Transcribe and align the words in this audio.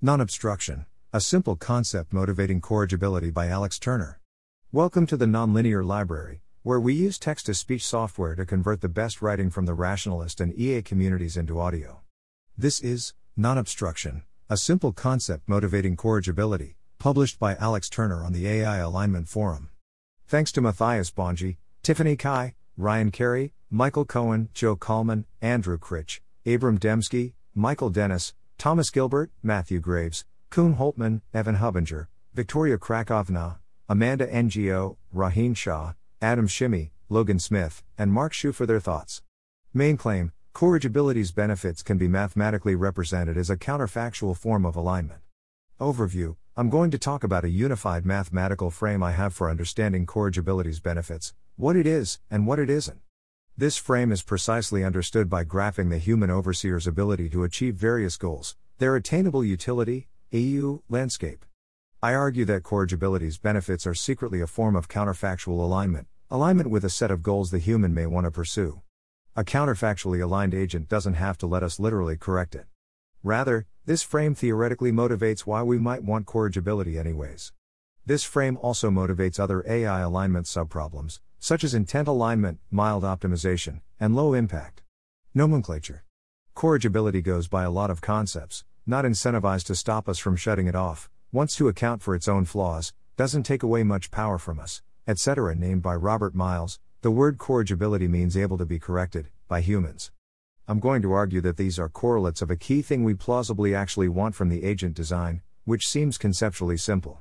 Non 0.00 0.20
obstruction, 0.20 0.86
a 1.12 1.20
simple 1.20 1.56
concept 1.56 2.12
motivating 2.12 2.60
corrigibility 2.60 3.32
by 3.32 3.48
Alex 3.48 3.80
Turner. 3.80 4.20
Welcome 4.70 5.08
to 5.08 5.16
the 5.16 5.26
Nonlinear 5.26 5.84
Library, 5.84 6.40
where 6.62 6.78
we 6.78 6.94
use 6.94 7.18
text 7.18 7.46
to 7.46 7.54
speech 7.54 7.84
software 7.84 8.36
to 8.36 8.46
convert 8.46 8.80
the 8.80 8.88
best 8.88 9.20
writing 9.20 9.50
from 9.50 9.66
the 9.66 9.74
rationalist 9.74 10.40
and 10.40 10.56
EA 10.56 10.82
communities 10.82 11.36
into 11.36 11.58
audio. 11.58 12.02
This 12.56 12.80
is 12.80 13.14
Non 13.36 13.58
Obstruction, 13.58 14.22
a 14.48 14.56
simple 14.56 14.92
concept 14.92 15.48
motivating 15.48 15.96
corrigibility, 15.96 16.76
published 17.00 17.40
by 17.40 17.56
Alex 17.56 17.88
Turner 17.88 18.22
on 18.22 18.32
the 18.32 18.46
AI 18.46 18.76
Alignment 18.76 19.28
Forum. 19.28 19.68
Thanks 20.28 20.52
to 20.52 20.60
Mathias 20.60 21.10
Bonde, 21.10 21.56
Tiffany 21.82 22.14
Cai, 22.14 22.54
Ryan 22.76 23.10
Carey, 23.10 23.52
Michael 23.68 24.04
Cohen, 24.04 24.48
Joe 24.54 24.76
Collman, 24.76 25.24
Andrew 25.42 25.76
Critch, 25.76 26.20
Abram 26.46 26.78
Demski, 26.78 27.32
Michael 27.52 27.90
Dennis, 27.90 28.34
Thomas 28.58 28.90
Gilbert, 28.90 29.30
Matthew 29.40 29.78
Graves, 29.78 30.24
Koen 30.50 30.74
Holtman, 30.74 31.20
Evan 31.32 31.58
Hubinger, 31.58 32.08
Victoria 32.34 32.76
Krakovna, 32.76 33.58
Amanda 33.88 34.26
Ngo, 34.26 34.96
Rohin 35.14 35.56
Shah, 35.56 35.92
Adam 36.20 36.48
Shimi, 36.48 36.90
Logan 37.08 37.38
Smith, 37.38 37.84
and 37.96 38.12
Mark 38.12 38.32
Xu 38.32 38.52
for 38.52 38.66
their 38.66 38.80
thoughts. 38.80 39.22
Main 39.72 39.96
claim 39.96 40.32
Corrigibility's 40.54 41.30
benefits 41.30 41.84
can 41.84 41.98
be 41.98 42.08
mathematically 42.08 42.74
represented 42.74 43.36
as 43.36 43.48
a 43.48 43.56
counterfactual 43.56 44.36
form 44.36 44.66
of 44.66 44.74
alignment. 44.74 45.20
Overview 45.80 46.34
I'm 46.56 46.68
going 46.68 46.90
to 46.90 46.98
talk 46.98 47.22
about 47.22 47.44
a 47.44 47.50
unified 47.50 48.04
mathematical 48.04 48.72
frame 48.72 49.04
I 49.04 49.12
have 49.12 49.32
for 49.32 49.48
understanding 49.48 50.04
corrigibility's 50.04 50.80
benefits, 50.80 51.32
what 51.54 51.76
it 51.76 51.86
is, 51.86 52.18
and 52.28 52.44
what 52.44 52.58
it 52.58 52.68
isn't. 52.68 52.98
This 53.58 53.76
frame 53.76 54.12
is 54.12 54.22
precisely 54.22 54.84
understood 54.84 55.28
by 55.28 55.42
graphing 55.42 55.90
the 55.90 55.98
human 55.98 56.30
overseer's 56.30 56.86
ability 56.86 57.28
to 57.30 57.42
achieve 57.42 57.74
various 57.74 58.16
goals, 58.16 58.54
their 58.78 58.94
attainable 58.94 59.44
utility, 59.44 60.06
AU, 60.32 60.84
landscape. 60.88 61.44
I 62.00 62.14
argue 62.14 62.44
that 62.44 62.62
corrigibility's 62.62 63.36
benefits 63.36 63.84
are 63.84 63.94
secretly 63.94 64.40
a 64.40 64.46
form 64.46 64.76
of 64.76 64.86
counterfactual 64.86 65.58
alignment, 65.58 66.06
alignment 66.30 66.70
with 66.70 66.84
a 66.84 66.88
set 66.88 67.10
of 67.10 67.24
goals 67.24 67.50
the 67.50 67.58
human 67.58 67.92
may 67.92 68.06
want 68.06 68.26
to 68.26 68.30
pursue. 68.30 68.82
A 69.34 69.42
counterfactually 69.42 70.22
aligned 70.22 70.54
agent 70.54 70.88
doesn't 70.88 71.14
have 71.14 71.36
to 71.38 71.48
let 71.48 71.64
us 71.64 71.80
literally 71.80 72.16
correct 72.16 72.54
it. 72.54 72.66
Rather, 73.24 73.66
this 73.86 74.04
frame 74.04 74.36
theoretically 74.36 74.92
motivates 74.92 75.40
why 75.40 75.64
we 75.64 75.78
might 75.78 76.04
want 76.04 76.26
corrigibility 76.26 76.96
anyways. 76.96 77.52
This 78.06 78.22
frame 78.22 78.56
also 78.62 78.88
motivates 78.88 79.40
other 79.40 79.64
AI 79.66 79.98
alignment 79.98 80.46
subproblems, 80.46 81.18
such 81.38 81.64
as 81.64 81.74
intent 81.74 82.08
alignment, 82.08 82.58
mild 82.70 83.04
optimization, 83.04 83.80
and 84.00 84.14
low 84.14 84.34
impact. 84.34 84.82
Nomenclature 85.34 86.04
Corrigibility 86.54 87.22
goes 87.22 87.46
by 87.46 87.62
a 87.62 87.70
lot 87.70 87.90
of 87.90 88.00
concepts, 88.00 88.64
not 88.86 89.04
incentivized 89.04 89.66
to 89.66 89.74
stop 89.74 90.08
us 90.08 90.18
from 90.18 90.34
shutting 90.34 90.66
it 90.66 90.74
off, 90.74 91.08
wants 91.30 91.54
to 91.54 91.68
account 91.68 92.02
for 92.02 92.14
its 92.14 92.26
own 92.26 92.44
flaws, 92.44 92.92
doesn't 93.16 93.44
take 93.44 93.62
away 93.62 93.82
much 93.82 94.10
power 94.10 94.38
from 94.38 94.58
us, 94.58 94.82
etc. 95.06 95.54
Named 95.54 95.82
by 95.82 95.94
Robert 95.94 96.34
Miles, 96.34 96.80
the 97.02 97.10
word 97.10 97.38
corrigibility 97.38 98.08
means 98.08 98.36
able 98.36 98.58
to 98.58 98.66
be 98.66 98.78
corrected, 98.78 99.28
by 99.46 99.60
humans. 99.60 100.10
I'm 100.66 100.80
going 100.80 101.00
to 101.02 101.12
argue 101.12 101.40
that 101.42 101.56
these 101.56 101.78
are 101.78 101.88
correlates 101.88 102.42
of 102.42 102.50
a 102.50 102.56
key 102.56 102.82
thing 102.82 103.04
we 103.04 103.14
plausibly 103.14 103.74
actually 103.74 104.08
want 104.08 104.34
from 104.34 104.48
the 104.48 104.64
agent 104.64 104.94
design, 104.94 105.42
which 105.64 105.86
seems 105.86 106.18
conceptually 106.18 106.76
simple. 106.76 107.20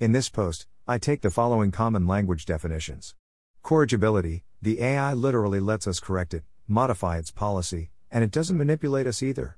In 0.00 0.12
this 0.12 0.28
post, 0.28 0.66
I 0.88 0.98
take 0.98 1.20
the 1.20 1.30
following 1.30 1.70
common 1.70 2.06
language 2.06 2.44
definitions. 2.44 3.14
Corrigibility 3.62 4.42
the 4.60 4.80
AI 4.80 5.12
literally 5.12 5.60
lets 5.60 5.86
us 5.86 6.00
correct 6.00 6.34
it, 6.34 6.42
modify 6.66 7.16
its 7.18 7.30
policy, 7.30 7.90
and 8.10 8.24
it 8.24 8.32
doesn't 8.32 8.58
manipulate 8.58 9.06
us 9.06 9.22
either. 9.22 9.56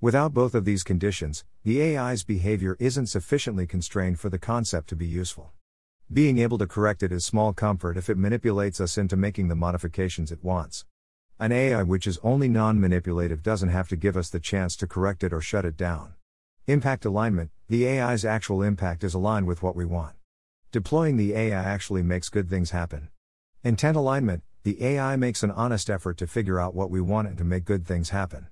Without 0.00 0.34
both 0.34 0.56
of 0.56 0.64
these 0.64 0.82
conditions, 0.82 1.44
the 1.62 1.80
AI's 1.80 2.24
behavior 2.24 2.76
isn't 2.80 3.06
sufficiently 3.06 3.64
constrained 3.66 4.18
for 4.18 4.28
the 4.28 4.40
concept 4.40 4.88
to 4.88 4.96
be 4.96 5.06
useful. 5.06 5.52
Being 6.12 6.38
able 6.38 6.58
to 6.58 6.66
correct 6.66 7.04
it 7.04 7.12
is 7.12 7.24
small 7.24 7.52
comfort 7.52 7.96
if 7.96 8.10
it 8.10 8.18
manipulates 8.18 8.80
us 8.80 8.98
into 8.98 9.16
making 9.16 9.46
the 9.46 9.54
modifications 9.54 10.32
it 10.32 10.42
wants. 10.42 10.84
An 11.38 11.52
AI 11.52 11.84
which 11.84 12.08
is 12.08 12.18
only 12.24 12.48
non 12.48 12.80
manipulative 12.80 13.42
doesn't 13.42 13.68
have 13.68 13.88
to 13.88 13.96
give 13.96 14.16
us 14.16 14.30
the 14.30 14.40
chance 14.40 14.74
to 14.76 14.88
correct 14.88 15.22
it 15.22 15.32
or 15.32 15.40
shut 15.40 15.64
it 15.64 15.76
down. 15.76 16.14
Impact 16.66 17.04
alignment 17.04 17.50
the 17.68 17.88
AI's 17.88 18.24
actual 18.24 18.62
impact 18.62 19.04
is 19.04 19.14
aligned 19.14 19.46
with 19.46 19.62
what 19.62 19.76
we 19.76 19.84
want. 19.84 20.16
Deploying 20.72 21.16
the 21.16 21.34
AI 21.34 21.62
actually 21.62 22.02
makes 22.02 22.28
good 22.28 22.50
things 22.50 22.72
happen. 22.72 23.10
Intent 23.66 23.96
alignment 23.96 24.42
the 24.62 24.82
AI 24.84 25.16
makes 25.16 25.42
an 25.42 25.50
honest 25.50 25.88
effort 25.88 26.18
to 26.18 26.26
figure 26.26 26.60
out 26.60 26.74
what 26.74 26.90
we 26.90 27.00
want 27.00 27.28
and 27.28 27.38
to 27.38 27.44
make 27.44 27.64
good 27.64 27.86
things 27.86 28.10
happen. 28.10 28.48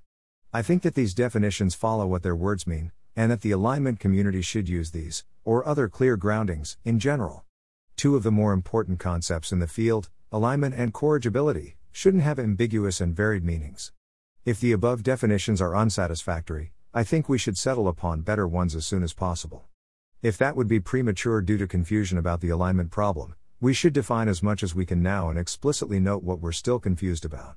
I 0.51 0.63
think 0.63 0.81
that 0.81 0.95
these 0.95 1.13
definitions 1.13 1.75
follow 1.75 2.07
what 2.07 2.23
their 2.23 2.35
words 2.35 2.65
mean, 2.65 2.91
and 3.15 3.31
that 3.31 3.41
the 3.41 3.51
alignment 3.51 3.99
community 3.99 4.41
should 4.41 4.67
use 4.67 4.89
these, 4.89 5.23
or 5.45 5.67
other 5.67 5.87
clear 5.87 6.17
groundings, 6.17 6.77
in 6.83 6.97
general. 6.97 7.45
Two 7.95 8.15
of 8.15 8.23
the 8.23 8.31
more 8.31 8.53
important 8.53 8.99
concepts 8.99 9.51
in 9.51 9.59
the 9.59 9.67
field, 9.67 10.09
alignment 10.31 10.73
and 10.73 10.95
corrigibility, 10.95 11.77
shouldn't 11.91 12.23
have 12.23 12.39
ambiguous 12.39 12.99
and 12.99 13.15
varied 13.15 13.43
meanings. 13.43 13.91
If 14.45 14.59
the 14.59 14.71
above 14.71 15.03
definitions 15.03 15.61
are 15.61 15.75
unsatisfactory, 15.75 16.71
I 16.91 17.03
think 17.03 17.29
we 17.29 17.37
should 17.37 17.59
settle 17.59 17.87
upon 17.87 18.21
better 18.21 18.47
ones 18.47 18.75
as 18.75 18.87
soon 18.87 19.03
as 19.03 19.13
possible. 19.13 19.65
If 20.23 20.39
that 20.39 20.55
would 20.55 20.67
be 20.67 20.79
premature 20.79 21.41
due 21.41 21.59
to 21.59 21.67
confusion 21.67 22.17
about 22.17 22.41
the 22.41 22.49
alignment 22.49 22.89
problem, 22.89 23.35
we 23.63 23.73
should 23.73 23.93
define 23.93 24.27
as 24.27 24.43
much 24.43 24.61
as 24.61 24.75
we 24.75 24.85
can 24.85 25.01
now 25.01 25.29
and 25.29 25.39
explicitly 25.39 25.97
note 25.97 26.21
what 26.21 26.41
we're 26.41 26.51
still 26.51 26.79
confused 26.79 27.23
about. 27.23 27.55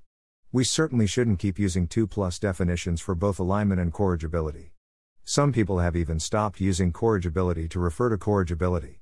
We 0.52 0.62
certainly 0.62 1.08
shouldn't 1.08 1.40
keep 1.40 1.58
using 1.58 1.88
2 1.88 2.06
plus 2.06 2.38
definitions 2.38 3.00
for 3.00 3.16
both 3.16 3.40
alignment 3.40 3.80
and 3.80 3.92
corrigibility. 3.92 4.70
Some 5.24 5.52
people 5.52 5.80
have 5.80 5.96
even 5.96 6.20
stopped 6.20 6.60
using 6.60 6.92
corrigibility 6.92 7.66
to 7.70 7.80
refer 7.80 8.08
to 8.10 8.18
corrigibility. 8.18 9.00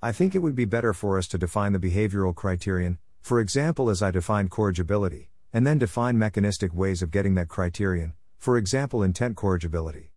I 0.00 0.12
think 0.12 0.36
it 0.36 0.38
would 0.38 0.54
be 0.54 0.64
better 0.64 0.92
for 0.92 1.18
us 1.18 1.26
to 1.30 1.38
define 1.38 1.72
the 1.72 1.80
behavioral 1.80 2.32
criterion, 2.32 2.98
for 3.20 3.40
example, 3.40 3.90
as 3.90 4.00
I 4.00 4.12
defined 4.12 4.52
corrigibility, 4.52 5.30
and 5.52 5.66
then 5.66 5.78
define 5.78 6.18
mechanistic 6.18 6.72
ways 6.72 7.02
of 7.02 7.10
getting 7.10 7.34
that 7.34 7.48
criterion, 7.48 8.12
for 8.38 8.56
example, 8.56 9.02
intent 9.02 9.34
corrigibility. 9.34 10.12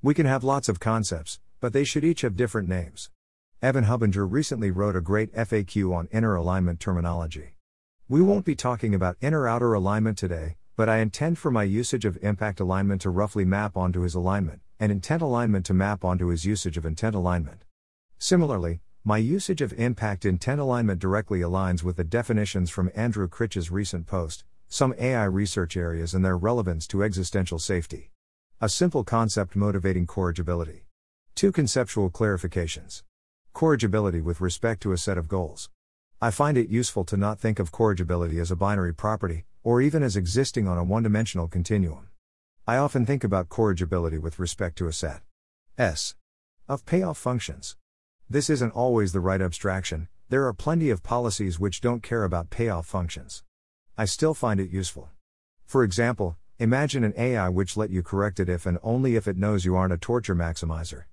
We 0.00 0.14
can 0.14 0.24
have 0.24 0.42
lots 0.42 0.70
of 0.70 0.80
concepts, 0.80 1.38
but 1.60 1.74
they 1.74 1.84
should 1.84 2.02
each 2.02 2.22
have 2.22 2.34
different 2.34 2.70
names. 2.70 3.10
Evan 3.62 3.84
Hubinger 3.84 4.26
recently 4.28 4.72
wrote 4.72 4.96
a 4.96 5.00
great 5.00 5.32
FAQ 5.34 5.94
on 5.94 6.08
inner 6.10 6.34
alignment 6.34 6.80
terminology. 6.80 7.54
We 8.08 8.20
won't 8.20 8.44
be 8.44 8.56
talking 8.56 8.92
about 8.92 9.16
inner 9.20 9.46
outer 9.46 9.72
alignment 9.72 10.18
today, 10.18 10.56
but 10.74 10.88
I 10.88 10.98
intend 10.98 11.38
for 11.38 11.52
my 11.52 11.62
usage 11.62 12.04
of 12.04 12.18
impact 12.22 12.58
alignment 12.58 13.02
to 13.02 13.10
roughly 13.10 13.44
map 13.44 13.76
onto 13.76 14.00
his 14.00 14.16
alignment, 14.16 14.62
and 14.80 14.90
intent 14.90 15.22
alignment 15.22 15.64
to 15.66 15.74
map 15.74 16.04
onto 16.04 16.26
his 16.26 16.44
usage 16.44 16.76
of 16.76 16.84
intent 16.84 17.14
alignment. 17.14 17.64
Similarly, 18.18 18.80
my 19.04 19.18
usage 19.18 19.62
of 19.62 19.72
impact 19.74 20.24
intent 20.24 20.60
alignment 20.60 20.98
directly 20.98 21.38
aligns 21.38 21.84
with 21.84 21.94
the 21.94 22.02
definitions 22.02 22.68
from 22.68 22.90
Andrew 22.96 23.28
Critch's 23.28 23.70
recent 23.70 24.08
post, 24.08 24.42
Some 24.66 24.92
AI 24.98 25.22
Research 25.26 25.76
Areas 25.76 26.14
and 26.14 26.24
Their 26.24 26.36
Relevance 26.36 26.88
to 26.88 27.04
Existential 27.04 27.60
Safety. 27.60 28.10
A 28.60 28.68
simple 28.68 29.04
concept 29.04 29.54
motivating 29.54 30.08
corrigibility. 30.08 30.86
Two 31.36 31.52
conceptual 31.52 32.10
clarifications. 32.10 33.04
Corrigibility 33.54 34.22
with 34.22 34.40
respect 34.40 34.82
to 34.82 34.92
a 34.92 34.98
set 34.98 35.18
of 35.18 35.28
goals. 35.28 35.68
I 36.22 36.30
find 36.30 36.56
it 36.56 36.70
useful 36.70 37.04
to 37.04 37.18
not 37.18 37.38
think 37.38 37.58
of 37.58 37.70
corrigibility 37.70 38.38
as 38.38 38.50
a 38.50 38.56
binary 38.56 38.94
property, 38.94 39.44
or 39.62 39.82
even 39.82 40.02
as 40.02 40.16
existing 40.16 40.66
on 40.66 40.78
a 40.78 40.82
one 40.84 41.02
dimensional 41.02 41.48
continuum. 41.48 42.08
I 42.66 42.78
often 42.78 43.04
think 43.04 43.22
about 43.22 43.50
corrigibility 43.50 44.16
with 44.16 44.38
respect 44.38 44.78
to 44.78 44.88
a 44.88 44.92
set 44.92 45.20
S 45.76 46.14
of 46.66 46.86
payoff 46.86 47.18
functions. 47.18 47.76
This 48.28 48.48
isn't 48.48 48.72
always 48.72 49.12
the 49.12 49.20
right 49.20 49.42
abstraction, 49.42 50.08
there 50.30 50.46
are 50.46 50.54
plenty 50.54 50.88
of 50.88 51.02
policies 51.02 51.60
which 51.60 51.82
don't 51.82 52.02
care 52.02 52.24
about 52.24 52.48
payoff 52.48 52.86
functions. 52.86 53.44
I 53.98 54.06
still 54.06 54.32
find 54.32 54.60
it 54.60 54.70
useful. 54.70 55.10
For 55.66 55.84
example, 55.84 56.38
imagine 56.58 57.04
an 57.04 57.14
AI 57.18 57.50
which 57.50 57.76
let 57.76 57.90
you 57.90 58.02
correct 58.02 58.40
it 58.40 58.48
if 58.48 58.64
and 58.64 58.78
only 58.82 59.14
if 59.14 59.28
it 59.28 59.36
knows 59.36 59.66
you 59.66 59.76
aren't 59.76 59.92
a 59.92 59.98
torture 59.98 60.34
maximizer. 60.34 61.04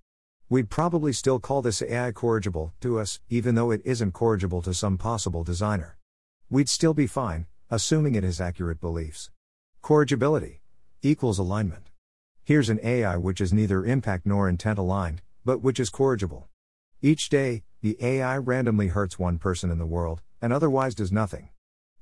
We'd 0.52 0.72
probably 0.72 1.14
still 1.14 1.40
call 1.40 1.62
this 1.62 1.84
AI 1.84 2.12
corrigible 2.12 2.74
to 2.82 3.00
us, 3.00 3.20
even 3.30 3.54
though 3.54 3.70
it 3.70 3.84
isn't 3.86 4.14
corrigible 4.14 4.64
to 4.64 4.74
some 4.74 4.98
possible 4.98 5.44
designer. 5.44 6.00
We'd 6.50 6.70
still 6.70 6.96
be 6.96 7.06
fine, 7.06 7.46
assuming 7.70 8.16
it 8.16 8.24
has 8.24 8.42
accurate 8.42 8.82
beliefs. 8.82 9.30
Corrigibility 9.84 10.62
equals 11.04 11.38
alignment. 11.38 11.92
Here's 12.44 12.70
an 12.70 12.80
AI 12.82 13.16
which 13.16 13.40
is 13.40 13.54
neither 13.54 13.86
impact 13.86 14.26
nor 14.26 14.50
intent 14.50 14.80
aligned, 14.80 15.22
but 15.46 15.62
which 15.62 15.80
is 15.80 15.92
corrigible. 15.92 16.48
Each 17.00 17.30
day, 17.30 17.62
the 17.82 17.96
AI 18.04 18.38
randomly 18.38 18.88
hurts 18.88 19.20
one 19.20 19.38
person 19.38 19.70
in 19.70 19.78
the 19.78 19.86
world, 19.86 20.24
and 20.42 20.52
otherwise 20.52 20.96
does 20.96 21.12
nothing. 21.12 21.50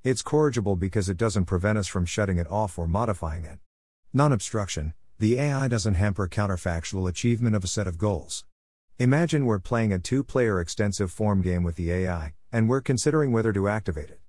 It's 0.06 0.22
corrigible 0.22 0.78
because 0.78 1.10
it 1.10 1.18
doesn't 1.18 1.46
prevent 1.46 1.78
us 1.78 1.88
from 1.88 2.06
shutting 2.06 2.38
it 2.38 2.50
off 2.50 2.80
or 2.80 2.88
modifying 2.88 3.44
it. 3.44 3.60
Non 4.14 4.32
obstruction 4.32 4.94
the 5.20 5.40
AI 5.40 5.68
doesn't 5.68 5.96
hamper 5.96 6.28
counterfactual 6.28 7.10
achievement 7.10 7.56
of 7.56 7.64
a 7.64 7.68
set 7.68 7.88
of 7.88 7.98
goals. 7.98 8.46
Imagine 9.00 9.48
we're 9.48 9.58
playing 9.58 9.92
a 9.92 9.98
two 9.98 10.24
player 10.24 10.62
extensive 10.62 11.12
form 11.12 11.42
game 11.42 11.64
with 11.64 11.76
the 11.76 11.92
AI, 11.92 12.36
and 12.52 12.70
we're 12.70 12.82
considering 12.82 13.32
whether 13.32 13.52
to 13.52 13.68
activate 13.68 14.12
it. 14.12 14.20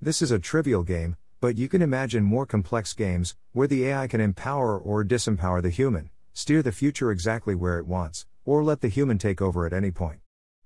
This 0.00 0.20
is 0.20 0.32
a 0.32 0.40
trivial 0.40 0.82
game, 0.82 1.16
but 1.40 1.56
you 1.56 1.68
can 1.68 1.80
imagine 1.80 2.24
more 2.24 2.44
complex 2.44 2.92
games, 2.92 3.36
where 3.52 3.68
the 3.68 3.84
AI 3.84 4.08
can 4.08 4.20
empower 4.20 4.76
or 4.76 5.04
disempower 5.04 5.62
the 5.62 5.70
human, 5.70 6.10
steer 6.32 6.60
the 6.60 6.72
future 6.72 7.12
exactly 7.12 7.54
where 7.54 7.78
it 7.78 7.86
wants, 7.86 8.26
or 8.44 8.64
let 8.64 8.80
the 8.80 8.88
human 8.88 9.18
take 9.18 9.40
over 9.40 9.64
at 9.64 9.72
any 9.72 9.92
point. 9.92 10.18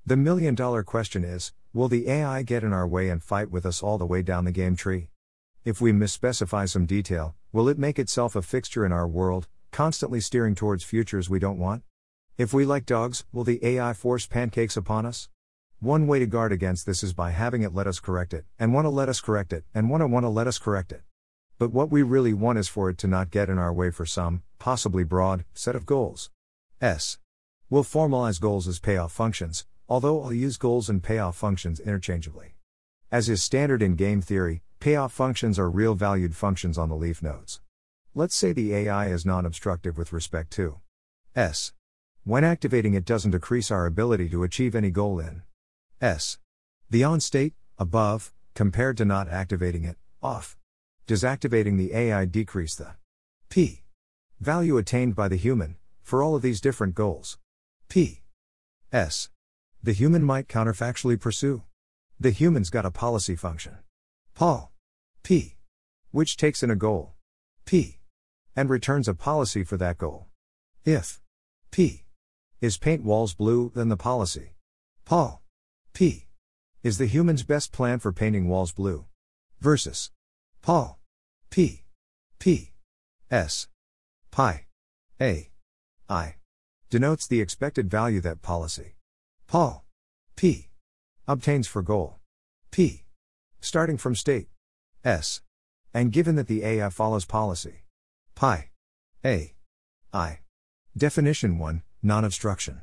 The 0.07 0.17
million 0.17 0.55
dollar 0.55 0.85
question 0.85 1.23
is 1.23 1.53
will 1.75 1.89
the 1.89 2.09
AI 2.09 2.45
get 2.45 2.65
in 2.65 2.73
our 2.73 2.89
way 2.89 3.11
and 3.11 3.23
fight 3.23 3.51
with 3.51 3.67
us 3.67 3.83
all 3.83 3.99
the 3.99 4.07
way 4.07 4.23
down 4.23 4.47
the 4.47 4.53
game 4.53 4.75
tree? 4.75 5.09
If 5.67 5.83
we 5.83 5.93
misspecify 5.93 6.67
some 6.67 6.87
detail, 6.87 7.35
will 7.53 7.69
it 7.69 7.79
make 7.79 7.99
itself 7.99 8.35
a 8.37 8.41
fixture 8.41 8.87
in 8.87 8.93
our 8.93 9.07
world, 9.07 9.49
constantly 9.71 10.21
steering 10.21 10.55
towards 10.55 10.85
futures 10.85 11.31
we 11.31 11.39
don't 11.39 11.59
want? 11.59 11.83
If 12.39 12.53
we 12.53 12.65
like 12.65 12.87
dogs, 12.87 13.25
will 13.33 13.45
the 13.45 13.65
AI 13.65 13.93
force 13.93 14.27
pancakes 14.27 14.77
upon 14.77 15.07
us? 15.07 15.29
One 15.81 16.07
way 16.07 16.19
to 16.19 16.27
guard 16.27 16.53
against 16.53 16.87
this 16.87 17.03
is 17.03 17.13
by 17.13 17.31
having 17.31 17.63
it 17.63 17.75
let 17.75 17.87
us 17.87 18.01
correct 18.01 18.35
it, 18.35 18.45
and 18.59 18.73
want 18.73 18.85
to 18.85 18.91
let 18.91 19.09
us 19.09 19.21
correct 19.21 19.53
it, 19.53 19.65
and 19.75 19.91
want 19.91 20.03
to 20.03 20.07
want 20.07 20.25
to 20.25 20.29
let 20.29 20.47
us 20.47 20.59
correct 20.59 20.93
it. 20.93 21.03
But 21.59 21.73
what 21.73 21.91
we 21.91 22.03
really 22.03 22.33
want 22.33 22.59
is 22.59 22.69
for 22.69 22.91
it 22.91 22.99
to 22.99 23.07
not 23.07 23.31
get 23.31 23.49
in 23.49 23.59
our 23.59 23.73
way 23.73 23.91
for 23.91 24.07
some, 24.07 24.43
possibly 24.59 25.05
broad, 25.05 25.45
set 25.55 25.75
of 25.75 25.87
goals. 25.87 26.31
S. 26.81 27.19
We'll 27.71 27.85
formalize 27.85 28.41
goals 28.41 28.69
as 28.69 28.79
payoff 28.79 29.13
functions, 29.13 29.67
although 29.89 30.23
I'll 30.23 30.33
use 30.33 30.57
goals 30.57 30.89
and 30.89 31.03
payoff 31.03 31.37
functions 31.37 31.81
interchangeably. 31.81 32.55
As 33.11 33.29
is 33.29 33.43
standard 33.43 33.83
in 33.83 33.95
game 33.95 34.21
theory, 34.21 34.63
Payoff 34.79 35.13
functions 35.13 35.59
are 35.59 35.71
real 35.71 35.95
valued 35.95 36.37
functions 36.37 36.79
on 36.79 36.89
the 36.89 36.95
leaf 36.95 37.23
nodes. 37.23 37.61
Let's 38.19 38.35
say 38.35 38.53
the 38.53 38.75
AI 38.75 39.09
is 39.09 39.27
non 39.27 39.45
obstructive 39.45 39.99
with 39.99 40.11
respect 40.11 40.51
to 40.53 40.81
S. 41.35 41.75
When 42.25 42.45
activating 42.45 42.95
it 42.95 43.05
doesn't 43.05 43.33
decrease 43.33 43.71
our 43.71 43.85
ability 43.85 44.31
to 44.31 44.43
achieve 44.43 44.75
any 44.75 44.91
goal 44.91 45.21
in 45.21 45.43
S. 46.01 46.39
The 46.89 47.05
on 47.05 47.21
state, 47.21 47.53
above, 47.77 48.33
compared 48.55 48.97
to 48.97 49.05
not 49.05 49.29
activating 49.29 49.85
it, 49.85 49.99
off. 50.23 50.57
Does 51.07 51.25
activating 51.25 51.77
the 51.77 51.93
AI 51.93 52.25
decrease 52.25 52.75
the 52.75 52.95
P 53.51 53.83
value 54.41 54.79
attained 54.79 55.15
by 55.15 55.29
the 55.29 55.37
human 55.37 55.77
for 56.03 56.23
all 56.23 56.35
of 56.35 56.41
these 56.41 56.63
different 56.63 56.95
goals? 56.95 57.37
P. 57.91 58.23
S. 58.95 59.29
The 59.83 59.93
human 59.93 60.25
might 60.25 60.49
counterfactually 60.49 61.21
pursue. 61.21 61.65
The 62.19 62.31
human's 62.31 62.71
got 62.71 62.87
a 62.87 62.91
policy 62.91 63.37
function. 63.37 63.77
Paul. 64.35 64.73
P. 65.23 65.57
Which 66.13 66.39
takes 66.39 66.63
in 66.63 66.71
a 66.71 66.77
goal. 66.77 67.13
P. 67.67 67.99
And 68.59 68.71
returns 68.71 69.07
a 69.07 69.15
policy 69.15 69.63
for 69.65 69.77
that 69.77 69.99
goal. 69.99 70.29
If. 70.83 71.21
P. 71.71 72.05
Is 72.63 72.79
paint 72.79 73.05
walls 73.05 73.35
blue, 73.35 73.71
then 73.75 73.91
the 73.91 73.99
policy. 73.99 74.55
Paul. 75.05 75.43
P. 75.93 76.29
Is 76.83 76.97
the 76.97 77.05
human's 77.05 77.43
best 77.43 77.71
plan 77.71 77.99
for 77.99 78.13
painting 78.13 78.49
walls 78.49 78.73
blue. 78.73 79.05
Versus. 79.61 80.11
Paul. 80.63 80.99
P. 81.51 81.85
P. 82.39 82.73
S. 83.31 83.69
Pi. 84.31 84.65
A. 85.21 85.51
I. 86.09 86.37
Denotes 86.89 87.27
the 87.27 87.43
expected 87.43 87.91
value 87.91 88.23
that 88.23 88.41
policy. 88.41 88.95
Paul. 89.47 89.85
P. 90.35 90.71
Obtains 91.29 91.69
for 91.69 91.83
goal. 91.83 92.21
P. 92.71 93.05
Starting 93.61 93.99
from 93.99 94.15
state 94.15 94.49
S. 95.05 95.43
And 95.93 96.11
given 96.11 96.37
that 96.37 96.47
the 96.47 96.65
AI 96.65 96.89
follows 96.89 97.27
policy 97.27 97.83
pi 98.37 98.69
A. 99.25 99.55
I. 100.13 100.41
Definition 100.97 101.59
1 101.59 101.83
Non 102.03 102.25
obstruction. 102.25 102.83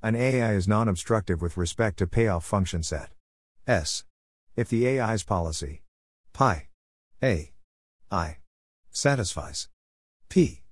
An 0.00 0.14
AI 0.14 0.54
is 0.54 0.68
non 0.68 0.88
obstructive 0.88 1.42
with 1.42 1.56
respect 1.56 1.98
to 1.98 2.06
payoff 2.06 2.44
function 2.44 2.82
set 2.82 3.10
S. 3.66 4.04
If 4.56 4.68
the 4.68 4.86
AI's 4.88 5.24
policy 5.24 5.82
pi 6.32 6.68
A. 7.22 7.52
I. 8.10 8.38
satisfies 8.90 9.68
P. 10.28 10.62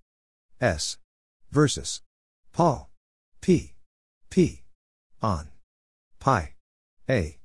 S. 0.60 0.98
versus 1.50 2.02
Paul 2.52 2.88
P. 3.40 3.74
P. 4.30 4.62
on 5.20 5.48
pi 6.20 6.54
A. 7.10 7.38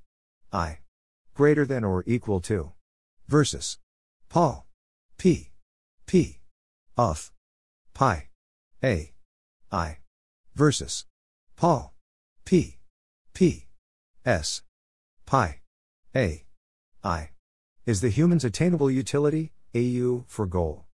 I 0.53 0.79
greater 1.33 1.65
than 1.65 1.83
or 1.83 2.03
equal 2.07 2.39
to. 2.41 2.73
Versus. 3.27 3.79
Paul. 4.29 4.65
P. 5.17 5.51
P. 6.05 6.39
Of. 6.97 7.31
Pi. 7.93 8.29
A. 8.83 9.13
I. 9.71 9.97
Versus. 10.55 11.05
Paul. 11.55 11.93
P. 12.43 12.77
P. 13.35 13.67
S. 14.25 14.63
Pi. 15.27 15.61
A. 16.15 16.45
I. 17.03 17.29
Is 17.85 18.01
the 18.01 18.09
human's 18.09 18.43
attainable 18.43 18.89
utility, 18.89 19.51
AU, 19.75 20.25
for 20.27 20.47
goal. 20.47 20.85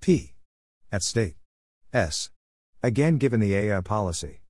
P. 0.00 0.32
At 0.90 1.02
state. 1.02 1.34
S. 1.92 2.30
Again 2.82 3.18
given 3.18 3.40
the 3.40 3.54
AI 3.54 3.82
policy. 3.82 4.40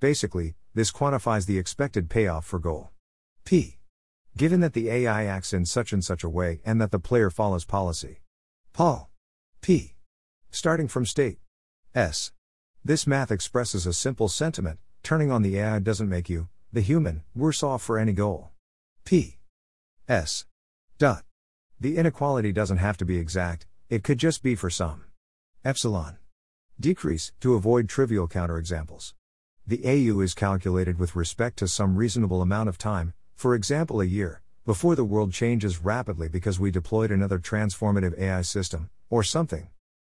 Basically, 0.00 0.54
this 0.72 0.90
quantifies 0.90 1.44
the 1.44 1.58
expected 1.58 2.08
payoff 2.08 2.46
for 2.46 2.58
goal. 2.58 2.90
P. 3.44 3.80
Given 4.34 4.60
that 4.60 4.72
the 4.72 4.88
AI 4.88 5.24
acts 5.26 5.52
in 5.52 5.66
such 5.66 5.92
and 5.92 6.02
such 6.02 6.24
a 6.24 6.28
way 6.30 6.62
and 6.64 6.80
that 6.80 6.90
the 6.90 6.98
player 6.98 7.28
follows 7.28 7.66
policy. 7.66 8.22
Paul. 8.72 9.10
P. 9.60 9.93
Starting 10.54 10.86
from 10.86 11.04
state. 11.04 11.38
S. 11.96 12.30
This 12.84 13.08
math 13.08 13.32
expresses 13.32 13.86
a 13.86 13.92
simple 13.92 14.28
sentiment 14.28 14.78
turning 15.02 15.28
on 15.32 15.42
the 15.42 15.58
AI 15.58 15.80
doesn't 15.80 16.08
make 16.08 16.30
you, 16.30 16.46
the 16.72 16.80
human, 16.80 17.24
worse 17.34 17.64
off 17.64 17.82
for 17.82 17.98
any 17.98 18.12
goal. 18.12 18.50
P. 19.04 19.38
S. 20.08 20.46
Dot. 20.96 21.24
The 21.80 21.96
inequality 21.96 22.52
doesn't 22.52 22.76
have 22.76 22.96
to 22.98 23.04
be 23.04 23.18
exact, 23.18 23.66
it 23.90 24.04
could 24.04 24.18
just 24.18 24.44
be 24.44 24.54
for 24.54 24.70
some. 24.70 25.06
Epsilon. 25.64 26.18
Decrease, 26.78 27.32
to 27.40 27.54
avoid 27.54 27.88
trivial 27.88 28.28
counterexamples. 28.28 29.12
The 29.66 29.82
AU 29.84 30.20
is 30.20 30.34
calculated 30.34 31.00
with 31.00 31.16
respect 31.16 31.58
to 31.58 31.66
some 31.66 31.96
reasonable 31.96 32.40
amount 32.40 32.68
of 32.68 32.78
time, 32.78 33.12
for 33.34 33.56
example, 33.56 34.00
a 34.00 34.04
year, 34.04 34.40
before 34.64 34.94
the 34.94 35.02
world 35.02 35.32
changes 35.32 35.82
rapidly 35.82 36.28
because 36.28 36.60
we 36.60 36.70
deployed 36.70 37.10
another 37.10 37.40
transformative 37.40 38.16
AI 38.16 38.42
system, 38.42 38.88
or 39.10 39.24
something. 39.24 39.66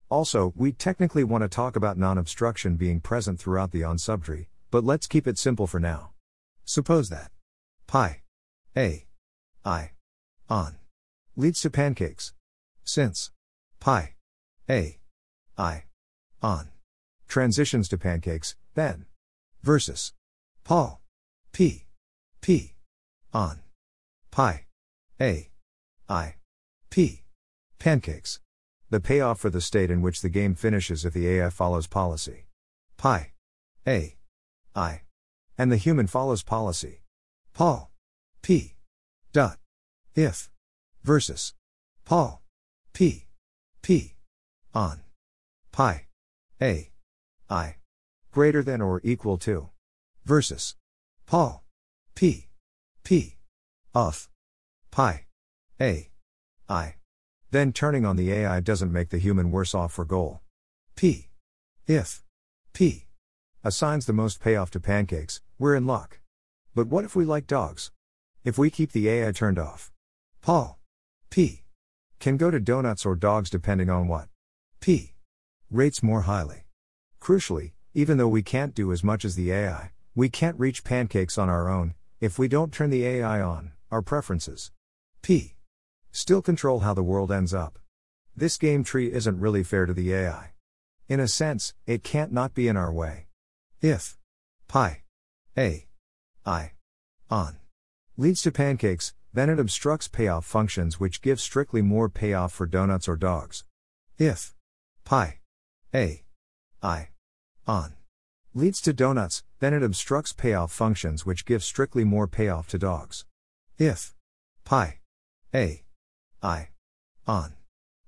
Also, 0.09 0.53
we 0.55 0.71
technically 0.71 1.23
want 1.23 1.43
to 1.43 1.47
talk 1.47 1.75
about 1.75 1.97
non 1.97 2.17
obstruction 2.17 2.75
being 2.75 2.99
present 2.99 3.39
throughout 3.39 3.71
the 3.71 3.83
on 3.83 3.97
subtree, 3.97 4.47
but 4.71 4.83
let's 4.83 5.07
keep 5.07 5.27
it 5.27 5.37
simple 5.37 5.67
for 5.67 5.79
now. 5.79 6.11
Suppose 6.65 7.09
that 7.09 7.31
pi 7.87 8.21
a 8.75 9.05
i 9.63 9.91
on 10.49 10.75
leads 11.35 11.61
to 11.61 11.69
pancakes. 11.69 12.33
Since 12.83 13.31
pi 13.79 14.15
a 14.69 14.99
i 15.57 15.83
on 16.41 16.69
transitions 17.27 17.89
to 17.89 17.97
pancakes, 17.97 18.55
then 18.75 19.05
versus 19.63 20.13
Paul 20.63 21.01
p 21.53 21.85
p 22.41 22.73
on. 23.33 23.59
Pi. 24.31 24.65
A. 25.19 25.49
I. 26.07 26.35
P. 26.89 27.23
Pancakes. 27.79 28.39
The 28.89 29.01
payoff 29.01 29.39
for 29.39 29.49
the 29.49 29.59
state 29.59 29.91
in 29.91 30.01
which 30.01 30.21
the 30.21 30.29
game 30.29 30.55
finishes 30.55 31.03
if 31.03 31.13
the 31.13 31.27
AI 31.27 31.49
follows 31.49 31.87
policy. 31.87 32.45
Pi. 32.95 33.33
A. 33.85 34.15
I. 34.75 35.01
And 35.57 35.71
the 35.71 35.77
human 35.77 36.07
follows 36.07 36.41
policy. 36.41 37.01
Paul. 37.53 37.91
P. 38.41 38.75
Dot. 39.33 39.57
If. 40.15 40.49
Versus. 41.03 41.53
Paul. 42.05 42.41
P. 42.93 43.27
P. 43.81 44.15
On. 44.73 45.01
Pi. 45.73 46.07
A. 46.61 46.91
I. 47.49 47.75
Greater 48.31 48.63
than 48.63 48.81
or 48.81 49.01
equal 49.03 49.37
to. 49.39 49.69
Versus. 50.23 50.75
Paul. 51.25 51.65
P. 52.15 52.47
P. 53.03 53.37
Of. 53.93 54.29
Pi. 54.91 55.25
A. 55.81 56.09
I. 56.69 56.96
Then 57.51 57.71
turning 57.71 58.05
on 58.05 58.17
the 58.17 58.31
AI 58.31 58.59
doesn't 58.59 58.91
make 58.91 59.09
the 59.09 59.19
human 59.19 59.51
worse 59.51 59.73
off 59.73 59.93
for 59.93 60.03
goal. 60.03 60.41
P. 60.95 61.29
If. 61.85 62.23
P. 62.73 63.07
Assigns 63.63 64.05
the 64.05 64.13
most 64.13 64.41
payoff 64.41 64.69
to 64.71 64.79
pancakes, 64.79 65.41
we're 65.57 65.75
in 65.75 65.87
luck. 65.87 66.19
But 66.75 66.87
what 66.87 67.05
if 67.05 67.15
we 67.15 67.23
like 67.23 67.47
dogs? 67.47 67.91
If 68.43 68.57
we 68.57 68.69
keep 68.69 68.91
the 68.91 69.07
AI 69.09 69.31
turned 69.31 69.59
off? 69.59 69.91
Paul. 70.41 70.77
P. 71.29 71.63
Can 72.19 72.35
go 72.37 72.51
to 72.51 72.59
donuts 72.59 73.05
or 73.05 73.15
dogs 73.15 73.49
depending 73.49 73.89
on 73.89 74.07
what? 74.07 74.27
P. 74.79 75.13
Rates 75.71 76.03
more 76.03 76.21
highly. 76.21 76.65
Crucially, 77.21 77.71
even 77.93 78.17
though 78.17 78.27
we 78.27 78.41
can't 78.41 78.75
do 78.75 78.91
as 78.91 79.03
much 79.03 79.23
as 79.23 79.35
the 79.35 79.51
AI, 79.51 79.91
we 80.15 80.29
can't 80.29 80.59
reach 80.59 80.83
pancakes 80.83 81.37
on 81.37 81.49
our 81.49 81.69
own, 81.69 81.93
if 82.19 82.37
we 82.37 82.47
don't 82.47 82.73
turn 82.73 82.89
the 82.89 83.05
AI 83.05 83.41
on, 83.41 83.71
our 83.91 84.01
preferences. 84.01 84.71
P. 85.21 85.56
Still 86.17 86.41
control 86.41 86.79
how 86.79 86.95
the 86.95 87.03
world 87.03 87.31
ends 87.31 87.53
up. 87.53 87.77
This 88.35 88.57
game 88.57 88.83
tree 88.83 89.13
isn't 89.13 89.39
really 89.39 89.61
fair 89.61 89.85
to 89.85 89.93
the 89.93 90.15
AI. 90.15 90.53
In 91.07 91.19
a 91.19 91.27
sense, 91.27 91.75
it 91.85 92.03
can't 92.03 92.31
not 92.31 92.55
be 92.55 92.67
in 92.67 92.75
our 92.75 92.91
way. 92.91 93.27
If 93.81 94.17
pi 94.67 95.03
a 95.55 95.85
i 96.43 96.71
on 97.29 97.57
leads 98.17 98.41
to 98.41 98.51
pancakes, 98.51 99.13
then 99.31 99.47
it 99.47 99.59
obstructs 99.59 100.07
payoff 100.07 100.43
functions 100.43 100.99
which 100.99 101.21
give 101.21 101.39
strictly 101.39 101.83
more 101.83 102.09
payoff 102.09 102.51
for 102.51 102.65
donuts 102.65 103.07
or 103.07 103.15
dogs. 103.15 103.63
If 104.17 104.55
pi 105.05 105.41
a 105.93 106.23
i 106.81 107.09
on. 107.67 107.93
Leads 108.55 108.81
to 108.81 108.91
donuts, 108.91 109.43
then 109.59 109.71
it 109.71 109.83
obstructs 109.83 110.33
payoff 110.33 110.71
functions 110.71 111.27
which 111.27 111.45
give 111.45 111.63
strictly 111.63 112.03
more 112.03 112.25
payoff 112.25 112.67
to 112.69 112.79
dogs. 112.79 113.25
If 113.77 114.15
pi 114.65 115.01
a 115.53 115.83
i 116.41 116.69
on 117.25 117.53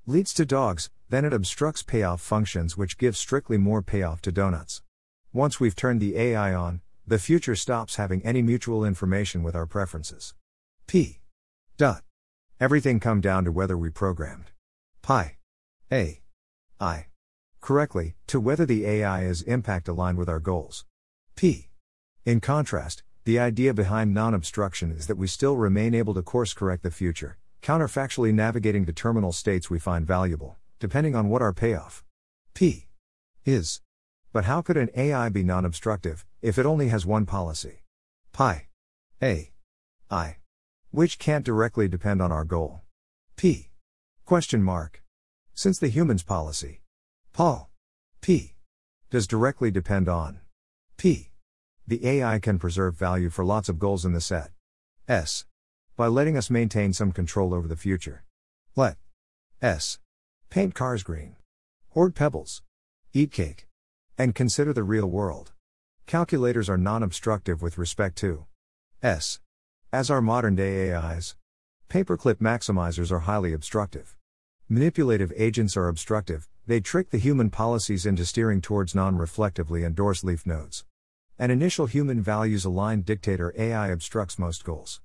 leads 0.05 0.33
to 0.33 0.45
dogs, 0.45 0.89
then 1.09 1.23
it 1.23 1.33
obstructs 1.33 1.83
payoff 1.83 2.21
functions 2.21 2.75
which 2.75 2.97
give 2.97 3.15
strictly 3.15 3.57
more 3.57 3.81
payoff 3.81 4.21
to 4.21 4.31
donuts. 4.31 4.81
Once 5.31 5.59
we've 5.59 5.75
turned 5.75 5.99
the 6.01 6.17
AI 6.17 6.53
on, 6.53 6.81
the 7.05 7.19
future 7.19 7.55
stops 7.55 7.95
having 7.95 8.23
any 8.23 8.41
mutual 8.41 8.83
information 8.83 9.43
with 9.43 9.55
our 9.55 9.65
preferences. 9.65 10.33
P. 10.87 11.19
Dot. 11.77 12.03
Everything 12.59 12.99
come 12.99 13.21
down 13.21 13.45
to 13.45 13.51
whether 13.51 13.77
we 13.77 13.89
programmed 13.89 14.51
pi 15.01 15.37
a 15.91 16.21
i 16.79 17.05
correctly 17.61 18.15
to 18.27 18.39
whether 18.39 18.65
the 18.65 18.85
AI 18.85 19.23
is 19.23 19.41
impact 19.43 19.87
aligned 19.87 20.17
with 20.17 20.29
our 20.29 20.39
goals. 20.39 20.85
P. 21.35 21.69
In 22.25 22.39
contrast, 22.39 23.03
the 23.23 23.39
idea 23.39 23.73
behind 23.73 24.13
non 24.13 24.33
obstruction 24.33 24.91
is 24.91 25.07
that 25.07 25.17
we 25.17 25.27
still 25.27 25.55
remain 25.55 25.93
able 25.93 26.13
to 26.13 26.21
course 26.21 26.53
correct 26.53 26.83
the 26.83 26.91
future, 26.91 27.37
counterfactually 27.61 28.33
navigating 28.33 28.85
the 28.85 28.93
terminal 28.93 29.31
states 29.31 29.69
we 29.69 29.79
find 29.79 30.05
valuable, 30.05 30.57
depending 30.79 31.15
on 31.15 31.29
what 31.29 31.41
our 31.41 31.53
payoff 31.53 32.03
P 32.53 32.87
is. 33.45 33.81
But 34.31 34.45
how 34.45 34.61
could 34.61 34.77
an 34.77 34.89
AI 34.95 35.29
be 35.29 35.43
non 35.43 35.65
obstructive 35.65 36.25
if 36.41 36.57
it 36.57 36.65
only 36.65 36.89
has 36.89 37.05
one 37.05 37.25
policy? 37.25 37.83
Pi 38.31 38.67
A 39.21 39.51
I 40.09 40.37
which 40.91 41.19
can't 41.19 41.45
directly 41.45 41.87
depend 41.87 42.21
on 42.21 42.31
our 42.31 42.43
goal. 42.43 42.81
P 43.35 43.69
question 44.25 44.63
mark. 44.63 45.03
Since 45.53 45.79
the 45.79 45.89
human's 45.89 46.23
policy 46.23 46.81
Paul 47.33 47.69
P 48.21 48.55
does 49.09 49.27
directly 49.27 49.71
depend 49.71 50.07
on 50.07 50.39
P 50.97 51.31
the 51.87 52.05
AI 52.05 52.37
can 52.37 52.59
preserve 52.59 52.95
value 52.95 53.31
for 53.31 53.43
lots 53.43 53.67
of 53.67 53.79
goals 53.79 54.05
in 54.05 54.13
the 54.13 54.21
set. 54.21 54.51
S. 55.07 55.45
By 55.99 56.07
letting 56.07 56.37
us 56.37 56.49
maintain 56.49 56.93
some 56.93 57.11
control 57.11 57.53
over 57.53 57.67
the 57.67 57.75
future. 57.75 58.23
Let 58.73 58.95
S. 59.61 59.99
Paint 60.49 60.73
cars 60.73 61.03
green. 61.03 61.35
Hoard 61.89 62.15
pebbles. 62.15 62.61
Eat 63.11 63.33
cake. 63.33 63.67
And 64.17 64.33
consider 64.33 64.71
the 64.71 64.83
real 64.83 65.07
world. 65.07 65.51
Calculators 66.07 66.69
are 66.69 66.77
non 66.77 67.03
obstructive 67.03 67.61
with 67.61 67.77
respect 67.77 68.15
to 68.19 68.45
S. 69.03 69.41
As 69.91 70.09
are 70.09 70.21
modern 70.21 70.55
day 70.55 70.93
AIs. 70.93 71.35
Paperclip 71.89 72.35
maximizers 72.35 73.11
are 73.11 73.27
highly 73.27 73.51
obstructive. 73.51 74.15
Manipulative 74.69 75.33
agents 75.35 75.75
are 75.75 75.89
obstructive, 75.89 76.47
they 76.65 76.79
trick 76.79 77.09
the 77.09 77.17
human 77.17 77.49
policies 77.49 78.05
into 78.05 78.25
steering 78.25 78.61
towards 78.61 78.95
non 78.95 79.17
reflectively 79.17 79.83
endorsed 79.83 80.23
leaf 80.23 80.45
nodes. 80.45 80.85
An 81.37 81.51
initial 81.51 81.87
human 81.87 82.21
values 82.21 82.63
aligned 82.63 83.03
dictator 83.03 83.53
AI 83.57 83.89
obstructs 83.89 84.39
most 84.39 84.63
goals. 84.63 85.01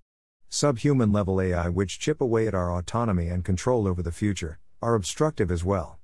Subhuman 0.54 1.10
level 1.10 1.40
AI, 1.40 1.68
which 1.68 1.98
chip 1.98 2.20
away 2.20 2.46
at 2.46 2.54
our 2.54 2.78
autonomy 2.78 3.26
and 3.26 3.44
control 3.44 3.88
over 3.88 4.04
the 4.04 4.12
future, 4.12 4.60
are 4.80 4.94
obstructive 4.94 5.50
as 5.50 5.64
well. 5.64 5.98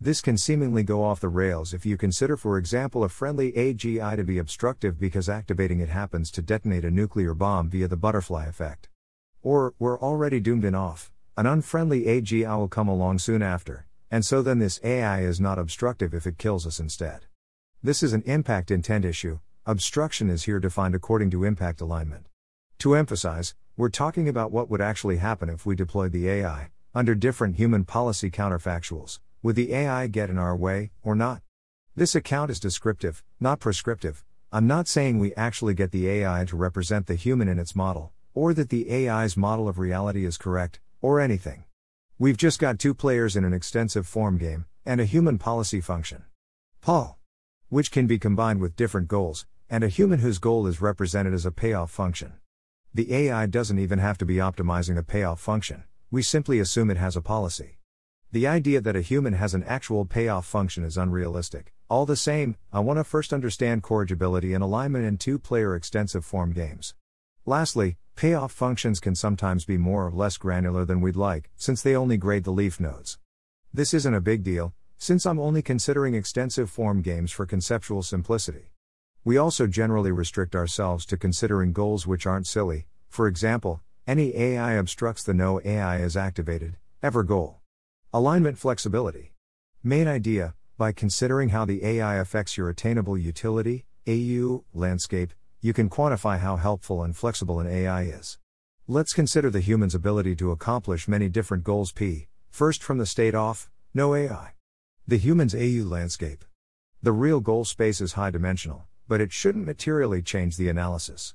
This 0.00 0.20
can 0.20 0.36
seemingly 0.36 0.82
go 0.82 1.04
off 1.04 1.20
the 1.20 1.28
rails 1.28 1.72
if 1.72 1.86
you 1.86 1.96
consider, 1.96 2.36
for 2.36 2.58
example, 2.58 3.04
a 3.04 3.08
friendly 3.08 3.52
AGI 3.52 4.16
to 4.16 4.24
be 4.24 4.38
obstructive 4.38 4.98
because 4.98 5.28
activating 5.28 5.78
it 5.78 5.88
happens 5.88 6.32
to 6.32 6.42
detonate 6.42 6.84
a 6.84 6.90
nuclear 6.90 7.32
bomb 7.32 7.70
via 7.70 7.86
the 7.86 7.96
butterfly 7.96 8.46
effect. 8.46 8.88
Or, 9.40 9.72
we're 9.78 10.00
already 10.00 10.40
doomed 10.40 10.64
and 10.64 10.74
off, 10.74 11.12
an 11.36 11.46
unfriendly 11.46 12.06
AGI 12.06 12.58
will 12.58 12.66
come 12.66 12.88
along 12.88 13.20
soon 13.20 13.40
after, 13.40 13.86
and 14.10 14.26
so 14.26 14.42
then 14.42 14.58
this 14.58 14.80
AI 14.82 15.20
is 15.20 15.40
not 15.40 15.60
obstructive 15.60 16.12
if 16.12 16.26
it 16.26 16.38
kills 16.38 16.66
us 16.66 16.80
instead. 16.80 17.26
This 17.84 18.02
is 18.02 18.12
an 18.12 18.24
impact 18.26 18.72
intent 18.72 19.04
issue, 19.04 19.38
Obstruction 19.64 20.28
is 20.28 20.42
here 20.42 20.58
defined 20.58 20.96
according 20.96 21.30
to 21.30 21.44
impact 21.44 21.80
alignment. 21.80 22.26
To 22.80 22.96
emphasize, 22.96 23.54
we're 23.82 23.88
talking 23.88 24.28
about 24.28 24.52
what 24.52 24.70
would 24.70 24.80
actually 24.80 25.16
happen 25.16 25.48
if 25.48 25.66
we 25.66 25.74
deployed 25.74 26.12
the 26.12 26.28
AI, 26.28 26.70
under 26.94 27.16
different 27.16 27.56
human 27.56 27.84
policy 27.84 28.30
counterfactuals. 28.30 29.18
Would 29.42 29.56
the 29.56 29.74
AI 29.74 30.06
get 30.06 30.30
in 30.30 30.38
our 30.38 30.56
way, 30.56 30.92
or 31.02 31.16
not? 31.16 31.42
This 31.96 32.14
account 32.14 32.52
is 32.52 32.60
descriptive, 32.60 33.24
not 33.40 33.58
prescriptive. 33.58 34.22
I'm 34.52 34.68
not 34.68 34.86
saying 34.86 35.18
we 35.18 35.34
actually 35.34 35.74
get 35.74 35.90
the 35.90 36.08
AI 36.08 36.44
to 36.44 36.56
represent 36.56 37.08
the 37.08 37.16
human 37.16 37.48
in 37.48 37.58
its 37.58 37.74
model, 37.74 38.12
or 38.34 38.54
that 38.54 38.68
the 38.68 38.88
AI's 38.88 39.36
model 39.36 39.68
of 39.68 39.80
reality 39.80 40.24
is 40.24 40.36
correct, 40.36 40.78
or 41.00 41.18
anything. 41.18 41.64
We've 42.20 42.36
just 42.36 42.60
got 42.60 42.78
two 42.78 42.94
players 42.94 43.34
in 43.34 43.44
an 43.44 43.52
extensive 43.52 44.06
form 44.06 44.38
game, 44.38 44.66
and 44.86 45.00
a 45.00 45.04
human 45.06 45.38
policy 45.38 45.80
function. 45.80 46.22
Paul. 46.82 47.18
Which 47.68 47.90
can 47.90 48.06
be 48.06 48.20
combined 48.20 48.60
with 48.60 48.76
different 48.76 49.08
goals, 49.08 49.44
and 49.68 49.82
a 49.82 49.88
human 49.88 50.20
whose 50.20 50.38
goal 50.38 50.68
is 50.68 50.80
represented 50.80 51.34
as 51.34 51.44
a 51.44 51.50
payoff 51.50 51.90
function. 51.90 52.34
The 52.94 53.14
AI 53.14 53.46
doesn't 53.46 53.78
even 53.78 53.98
have 54.00 54.18
to 54.18 54.26
be 54.26 54.34
optimizing 54.34 54.98
a 54.98 55.02
payoff 55.02 55.40
function, 55.40 55.84
we 56.10 56.20
simply 56.20 56.58
assume 56.58 56.90
it 56.90 56.98
has 56.98 57.16
a 57.16 57.22
policy. 57.22 57.78
The 58.32 58.46
idea 58.46 58.82
that 58.82 58.96
a 58.96 59.00
human 59.00 59.32
has 59.32 59.54
an 59.54 59.64
actual 59.64 60.04
payoff 60.04 60.44
function 60.44 60.84
is 60.84 60.98
unrealistic. 60.98 61.72
All 61.88 62.04
the 62.04 62.16
same, 62.16 62.56
I 62.70 62.80
want 62.80 62.98
to 62.98 63.04
first 63.04 63.32
understand 63.32 63.82
corrigibility 63.82 64.52
and 64.52 64.62
alignment 64.62 65.06
in 65.06 65.16
two 65.16 65.38
player 65.38 65.74
extensive 65.74 66.22
form 66.22 66.52
games. 66.52 66.94
Lastly, 67.46 67.96
payoff 68.14 68.52
functions 68.52 69.00
can 69.00 69.14
sometimes 69.14 69.64
be 69.64 69.78
more 69.78 70.06
or 70.06 70.10
less 70.10 70.36
granular 70.36 70.84
than 70.84 71.00
we'd 71.00 71.16
like, 71.16 71.48
since 71.56 71.80
they 71.80 71.96
only 71.96 72.18
grade 72.18 72.44
the 72.44 72.50
leaf 72.50 72.78
nodes. 72.78 73.18
This 73.72 73.94
isn't 73.94 74.14
a 74.14 74.20
big 74.20 74.42
deal, 74.42 74.74
since 74.98 75.24
I'm 75.24 75.40
only 75.40 75.62
considering 75.62 76.14
extensive 76.14 76.68
form 76.68 77.00
games 77.00 77.32
for 77.32 77.46
conceptual 77.46 78.02
simplicity. 78.02 78.71
We 79.24 79.36
also 79.36 79.68
generally 79.68 80.10
restrict 80.10 80.56
ourselves 80.56 81.06
to 81.06 81.16
considering 81.16 81.72
goals 81.72 82.08
which 82.08 82.26
aren't 82.26 82.48
silly, 82.48 82.86
for 83.08 83.28
example, 83.28 83.80
any 84.04 84.36
AI 84.36 84.72
obstructs 84.72 85.22
the 85.22 85.32
no 85.32 85.60
AI 85.64 85.98
is 85.98 86.16
activated, 86.16 86.76
ever 87.04 87.22
goal. 87.22 87.60
Alignment 88.12 88.58
flexibility. 88.58 89.34
Main 89.84 90.08
idea 90.08 90.54
by 90.76 90.90
considering 90.90 91.50
how 91.50 91.64
the 91.64 91.84
AI 91.84 92.16
affects 92.16 92.56
your 92.56 92.68
attainable 92.68 93.16
utility, 93.16 93.84
AU, 94.08 94.64
landscape, 94.74 95.32
you 95.60 95.72
can 95.72 95.88
quantify 95.88 96.40
how 96.40 96.56
helpful 96.56 97.04
and 97.04 97.16
flexible 97.16 97.60
an 97.60 97.68
AI 97.68 98.02
is. 98.02 98.38
Let's 98.88 99.12
consider 99.12 99.50
the 99.50 99.60
human's 99.60 99.94
ability 99.94 100.34
to 100.36 100.50
accomplish 100.50 101.06
many 101.06 101.28
different 101.28 101.62
goals 101.62 101.92
P, 101.92 102.26
first 102.50 102.82
from 102.82 102.98
the 102.98 103.06
state 103.06 103.36
off, 103.36 103.70
no 103.94 104.16
AI. 104.16 104.54
The 105.06 105.18
human's 105.18 105.54
AU 105.54 105.84
landscape. 105.84 106.44
The 107.00 107.12
real 107.12 107.38
goal 107.38 107.64
space 107.64 108.00
is 108.00 108.14
high 108.14 108.30
dimensional 108.30 108.88
but 109.08 109.20
it 109.20 109.32
shouldn't 109.32 109.66
materially 109.66 110.22
change 110.22 110.56
the 110.56 110.68
analysis. 110.68 111.34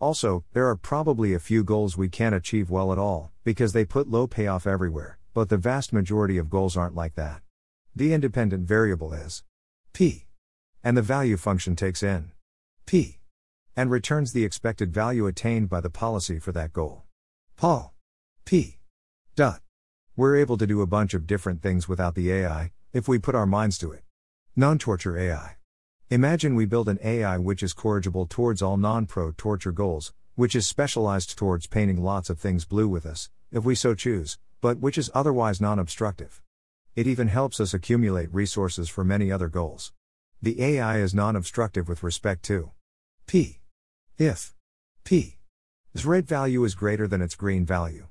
Also, 0.00 0.44
there 0.52 0.68
are 0.68 0.76
probably 0.76 1.32
a 1.32 1.38
few 1.38 1.64
goals 1.64 1.96
we 1.96 2.08
can't 2.08 2.34
achieve 2.34 2.70
well 2.70 2.92
at 2.92 2.98
all, 2.98 3.32
because 3.44 3.72
they 3.72 3.84
put 3.84 4.10
low 4.10 4.26
payoff 4.26 4.66
everywhere, 4.66 5.18
but 5.32 5.48
the 5.48 5.56
vast 5.56 5.92
majority 5.92 6.36
of 6.36 6.50
goals 6.50 6.76
aren't 6.76 6.94
like 6.94 7.14
that. 7.14 7.40
The 7.96 8.12
independent 8.12 8.66
variable 8.66 9.12
is 9.12 9.42
p. 9.92 10.26
And 10.82 10.96
the 10.96 11.02
value 11.02 11.36
function 11.36 11.76
takes 11.76 12.02
in 12.02 12.32
p. 12.86 13.18
And 13.76 13.90
returns 13.90 14.32
the 14.32 14.44
expected 14.44 14.92
value 14.92 15.26
attained 15.26 15.68
by 15.68 15.80
the 15.80 15.90
policy 15.90 16.38
for 16.38 16.52
that 16.52 16.72
goal. 16.72 17.04
Paul. 17.56 17.94
p. 18.44 18.78
Dot. 19.36 19.60
We're 20.16 20.36
able 20.36 20.58
to 20.58 20.66
do 20.66 20.82
a 20.82 20.86
bunch 20.86 21.14
of 21.14 21.26
different 21.26 21.62
things 21.62 21.88
without 21.88 22.14
the 22.14 22.30
AI, 22.30 22.72
if 22.92 23.08
we 23.08 23.18
put 23.18 23.34
our 23.34 23.46
minds 23.46 23.78
to 23.78 23.90
it. 23.90 24.02
Non 24.54 24.78
torture 24.78 25.16
AI. 25.18 25.56
Imagine 26.10 26.54
we 26.54 26.66
build 26.66 26.90
an 26.90 26.98
AI 27.02 27.38
which 27.38 27.62
is 27.62 27.72
corrigible 27.72 28.26
towards 28.26 28.60
all 28.60 28.76
non 28.76 29.06
pro 29.06 29.32
torture 29.32 29.72
goals, 29.72 30.12
which 30.34 30.54
is 30.54 30.66
specialized 30.66 31.38
towards 31.38 31.66
painting 31.66 32.02
lots 32.02 32.28
of 32.28 32.38
things 32.38 32.66
blue 32.66 32.86
with 32.86 33.06
us, 33.06 33.30
if 33.50 33.64
we 33.64 33.74
so 33.74 33.94
choose, 33.94 34.38
but 34.60 34.78
which 34.78 34.98
is 34.98 35.10
otherwise 35.14 35.62
non 35.62 35.78
obstructive. 35.78 36.42
It 36.94 37.06
even 37.06 37.28
helps 37.28 37.58
us 37.58 37.72
accumulate 37.72 38.32
resources 38.34 38.90
for 38.90 39.02
many 39.02 39.32
other 39.32 39.48
goals. 39.48 39.94
The 40.42 40.62
AI 40.62 40.98
is 40.98 41.14
non 41.14 41.36
obstructive 41.36 41.88
with 41.88 42.02
respect 42.02 42.42
to 42.44 42.72
P. 43.26 43.60
If 44.18 44.54
P. 45.04 45.38
Its 45.94 46.04
red 46.04 46.28
value 46.28 46.64
is 46.64 46.74
greater 46.74 47.08
than 47.08 47.22
its 47.22 47.34
green 47.34 47.64
value. 47.64 48.08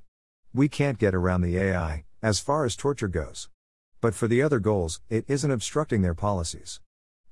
We 0.52 0.68
can't 0.68 0.98
get 0.98 1.14
around 1.14 1.42
the 1.42 1.58
AI, 1.58 2.06
as 2.20 2.40
far 2.40 2.64
as 2.64 2.74
torture 2.74 3.06
goes. 3.06 3.48
But 4.00 4.14
for 4.14 4.26
the 4.26 4.42
other 4.42 4.58
goals, 4.58 5.00
it 5.08 5.24
isn't 5.28 5.50
obstructing 5.50 6.02
their 6.02 6.14
policies. 6.14 6.80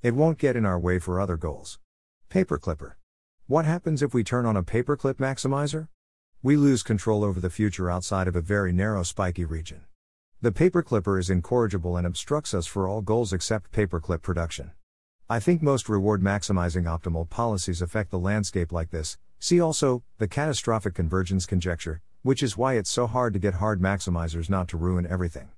It 0.03 0.17
won't 0.17 0.39
get 0.39 0.57
in 0.57 0.67
our 0.67 0.81
way 0.81 0.99
for 0.99 1.21
other 1.21 1.37
goals. 1.37 1.79
Paperclipper. 2.29 2.95
What 3.47 3.67
happens 3.67 4.03
if 4.03 4.13
we 4.13 4.25
turn 4.25 4.47
on 4.47 4.57
a 4.57 4.63
paperclip 4.65 5.15
maximizer? 5.15 5.87
We 6.43 6.57
lose 6.57 6.83
control 6.83 7.23
over 7.23 7.39
the 7.39 7.51
future 7.51 7.89
outside 7.89 8.27
of 8.27 8.35
a 8.35 8.41
very 8.41 8.73
narrow 8.73 9.05
spiky 9.05 9.45
region. 9.45 9.83
The 10.41 10.51
paperclipper 10.51 11.21
is 11.21 11.31
incorrigible 11.31 11.97
and 11.97 12.05
obstructs 12.05 12.53
us 12.53 12.67
for 12.67 12.89
all 12.89 13.01
goals 13.01 13.33
except 13.33 13.71
paperclip 13.71 14.23
production. 14.23 14.73
I 15.31 15.39
think 15.39 15.63
most 15.63 15.89
reward 15.89 16.21
maximizing 16.21 16.83
optimal 16.83 17.31
policies 17.31 17.81
affect 17.81 18.11
the 18.11 18.19
landscape 18.19 18.73
like 18.73 18.91
this. 18.91 19.19
See 19.39 19.61
also, 19.61 20.03
the 20.19 20.27
catastrophic 20.27 20.95
convergence 20.95 21.47
conjecture, 21.47 22.03
which 22.23 22.43
is 22.43 22.57
why 22.57 22.75
it's 22.75 22.91
so 22.91 23.07
hard 23.07 23.35
to 23.35 23.39
get 23.39 23.55
hard 23.55 23.81
maximizers 23.81 24.51
not 24.51 24.67
to 24.71 24.77
ruin 24.77 25.07
everything. 25.07 25.51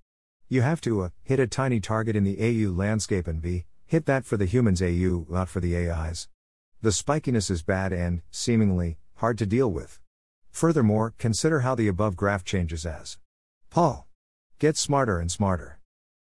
You 0.50 0.60
have 0.60 0.82
to 0.82 1.00
uh, 1.00 1.08
hit 1.22 1.40
a 1.40 1.46
tiny 1.46 1.80
target 1.80 2.14
in 2.14 2.24
the 2.24 2.36
AU 2.42 2.70
landscape 2.70 3.26
and 3.26 3.40
be 3.40 3.64
hit 3.86 4.06
that 4.06 4.24
for 4.24 4.36
the 4.36 4.46
humans 4.46 4.82
AU, 4.82 5.26
not 5.28 5.48
for 5.48 5.60
the 5.60 5.76
AIs. 5.76 6.28
The 6.82 6.90
spikiness 6.90 7.50
is 7.50 7.62
bad 7.62 7.92
and, 7.92 8.22
seemingly, 8.30 8.98
hard 9.16 9.38
to 9.38 9.46
deal 9.46 9.70
with. 9.70 10.00
Furthermore, 10.50 11.14
consider 11.18 11.60
how 11.60 11.74
the 11.74 11.88
above 11.88 12.16
graph 12.16 12.44
changes 12.44 12.86
as 12.86 13.18
Paul 13.70 14.06
gets 14.58 14.80
smarter 14.80 15.18
and 15.18 15.30
smarter. 15.30 15.80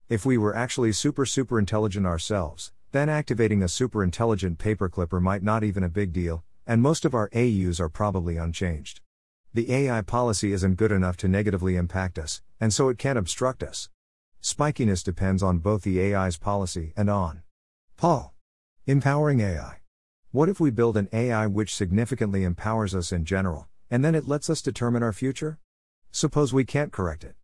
If 0.07 0.25
we 0.25 0.37
were 0.37 0.55
actually 0.55 0.91
super 0.91 1.25
super 1.25 1.59
intelligent 1.59 2.05
ourselves, 2.05 2.71
then 2.91 3.09
activating 3.09 3.63
a 3.63 3.67
super 3.67 4.03
intelligent 4.03 4.57
paperclipper 4.57 5.21
might 5.21 5.43
not 5.43 5.63
even 5.63 5.83
a 5.83 5.89
big 5.89 6.13
deal, 6.13 6.43
and 6.67 6.81
most 6.81 7.05
of 7.05 7.13
our 7.13 7.29
AUs 7.33 7.79
are 7.79 7.89
probably 7.89 8.37
unchanged. 8.37 9.01
The 9.53 9.71
AI 9.71 10.01
policy 10.01 10.53
isn't 10.53 10.75
good 10.75 10.91
enough 10.91 11.17
to 11.17 11.27
negatively 11.27 11.75
impact 11.75 12.17
us, 12.17 12.41
and 12.59 12.73
so 12.73 12.89
it 12.89 12.97
can't 12.97 13.19
obstruct 13.19 13.63
us. 13.63 13.89
Spikiness 14.41 15.03
depends 15.03 15.43
on 15.43 15.59
both 15.59 15.83
the 15.83 15.99
AI's 15.99 16.37
policy 16.37 16.93
and 16.95 17.09
on 17.09 17.43
Paul. 18.01 18.33
Empowering 18.87 19.41
AI. 19.41 19.77
What 20.31 20.49
if 20.49 20.59
we 20.59 20.71
build 20.71 20.97
an 20.97 21.07
AI 21.13 21.45
which 21.45 21.75
significantly 21.75 22.43
empowers 22.43 22.95
us 22.95 23.11
in 23.11 23.25
general, 23.25 23.67
and 23.91 24.03
then 24.03 24.15
it 24.15 24.27
lets 24.27 24.49
us 24.49 24.63
determine 24.63 25.03
our 25.03 25.13
future? 25.13 25.59
Suppose 26.11 26.51
we 26.51 26.65
can't 26.65 26.91
correct 26.91 27.23
it. 27.23 27.35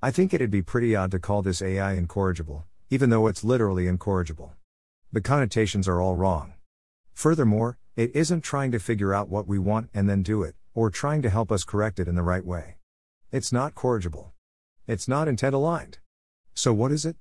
I 0.00 0.12
think 0.12 0.32
it'd 0.32 0.52
be 0.52 0.62
pretty 0.62 0.94
odd 0.94 1.10
to 1.10 1.18
call 1.18 1.42
this 1.42 1.60
AI 1.60 1.94
incorrigible, 1.94 2.64
even 2.90 3.10
though 3.10 3.26
it's 3.26 3.42
literally 3.42 3.88
incorrigible. 3.88 4.54
The 5.12 5.20
connotations 5.20 5.88
are 5.88 6.00
all 6.00 6.14
wrong. 6.14 6.54
Furthermore, 7.12 7.78
it 7.96 8.14
isn't 8.14 8.42
trying 8.42 8.70
to 8.70 8.78
figure 8.78 9.12
out 9.12 9.28
what 9.28 9.48
we 9.48 9.58
want 9.58 9.90
and 9.92 10.08
then 10.08 10.22
do 10.22 10.44
it, 10.44 10.54
or 10.74 10.90
trying 10.90 11.22
to 11.22 11.28
help 11.28 11.50
us 11.50 11.64
correct 11.64 11.98
it 11.98 12.06
in 12.06 12.14
the 12.14 12.22
right 12.22 12.46
way. 12.46 12.76
It's 13.32 13.52
not 13.52 13.74
corrigible. 13.74 14.32
It's 14.86 15.08
not 15.08 15.26
intent 15.26 15.56
aligned. 15.56 15.98
So 16.54 16.72
what 16.72 16.92
is 16.92 17.04
it? 17.04 17.16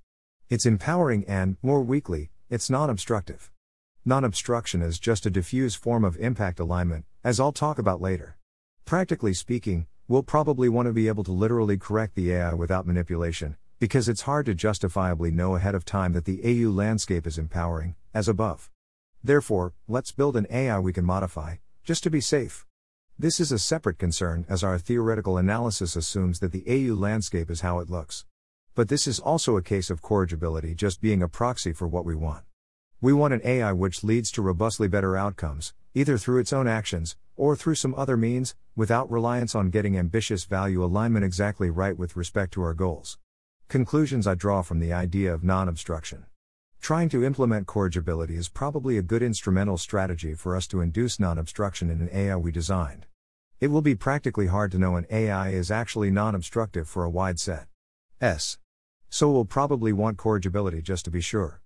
It's 0.48 0.68
empowering 0.68 1.26
and, 1.28 1.58
more 1.64 1.82
weakly, 1.82 2.30
it's 2.54 2.70
non 2.70 2.88
obstructive. 2.88 3.50
Non 4.06 4.24
obstruction 4.24 4.84
is 4.84 5.00
just 5.00 5.26
a 5.26 5.32
diffuse 5.32 5.74
form 5.74 6.06
of 6.06 6.16
impact 6.18 6.60
alignment, 6.60 7.04
as 7.24 7.40
I'll 7.40 7.52
talk 7.52 7.80
about 7.80 8.00
later. 8.00 8.38
Practically 8.86 9.34
speaking, 9.34 9.88
we'll 10.08 10.22
probably 10.22 10.70
want 10.70 10.86
to 10.86 10.94
be 10.94 11.08
able 11.08 11.24
to 11.24 11.32
literally 11.32 11.78
correct 11.80 12.14
the 12.14 12.32
AI 12.32 12.54
without 12.54 12.86
manipulation, 12.86 13.58
because 13.80 14.08
it's 14.08 14.30
hard 14.30 14.46
to 14.46 14.54
justifiably 14.54 15.32
know 15.32 15.56
ahead 15.56 15.74
of 15.74 15.84
time 15.84 16.14
that 16.14 16.26
the 16.26 16.42
AU 16.46 16.70
landscape 16.70 17.26
is 17.26 17.40
empowering, 17.40 17.96
as 18.14 18.28
above. 18.28 18.70
Therefore, 19.24 19.74
let's 19.88 20.12
build 20.12 20.38
an 20.38 20.46
AI 20.52 20.78
we 20.78 20.94
can 20.94 21.06
modify, 21.06 21.56
just 21.84 22.04
to 22.04 22.12
be 22.12 22.22
safe. 22.22 22.68
This 23.18 23.40
is 23.40 23.52
a 23.52 23.58
separate 23.58 23.98
concern 23.98 24.46
as 24.48 24.64
our 24.64 24.78
theoretical 24.78 25.40
analysis 25.40 25.96
assumes 25.96 26.40
that 26.40 26.52
the 26.52 26.66
AU 26.68 26.94
landscape 26.94 27.50
is 27.50 27.62
how 27.62 27.80
it 27.80 27.90
looks. 27.90 28.26
But 28.76 28.90
this 28.90 29.06
is 29.06 29.20
also 29.20 29.56
a 29.56 29.62
case 29.62 29.92
of 29.92 30.02
corrigibility 30.02 30.74
just 30.74 31.00
being 31.00 31.22
a 31.22 31.28
proxy 31.28 31.74
for 31.74 31.88
what 31.88 32.06
we 32.06 32.16
want. 32.16 32.44
We 33.02 33.14
want 33.14 33.36
an 33.36 33.42
AI 33.44 33.72
which 33.72 34.04
leads 34.04 34.32
to 34.32 34.42
robustly 34.42 34.88
better 34.88 35.16
outcomes, 35.16 35.76
either 35.94 36.18
through 36.18 36.40
its 36.40 36.52
own 36.52 36.68
actions, 36.68 37.16
or 37.36 37.56
through 37.56 37.76
some 37.76 37.94
other 37.96 38.18
means, 38.18 38.56
without 38.76 39.12
reliance 39.12 39.54
on 39.54 39.70
getting 39.70 39.96
ambitious 39.96 40.46
value 40.46 40.84
alignment 40.84 41.24
exactly 41.24 41.70
right 41.70 41.96
with 41.96 42.16
respect 42.16 42.52
to 42.54 42.64
our 42.64 42.74
goals. 42.74 43.20
Conclusions 43.68 44.26
I 44.26 44.34
draw 44.34 44.64
from 44.64 44.80
the 44.80 44.92
idea 44.92 45.32
of 45.32 45.44
non 45.44 45.68
obstruction. 45.68 46.26
Trying 46.82 47.10
to 47.10 47.24
implement 47.24 47.68
corrigibility 47.68 48.36
is 48.36 48.50
probably 48.50 48.98
a 48.98 49.04
good 49.04 49.22
instrumental 49.22 49.78
strategy 49.78 50.34
for 50.34 50.56
us 50.56 50.66
to 50.68 50.82
induce 50.82 51.20
non 51.20 51.38
obstruction 51.38 51.92
in 51.92 52.02
an 52.02 52.10
AI 52.12 52.38
we 52.38 52.52
designed. 52.52 53.06
It 53.60 53.68
will 53.68 53.84
be 53.84 53.94
practically 53.94 54.48
hard 54.48 54.72
to 54.72 54.80
know 54.80 54.96
an 54.96 55.06
AI 55.12 55.50
is 55.50 55.70
actually 55.70 56.10
non 56.10 56.34
obstructive 56.34 56.88
for 56.88 57.04
a 57.04 57.10
wide 57.10 57.40
set. 57.40 57.68
S. 58.20 58.58
So 59.14 59.30
we'll 59.30 59.46
probably 59.46 59.94
want 59.94 60.18
corrigibility 60.18 60.82
just 60.82 61.06
to 61.06 61.12
be 61.12 61.22
sure. 61.22 61.62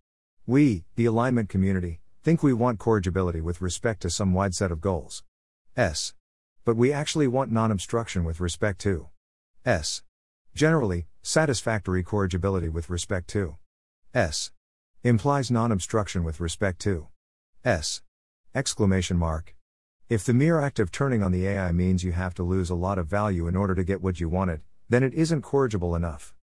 We, 0.45 0.83
the 0.97 1.05
alignment 1.05 1.47
community, 1.47 2.01
think 2.21 2.43
we 2.43 2.51
want 2.51 2.77
corrigibility 2.77 3.39
with 3.39 3.61
respect 3.61 4.01
to 4.01 4.09
some 4.09 4.33
wide 4.33 4.53
set 4.53 4.69
of 4.69 4.81
goals. 4.81 5.23
S. 5.77 6.13
But 6.65 6.75
we 6.75 6.91
actually 6.91 7.25
want 7.25 7.49
non 7.49 7.71
obstruction 7.71 8.25
with 8.25 8.41
respect 8.41 8.79
to 8.79 9.07
S. 9.65 10.01
Generally, 10.55 11.07
satisfactory 11.21 12.03
corrigibility 12.03 12.67
with 12.67 12.89
respect 12.89 13.29
to 13.29 13.55
S. 14.13 14.51
Implies 15.05 15.49
non 15.49 15.71
obstruction 15.71 16.25
with 16.25 16.41
respect 16.41 16.79
to 16.81 17.07
S. 17.63 18.01
Exclamation 18.53 19.15
mark. 19.15 19.55
If 20.09 20.25
the 20.25 20.33
mere 20.33 20.59
act 20.59 20.79
of 20.79 20.91
turning 20.91 21.23
on 21.23 21.31
the 21.31 21.47
AI 21.47 21.71
means 21.71 22.03
you 22.03 22.11
have 22.11 22.33
to 22.33 22.43
lose 22.43 22.69
a 22.69 22.75
lot 22.75 22.97
of 22.97 23.07
value 23.07 23.47
in 23.47 23.55
order 23.55 23.73
to 23.73 23.85
get 23.85 24.01
what 24.01 24.19
you 24.19 24.27
wanted, 24.27 24.63
then 24.89 25.01
it 25.01 25.13
isn't 25.13 25.43
corrigible 25.43 25.95
enough. 25.95 26.33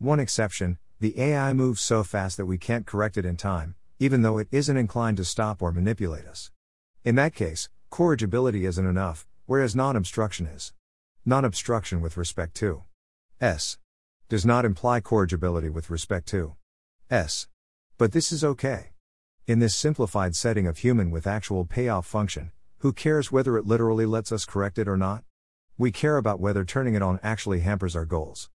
One 0.00 0.18
exception 0.18 0.78
the 0.98 1.16
AI 1.20 1.52
moves 1.52 1.80
so 1.80 2.02
fast 2.02 2.36
that 2.38 2.46
we 2.46 2.58
can't 2.58 2.86
correct 2.86 3.16
it 3.16 3.24
in 3.24 3.36
time, 3.36 3.76
even 3.98 4.22
though 4.22 4.38
it 4.38 4.48
isn't 4.50 4.76
inclined 4.76 5.18
to 5.18 5.24
stop 5.24 5.62
or 5.62 5.70
manipulate 5.70 6.26
us. 6.26 6.50
In 7.04 7.14
that 7.14 7.34
case, 7.34 7.68
Corrigibility 7.90 8.66
isn't 8.66 8.86
enough, 8.86 9.26
whereas 9.46 9.74
non 9.74 9.96
obstruction 9.96 10.46
is. 10.46 10.72
Non 11.26 11.44
obstruction 11.44 12.00
with 12.00 12.16
respect 12.16 12.54
to 12.54 12.84
S 13.40 13.78
does 14.28 14.46
not 14.46 14.64
imply 14.64 15.00
corrigibility 15.00 15.68
with 15.68 15.90
respect 15.90 16.28
to 16.28 16.54
S. 17.10 17.48
But 17.98 18.12
this 18.12 18.30
is 18.30 18.44
okay. 18.44 18.92
In 19.48 19.58
this 19.58 19.74
simplified 19.74 20.36
setting 20.36 20.68
of 20.68 20.78
human 20.78 21.10
with 21.10 21.26
actual 21.26 21.64
payoff 21.64 22.06
function, 22.06 22.52
who 22.78 22.92
cares 22.92 23.32
whether 23.32 23.58
it 23.58 23.66
literally 23.66 24.06
lets 24.06 24.30
us 24.30 24.44
correct 24.44 24.78
it 24.78 24.86
or 24.86 24.96
not? 24.96 25.24
We 25.76 25.90
care 25.90 26.16
about 26.16 26.38
whether 26.38 26.64
turning 26.64 26.94
it 26.94 27.02
on 27.02 27.18
actually 27.24 27.60
hampers 27.60 27.96
our 27.96 28.06
goals. 28.06 28.50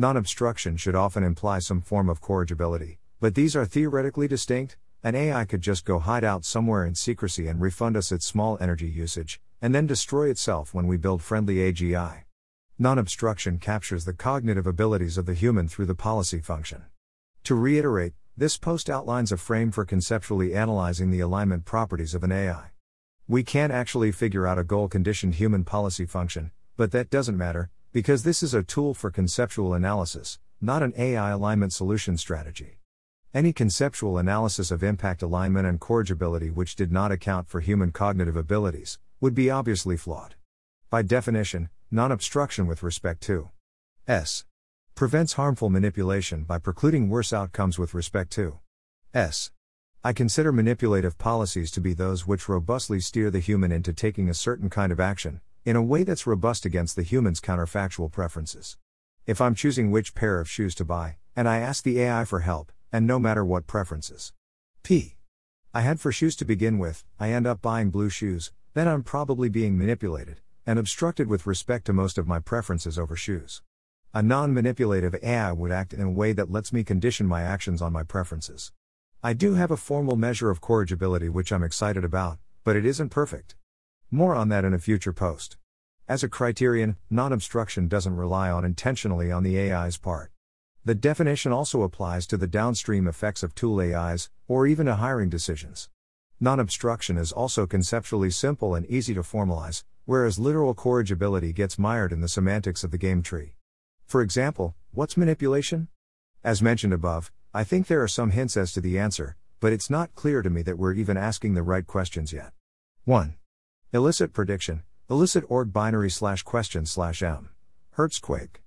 Non 0.00 0.16
obstruction 0.16 0.76
should 0.76 0.94
often 0.94 1.24
imply 1.24 1.58
some 1.58 1.80
form 1.80 2.08
of 2.08 2.20
corrigibility, 2.20 3.00
but 3.18 3.34
these 3.34 3.56
are 3.56 3.66
theoretically 3.66 4.28
distinct, 4.28 4.76
an 5.02 5.16
AI 5.16 5.44
could 5.44 5.60
just 5.60 5.84
go 5.84 5.98
hide 5.98 6.22
out 6.22 6.44
somewhere 6.44 6.86
in 6.86 6.94
secrecy 6.94 7.48
and 7.48 7.60
refund 7.60 7.96
us 7.96 8.12
its 8.12 8.24
small 8.24 8.56
energy 8.60 8.86
usage, 8.86 9.40
and 9.60 9.74
then 9.74 9.88
destroy 9.88 10.30
itself 10.30 10.72
when 10.72 10.86
we 10.86 10.96
build 10.96 11.20
friendly 11.20 11.56
AGI. 11.56 12.22
Non 12.78 12.96
obstruction 12.96 13.58
captures 13.58 14.04
the 14.04 14.12
cognitive 14.12 14.68
abilities 14.68 15.18
of 15.18 15.26
the 15.26 15.34
human 15.34 15.66
through 15.66 15.86
the 15.86 15.96
policy 15.96 16.38
function. 16.38 16.84
To 17.42 17.56
reiterate, 17.56 18.12
this 18.36 18.56
post 18.56 18.88
outlines 18.88 19.32
a 19.32 19.36
frame 19.36 19.72
for 19.72 19.84
conceptually 19.84 20.54
analyzing 20.54 21.10
the 21.10 21.18
alignment 21.18 21.64
properties 21.64 22.14
of 22.14 22.22
an 22.22 22.30
AI. 22.30 22.70
We 23.26 23.42
can't 23.42 23.72
actually 23.72 24.12
figure 24.12 24.46
out 24.46 24.60
a 24.60 24.64
goal 24.64 24.86
conditioned 24.86 25.34
human 25.34 25.64
policy 25.64 26.06
function, 26.06 26.52
but 26.76 26.92
that 26.92 27.10
doesn't 27.10 27.36
matter, 27.36 27.70
because 27.92 28.22
this 28.22 28.42
is 28.42 28.52
a 28.52 28.62
tool 28.62 28.92
for 28.92 29.10
conceptual 29.10 29.72
analysis, 29.72 30.38
not 30.60 30.82
an 30.82 30.92
AI 30.98 31.30
alignment 31.30 31.72
solution 31.72 32.18
strategy. 32.18 32.78
Any 33.32 33.52
conceptual 33.52 34.18
analysis 34.18 34.70
of 34.70 34.82
impact 34.82 35.22
alignment 35.22 35.66
and 35.66 35.80
corrigibility 35.80 36.50
which 36.50 36.76
did 36.76 36.92
not 36.92 37.12
account 37.12 37.48
for 37.48 37.60
human 37.60 37.92
cognitive 37.92 38.36
abilities 38.36 38.98
would 39.20 39.34
be 39.34 39.50
obviously 39.50 39.96
flawed. 39.96 40.34
By 40.90 41.02
definition, 41.02 41.70
non 41.90 42.12
obstruction 42.12 42.66
with 42.66 42.82
respect 42.82 43.22
to 43.22 43.50
S 44.06 44.44
prevents 44.94 45.34
harmful 45.34 45.70
manipulation 45.70 46.44
by 46.44 46.58
precluding 46.58 47.08
worse 47.08 47.32
outcomes 47.32 47.78
with 47.78 47.94
respect 47.94 48.32
to 48.32 48.58
S. 49.14 49.50
I 50.04 50.12
consider 50.12 50.52
manipulative 50.52 51.18
policies 51.18 51.70
to 51.72 51.80
be 51.80 51.94
those 51.94 52.26
which 52.26 52.48
robustly 52.48 53.00
steer 53.00 53.30
the 53.30 53.40
human 53.40 53.72
into 53.72 53.92
taking 53.92 54.28
a 54.28 54.34
certain 54.34 54.68
kind 54.68 54.92
of 54.92 55.00
action, 55.00 55.40
in 55.64 55.76
a 55.76 55.82
way 55.82 56.02
that's 56.02 56.26
robust 56.26 56.64
against 56.64 56.96
the 56.96 57.02
human's 57.02 57.40
counterfactual 57.40 58.10
preferences. 58.10 58.76
If 59.26 59.40
I'm 59.40 59.54
choosing 59.54 59.90
which 59.90 60.14
pair 60.14 60.40
of 60.40 60.48
shoes 60.48 60.74
to 60.76 60.84
buy, 60.84 61.16
and 61.36 61.48
I 61.48 61.58
ask 61.58 61.84
the 61.84 62.00
AI 62.00 62.24
for 62.24 62.40
help, 62.40 62.72
and 62.90 63.06
no 63.06 63.18
matter 63.18 63.44
what 63.44 63.66
preferences. 63.66 64.32
P. 64.82 65.16
I 65.74 65.82
had 65.82 66.00
for 66.00 66.10
shoes 66.10 66.34
to 66.36 66.44
begin 66.44 66.78
with, 66.78 67.04
I 67.20 67.32
end 67.32 67.46
up 67.46 67.60
buying 67.60 67.90
blue 67.90 68.08
shoes, 68.08 68.52
then 68.74 68.88
I'm 68.88 69.02
probably 69.02 69.48
being 69.48 69.76
manipulated, 69.76 70.40
and 70.66 70.78
obstructed 70.78 71.28
with 71.28 71.46
respect 71.46 71.84
to 71.86 71.92
most 71.92 72.16
of 72.16 72.26
my 72.26 72.38
preferences 72.38 72.98
over 72.98 73.16
shoes. 73.16 73.62
A 74.14 74.22
non 74.22 74.54
manipulative 74.54 75.14
AI 75.22 75.52
would 75.52 75.70
act 75.70 75.92
in 75.92 76.00
a 76.00 76.10
way 76.10 76.32
that 76.32 76.50
lets 76.50 76.72
me 76.72 76.82
condition 76.82 77.26
my 77.26 77.42
actions 77.42 77.82
on 77.82 77.92
my 77.92 78.02
preferences. 78.02 78.72
I 79.22 79.34
do 79.34 79.54
have 79.54 79.70
a 79.70 79.76
formal 79.76 80.16
measure 80.16 80.48
of 80.48 80.62
corrigibility 80.62 81.28
which 81.28 81.52
I'm 81.52 81.62
excited 81.62 82.04
about, 82.04 82.38
but 82.64 82.76
it 82.76 82.86
isn't 82.86 83.10
perfect. 83.10 83.56
More 84.10 84.34
on 84.34 84.48
that 84.48 84.64
in 84.64 84.72
a 84.72 84.78
future 84.78 85.12
post. 85.12 85.58
As 86.08 86.24
a 86.24 86.30
criterion, 86.30 86.96
non 87.10 87.30
obstruction 87.30 87.88
doesn't 87.88 88.16
rely 88.16 88.50
on 88.50 88.64
intentionally 88.64 89.30
on 89.30 89.42
the 89.42 89.58
AI's 89.58 89.98
part. 89.98 90.32
The 90.82 90.94
definition 90.94 91.52
also 91.52 91.82
applies 91.82 92.26
to 92.28 92.38
the 92.38 92.46
downstream 92.46 93.06
effects 93.06 93.42
of 93.42 93.54
tool 93.54 93.82
AIs, 93.82 94.30
or 94.46 94.66
even 94.66 94.86
to 94.86 94.94
hiring 94.94 95.28
decisions. 95.28 95.90
Non 96.40 96.58
obstruction 96.58 97.18
is 97.18 97.32
also 97.32 97.66
conceptually 97.66 98.30
simple 98.30 98.74
and 98.74 98.86
easy 98.86 99.12
to 99.12 99.20
formalize, 99.20 99.84
whereas 100.06 100.38
literal 100.38 100.72
corrigibility 100.72 101.52
gets 101.52 101.78
mired 101.78 102.10
in 102.10 102.22
the 102.22 102.28
semantics 102.28 102.82
of 102.82 102.90
the 102.90 102.96
game 102.96 103.22
tree. 103.22 103.56
For 104.06 104.22
example, 104.22 104.74
what's 104.90 105.18
manipulation? 105.18 105.88
As 106.42 106.62
mentioned 106.62 106.94
above, 106.94 107.30
I 107.52 107.62
think 107.62 107.86
there 107.86 108.02
are 108.02 108.08
some 108.08 108.30
hints 108.30 108.56
as 108.56 108.72
to 108.72 108.80
the 108.80 108.98
answer, 108.98 109.36
but 109.60 109.74
it's 109.74 109.90
not 109.90 110.14
clear 110.14 110.40
to 110.40 110.48
me 110.48 110.62
that 110.62 110.78
we're 110.78 110.94
even 110.94 111.18
asking 111.18 111.52
the 111.52 111.62
right 111.62 111.86
questions 111.86 112.32
yet. 112.32 112.52
1. 113.04 113.34
Illicit 113.90 114.34
prediction, 114.34 114.82
illicit 115.08 115.44
org 115.48 115.72
binary 115.72 116.10
slash 116.10 116.42
question 116.42 116.84
slash 116.84 117.22
m. 117.22 117.48
Hertzquake. 117.96 118.60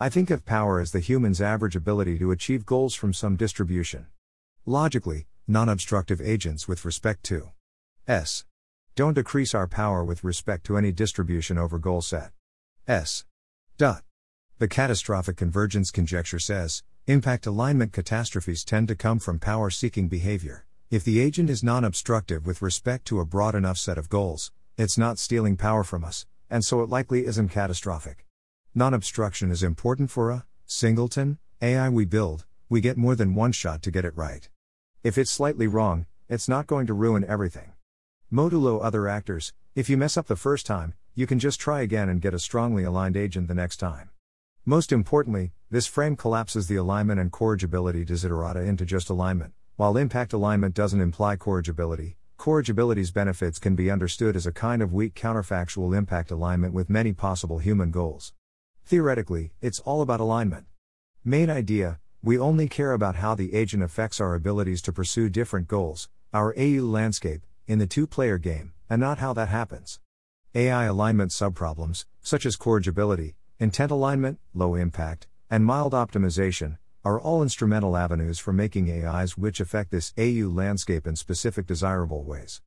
I 0.00 0.08
think 0.08 0.30
of 0.30 0.46
power 0.46 0.80
as 0.80 0.92
the 0.92 1.00
human's 1.00 1.42
average 1.42 1.76
ability 1.76 2.18
to 2.20 2.30
achieve 2.30 2.64
goals 2.64 2.94
from 2.94 3.12
some 3.12 3.36
distribution. 3.36 4.06
Logically, 4.64 5.26
non 5.46 5.68
obstructive 5.68 6.22
agents 6.22 6.66
with 6.66 6.86
respect 6.86 7.22
to 7.24 7.50
S. 8.08 8.46
Don't 8.94 9.12
decrease 9.12 9.54
our 9.54 9.66
power 9.66 10.02
with 10.02 10.24
respect 10.24 10.64
to 10.64 10.78
any 10.78 10.90
distribution 10.90 11.58
over 11.58 11.78
goal 11.78 12.00
set. 12.00 12.30
S. 12.88 13.26
Dot. 13.76 14.02
The 14.58 14.68
catastrophic 14.68 15.36
convergence 15.36 15.90
conjecture 15.90 16.38
says 16.38 16.82
impact 17.06 17.44
alignment 17.46 17.92
catastrophes 17.92 18.64
tend 18.64 18.88
to 18.88 18.94
come 18.94 19.18
from 19.18 19.38
power 19.38 19.68
seeking 19.68 20.08
behavior. 20.08 20.64
If 20.90 21.04
the 21.04 21.20
agent 21.20 21.50
is 21.50 21.62
non 21.62 21.84
obstructive 21.84 22.46
with 22.46 22.62
respect 22.62 23.04
to 23.08 23.20
a 23.20 23.26
broad 23.26 23.54
enough 23.54 23.76
set 23.76 23.98
of 23.98 24.08
goals, 24.08 24.50
it's 24.76 24.96
not 24.96 25.18
stealing 25.18 25.56
power 25.56 25.84
from 25.84 26.04
us, 26.04 26.26
and 26.48 26.64
so 26.64 26.82
it 26.82 26.88
likely 26.88 27.26
isn't 27.26 27.50
catastrophic. 27.50 28.26
Non 28.74 28.94
obstruction 28.94 29.50
is 29.50 29.62
important 29.62 30.10
for 30.10 30.30
a 30.30 30.46
singleton 30.64 31.38
AI 31.60 31.88
we 31.88 32.04
build, 32.04 32.46
we 32.68 32.80
get 32.80 32.96
more 32.96 33.14
than 33.14 33.34
one 33.34 33.52
shot 33.52 33.82
to 33.82 33.90
get 33.90 34.04
it 34.04 34.16
right. 34.16 34.48
If 35.04 35.18
it's 35.18 35.30
slightly 35.30 35.66
wrong, 35.66 36.06
it's 36.28 36.48
not 36.48 36.66
going 36.66 36.86
to 36.86 36.94
ruin 36.94 37.24
everything. 37.24 37.72
Modulo 38.32 38.82
other 38.82 39.08
actors, 39.08 39.52
if 39.74 39.90
you 39.90 39.96
mess 39.96 40.16
up 40.16 40.26
the 40.26 40.36
first 40.36 40.64
time, 40.64 40.94
you 41.14 41.26
can 41.26 41.38
just 41.38 41.60
try 41.60 41.82
again 41.82 42.08
and 42.08 42.22
get 42.22 42.32
a 42.32 42.38
strongly 42.38 42.82
aligned 42.82 43.16
agent 43.16 43.48
the 43.48 43.54
next 43.54 43.76
time. 43.76 44.08
Most 44.64 44.90
importantly, 44.90 45.52
this 45.70 45.86
frame 45.86 46.16
collapses 46.16 46.66
the 46.66 46.76
alignment 46.76 47.20
and 47.20 47.30
corrigibility 47.30 48.04
desiderata 48.04 48.66
into 48.66 48.86
just 48.86 49.10
alignment. 49.10 49.52
While 49.76 49.96
impact 49.96 50.32
alignment 50.32 50.74
doesn't 50.74 51.00
imply 51.00 51.36
corrigibility, 51.36 52.16
corrigibility's 52.42 53.12
benefits 53.12 53.60
can 53.60 53.76
be 53.76 53.88
understood 53.88 54.34
as 54.34 54.48
a 54.48 54.50
kind 54.50 54.82
of 54.82 54.92
weak 54.92 55.14
counterfactual 55.14 55.96
impact 55.96 56.28
alignment 56.28 56.74
with 56.74 56.90
many 56.90 57.12
possible 57.12 57.60
human 57.60 57.92
goals. 57.92 58.32
Theoretically, 58.84 59.52
it's 59.60 59.78
all 59.78 60.02
about 60.02 60.18
alignment. 60.18 60.66
Main 61.24 61.48
idea 61.48 62.00
we 62.20 62.36
only 62.36 62.66
care 62.66 62.94
about 62.94 63.14
how 63.14 63.36
the 63.36 63.54
agent 63.54 63.84
affects 63.84 64.20
our 64.20 64.34
abilities 64.34 64.82
to 64.82 64.92
pursue 64.92 65.28
different 65.28 65.68
goals, 65.68 66.08
our 66.34 66.52
AU 66.58 66.82
landscape, 66.82 67.42
in 67.68 67.78
the 67.78 67.86
two 67.86 68.08
player 68.08 68.38
game, 68.38 68.72
and 68.90 69.00
not 69.00 69.18
how 69.18 69.32
that 69.32 69.48
happens. 69.48 70.00
AI 70.52 70.86
alignment 70.86 71.30
subproblems, 71.30 72.06
such 72.22 72.44
as 72.44 72.56
corrigibility, 72.56 73.36
intent 73.60 73.92
alignment, 73.92 74.40
low 74.52 74.74
impact, 74.74 75.28
and 75.48 75.64
mild 75.64 75.92
optimization, 75.92 76.76
are 77.04 77.20
all 77.20 77.42
instrumental 77.42 77.96
avenues 77.96 78.38
for 78.38 78.52
making 78.52 78.88
AIs 78.88 79.36
which 79.36 79.58
affect 79.58 79.90
this 79.90 80.12
AU 80.16 80.48
landscape 80.48 81.04
in 81.04 81.16
specific 81.16 81.66
desirable 81.66 82.22
ways. 82.22 82.62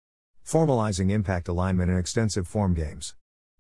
Formalizing 0.46 1.10
impact 1.10 1.48
alignment 1.48 1.90
in 1.90 1.98
extensive 1.98 2.46
form 2.46 2.74
games. 2.74 3.16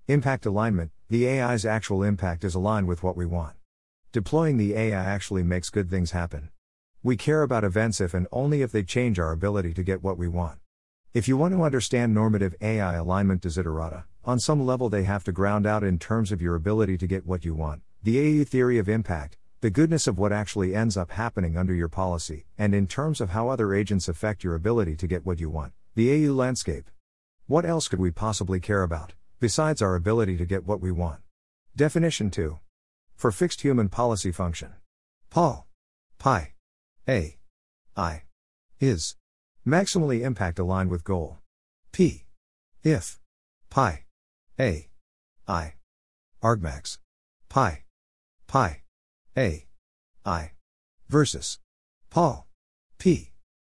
Impact 0.08 0.46
alignment, 0.46 0.92
the 1.10 1.30
AI's 1.30 1.66
actual 1.66 2.04
impact 2.04 2.44
is 2.44 2.56
aligned 2.56 2.88
with 2.88 3.04
what 3.04 3.16
we 3.16 3.26
want. 3.26 3.56
Deploying 4.12 4.58
the 4.58 4.74
AI 4.74 5.02
actually 5.02 5.44
makes 5.44 5.70
good 5.70 5.90
things 5.90 6.12
happen. 6.12 6.50
We 7.02 7.16
care 7.16 7.42
about 7.42 7.64
events 7.64 8.02
if 8.02 8.14
and 8.14 8.28
only 8.34 8.62
if 8.62 8.74
they 8.74 8.84
change 8.84 9.18
our 9.18 9.32
ability 9.32 9.74
to 9.76 9.84
get 9.84 10.04
what 10.04 10.18
we 10.18 10.28
want. 10.28 10.60
If 11.14 11.30
you 11.30 11.38
want 11.38 11.54
to 11.54 11.64
understand 11.64 12.14
normative 12.14 12.54
AI 12.60 12.96
alignment 12.96 13.42
desiderata, 13.42 14.04
on 14.26 14.40
some 14.40 14.66
level 14.66 14.90
they 14.90 15.04
have 15.04 15.24
to 15.24 15.32
ground 15.32 15.66
out 15.66 15.86
in 15.86 16.00
terms 16.00 16.34
of 16.34 16.42
your 16.42 16.56
ability 16.56 16.98
to 16.98 17.08
get 17.08 17.26
what 17.26 17.46
you 17.46 17.56
want, 17.56 17.82
the 18.04 18.20
AU 18.20 18.44
theory 18.44 18.78
of 18.78 18.90
impact, 18.90 19.38
the 19.62 19.70
goodness 19.70 20.08
of 20.08 20.18
what 20.18 20.32
actually 20.32 20.76
ends 20.76 20.98
up 20.98 21.12
happening 21.12 21.58
under 21.58 21.74
your 21.74 21.88
policy, 21.88 22.46
and 22.58 22.76
in 22.76 22.88
terms 22.88 23.22
of 23.22 23.30
how 23.30 23.50
other 23.50 23.74
agents 23.74 24.08
affect 24.08 24.44
your 24.44 24.56
ability 24.56 24.96
to 24.98 25.08
get 25.08 25.26
what 25.26 25.40
you 25.40 25.50
want, 25.50 25.74
the 25.96 26.12
AU 26.12 26.34
landscape. 26.34 26.90
What 27.48 27.66
else 27.66 27.88
could 27.88 28.00
we 28.00 28.12
possibly 28.12 28.60
care 28.60 28.84
about, 28.84 29.14
besides 29.40 29.82
our 29.82 29.96
ability 29.96 30.38
to 30.38 30.46
get 30.46 30.66
what 30.66 30.82
we 30.82 30.92
want? 30.92 31.22
Definition 31.76 32.32
2. 32.32 32.60
For 33.16 33.32
fixed 33.32 33.62
human 33.62 33.90
policy 33.90 34.32
function. 34.32 34.74
Paul. 35.30 35.68
Pi. 36.18 36.54
A. 37.08 37.38
I. 37.96 38.24
Is. 38.80 39.16
Maximally 39.66 40.22
impact 40.22 40.60
aligned 40.60 40.90
with 40.90 41.04
goal. 41.04 41.40
P. 41.92 42.26
If. 42.84 43.20
Pi. 43.70 44.06
A. 44.60 44.90
I. 45.48 45.74
Argmax. 46.42 46.98
Pi. 47.50 47.84
Pi. 48.48 48.82
A. 49.38 49.66
I. 50.26 50.52
Versus. 51.10 51.60
Pol. 52.10 52.48
P. 52.98 53.32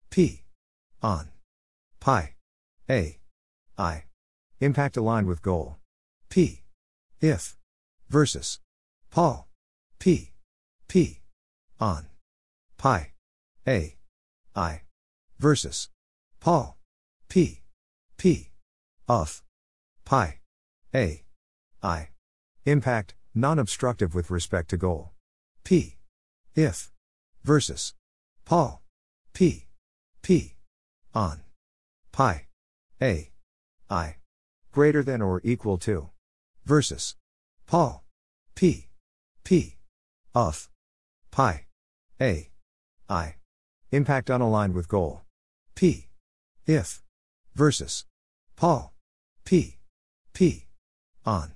P. 0.09 0.45
On. 1.03 1.29
Pi. 1.99 2.35
A. 2.89 3.19
I. 3.77 4.05
Impact 4.61 4.97
aligned 4.97 5.27
with 5.27 5.43
goal. 5.43 5.77
P. 6.29 6.63
If. 7.21 7.59
Versus. 8.09 8.61
Pol. 9.11 9.49
P. 9.99 10.33
P. 10.87 11.23
On. 11.81 12.07
Pi. 12.77 13.13
A. 13.67 13.97
I. 14.55 14.83
Versus. 15.39 15.91
Pol. 16.39 16.77
P. 17.29 17.63
P. 18.17 18.51
Of. 19.09 19.43
Pi. 20.05 20.39
A. 20.95 21.25
I. 21.83 22.09
Impact, 22.65 23.15
non 23.35 23.59
obstructive 23.59 24.15
with 24.15 24.31
respect 24.31 24.71
to 24.71 24.77
goal. 24.77 25.13
P. 25.69 25.99
If. 26.55 26.91
Versus. 27.45 27.93
Pol. 28.47 28.81
P. 29.35 29.67
P. 30.23 30.55
On. 31.15 31.43
Pi. 32.11 32.47
A. 33.03 33.31
I. 33.91 34.17
Greater 34.73 35.03
than 35.03 35.21
or 35.21 35.43
equal 35.45 35.77
to. 35.77 36.09
Versus. 36.65 37.17
Pol. 37.67 38.03
P. 38.55 38.89
P. 39.45 39.77
Of. 40.35 40.71
Pi. 41.31 41.67
A. 42.19 42.49
I. 43.11 43.35
Impact 43.93 44.29
unaligned 44.29 44.73
with 44.73 44.89
goal. 44.89 45.21
P. 45.75 46.09
If. 46.65 47.03
Versus. 47.55 48.07
Pol. 48.57 48.95
P. 49.45 49.77
P. 50.33 50.65
On. 51.27 51.53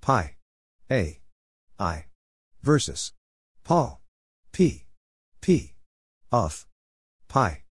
Pi. 0.00 0.34
A. 0.90 1.20
I. 1.78 2.06
Versus. 2.64 3.12
Pol. 3.66 4.00
P. 4.52 4.84
P. 5.40 5.74
Of. 6.30 6.68
Pi. 7.26 7.64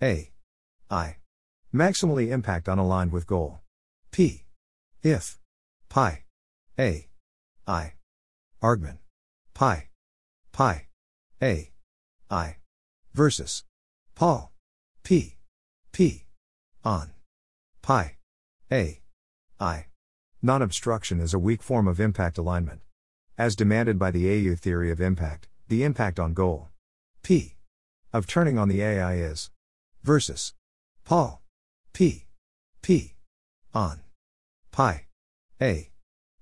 A. 0.00 0.30
I. 0.88 1.16
Maximally 1.74 2.30
impact 2.30 2.68
unaligned 2.68 3.10
with 3.10 3.26
goal. 3.26 3.58
P. 4.12 4.44
If. 5.02 5.40
Pi. 5.88 6.22
A. 6.78 7.08
I. 7.66 7.94
Argman. 8.62 8.98
Pi. 9.52 9.88
Pi. 10.52 10.86
A. 11.42 11.72
I. 12.30 12.56
Versus. 13.12 13.64
Paul. 14.14 14.52
P. 15.02 15.34
P. 15.90 16.26
On. 16.84 17.10
Pi. 17.82 18.18
A. 18.70 19.00
I. 19.58 19.86
Non 20.42 20.62
obstruction 20.62 21.18
is 21.18 21.34
a 21.34 21.40
weak 21.40 21.60
form 21.60 21.88
of 21.88 21.98
impact 21.98 22.38
alignment. 22.38 22.82
As 23.40 23.56
demanded 23.56 23.98
by 23.98 24.10
the 24.10 24.28
AU 24.28 24.54
theory 24.54 24.90
of 24.90 25.00
impact, 25.00 25.48
the 25.66 25.82
impact 25.82 26.20
on 26.20 26.34
goal. 26.34 26.68
P. 27.22 27.54
Of 28.12 28.26
turning 28.26 28.58
on 28.58 28.68
the 28.68 28.82
AI 28.82 29.14
is. 29.14 29.48
Versus. 30.02 30.52
Paul 31.06 31.40
P. 31.94 32.26
P. 32.82 33.14
On. 33.72 34.00
Pi. 34.72 35.06
A. 35.58 35.88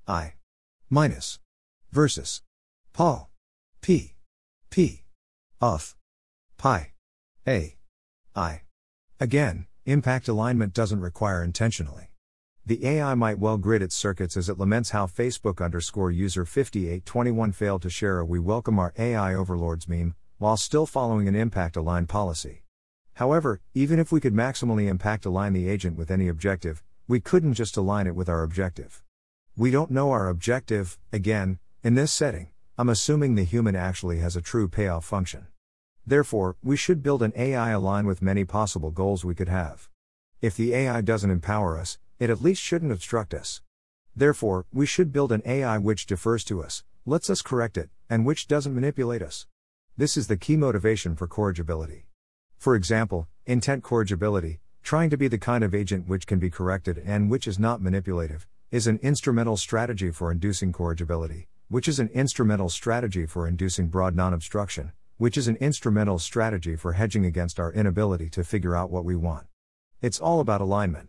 I. 0.09 0.35
Minus. 0.91 1.39
Versus. 1.93 2.43
Paul 2.93 3.31
P. 3.81 4.15
P. 4.69 5.05
Of. 5.61 5.95
Pi. 6.57 6.95
A. 7.47 7.77
I. 8.35 8.63
Again, 9.21 9.67
impact 9.87 10.27
alignment 10.27 10.75
doesn't 10.75 10.99
require 10.99 11.45
intentionally. 11.45 12.08
The 12.69 12.85
AI 12.85 13.15
might 13.15 13.39
well 13.39 13.57
grid 13.57 13.81
its 13.81 13.95
circuits 13.95 14.37
as 14.37 14.51
it 14.51 14.59
laments 14.59 14.91
how 14.91 15.07
Facebook 15.07 15.65
underscore 15.65 16.11
user 16.11 16.45
5821 16.45 17.53
failed 17.53 17.81
to 17.81 17.89
share 17.89 18.19
a 18.19 18.27
We 18.27 18.39
Welcome 18.39 18.79
Our 18.79 18.93
AI 18.99 19.35
Overlords 19.35 19.89
meme, 19.89 20.15
while 20.37 20.59
still 20.59 20.85
following 20.85 21.27
an 21.29 21.35
impact 21.35 21.79
aligned 21.79 22.11
policy. 22.11 22.65
However, 23.15 23.63
even 23.73 23.99
if 23.99 24.13
we 24.13 24.21
could 24.21 24.35
maximally 24.35 24.87
impact 24.87 25.25
align 25.25 25.55
the 25.55 25.67
agent 25.67 25.97
with 25.97 26.11
any 26.11 26.29
objective, 26.29 26.83
we 27.07 27.21
couldn't 27.21 27.55
just 27.55 27.79
align 27.79 28.07
it 28.07 28.15
with 28.15 28.29
our 28.29 28.43
objective. 28.43 29.03
We 29.57 29.71
don't 29.71 29.91
know 29.91 30.11
our 30.11 30.29
objective, 30.29 30.99
again, 31.11 31.61
in 31.83 31.95
this 31.95 32.13
setting, 32.13 32.49
I'm 32.77 32.91
assuming 32.91 33.35
the 33.35 33.45
human 33.45 33.77
actually 33.77 34.19
has 34.19 34.37
a 34.37 34.43
true 34.43 34.69
payoff 34.69 35.07
function. 35.07 35.47
Therefore, 36.07 36.57
we 36.63 36.77
should 36.77 37.03
build 37.03 37.23
an 37.23 37.33
AI 37.35 37.71
align 37.71 38.05
with 38.05 38.21
many 38.21 38.45
possible 38.45 38.91
goals 38.91 39.25
we 39.25 39.35
could 39.35 39.49
have. 39.49 39.89
If 40.43 40.55
the 40.55 40.75
AI 40.75 41.01
doesn't 41.01 41.31
empower 41.31 41.79
us, 41.79 41.97
it 42.19 42.31
at 42.31 42.43
least 42.43 42.63
shouldn't 42.63 42.93
obstruct 42.93 43.33
us. 43.33 43.63
Therefore, 44.15 44.67
we 44.73 44.87
should 44.87 45.13
build 45.13 45.31
an 45.31 45.43
AI 45.45 45.79
which 45.79 46.07
defers 46.07 46.43
to 46.45 46.63
us, 46.63 46.83
lets 47.07 47.31
us 47.31 47.43
correct 47.43 47.77
it, 47.77 47.91
and 48.11 48.27
which 48.27 48.49
doesn't 48.49 48.75
manipulate 48.75 49.23
us. 49.23 49.47
This 49.97 50.17
is 50.17 50.27
the 50.27 50.37
key 50.37 50.57
motivation 50.57 51.15
for 51.15 51.27
corrigibility. 51.27 52.07
For 52.57 52.75
example, 52.75 53.29
intent 53.47 53.85
corrigibility, 53.85 54.61
trying 54.83 55.11
to 55.11 55.17
be 55.17 55.29
the 55.29 55.39
kind 55.39 55.63
of 55.63 55.75
agent 55.75 56.09
which 56.09 56.27
can 56.27 56.39
be 56.39 56.51
corrected 56.51 56.99
and 57.05 57.31
which 57.31 57.47
is 57.47 57.59
not 57.59 57.81
manipulative, 57.81 58.47
is 58.71 58.87
an 58.87 58.99
instrumental 59.03 59.57
strategy 59.57 60.11
for 60.11 60.33
inducing 60.33 60.73
corrigibility, 60.73 61.47
which 61.69 61.87
is 61.87 62.01
an 62.01 62.09
instrumental 62.09 62.69
strategy 62.69 63.27
for 63.27 63.47
inducing 63.47 63.89
broad 63.89 64.17
non 64.17 64.35
obstruction, 64.35 64.93
which 65.19 65.37
is 65.37 65.49
an 65.49 65.57
instrumental 65.57 66.19
strategy 66.19 66.75
for 66.75 66.93
hedging 66.95 67.25
against 67.25 67.61
our 67.61 67.73
inability 67.73 68.29
to 68.29 68.43
figure 68.43 68.75
out 68.75 68.91
what 68.91 69.05
we 69.05 69.15
want. 69.15 69.47
It's 70.01 70.21
all 70.21 70.41
about 70.41 70.61
alignment. 70.61 71.09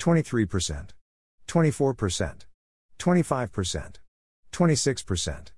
23%, 0.00 0.94
24%, 1.46 2.46
25%, 2.98 4.00
26%, 4.52 5.52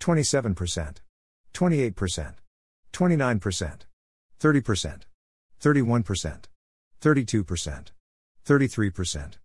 27%, 0.00 1.00
28%, 1.54 2.34
29%, 2.92 3.86
30%, 4.40 5.06
31%, 5.60 6.48
32%, 7.00 7.92
33%, 8.44 9.38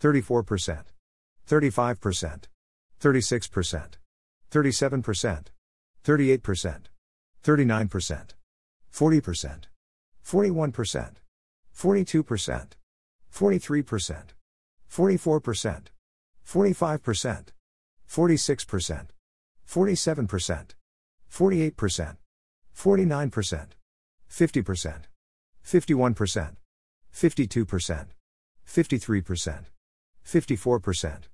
34%, 0.00 0.84
35%, 1.46 2.48
36%, 3.00 3.98
37%, 4.50 5.52
38%, 6.04 6.90
39%, 7.42 8.34
40%, 8.92 9.68
41%, 10.24 11.22
42%, 11.74 12.81
43%, 13.32 14.34
44%, 14.90 15.90
45%, 16.44 17.52
46%, 18.08 19.06
47%, 19.66 20.74
48%, 21.30 22.16
49%, 22.74 23.68
50%, 24.28 25.08
51%, 25.64 26.56
52%, 27.12 28.06
53%, 28.66 29.64
54%, 30.24 31.28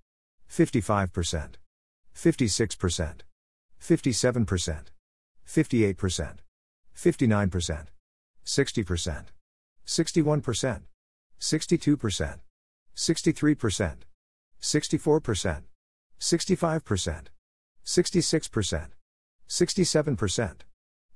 55%, 0.48 1.58
56%, 2.14 3.22
57%, 3.80 4.92
58%, 5.46 6.38
59%, 6.94 7.86
60%, 8.44 9.24
61%, 9.86 10.82
62%, 11.40 12.40
63%, 12.96 13.98
64%, 14.60 15.62
65%, 16.20 17.28
66%, 17.84 18.90
67%, 19.48 20.64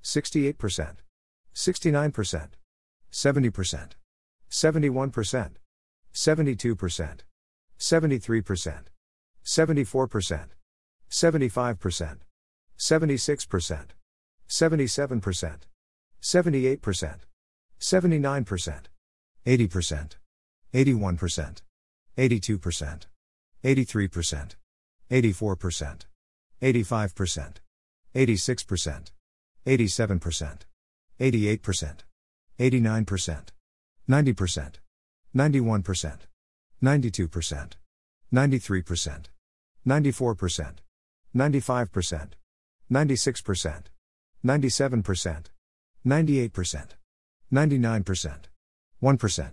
68%, 0.02 0.96
69%, 1.54 2.48
70%, 3.12 3.92
71%, 4.50 5.56
72%, 6.14 7.20
73%, 7.78 8.84
74%, 9.44 10.48
75%, 11.10 12.18
76%, 12.78 13.88
77%, 14.48 15.66
78%, 16.20 17.20
79%, 17.80 18.91
80%, 19.46 20.16
81%, 20.74 21.62
82%, 22.16 23.06
83%, 23.64 24.56
84%, 25.10 26.06
85%, 26.62 27.60
86%, 28.14 29.12
87%, 29.66 30.66
88%, 31.20 32.04
89%, 32.58 33.52
90%, 34.08 34.80
91%, 35.34 36.18
92%, 36.82 37.76
93%, 38.32 39.30
94%, 39.86 40.74
95%, 41.34 42.34
96%, 42.90 43.90
97%, 44.44 45.50
98%, 46.04 46.96
99%, 47.52 48.51
1%. 49.02 49.50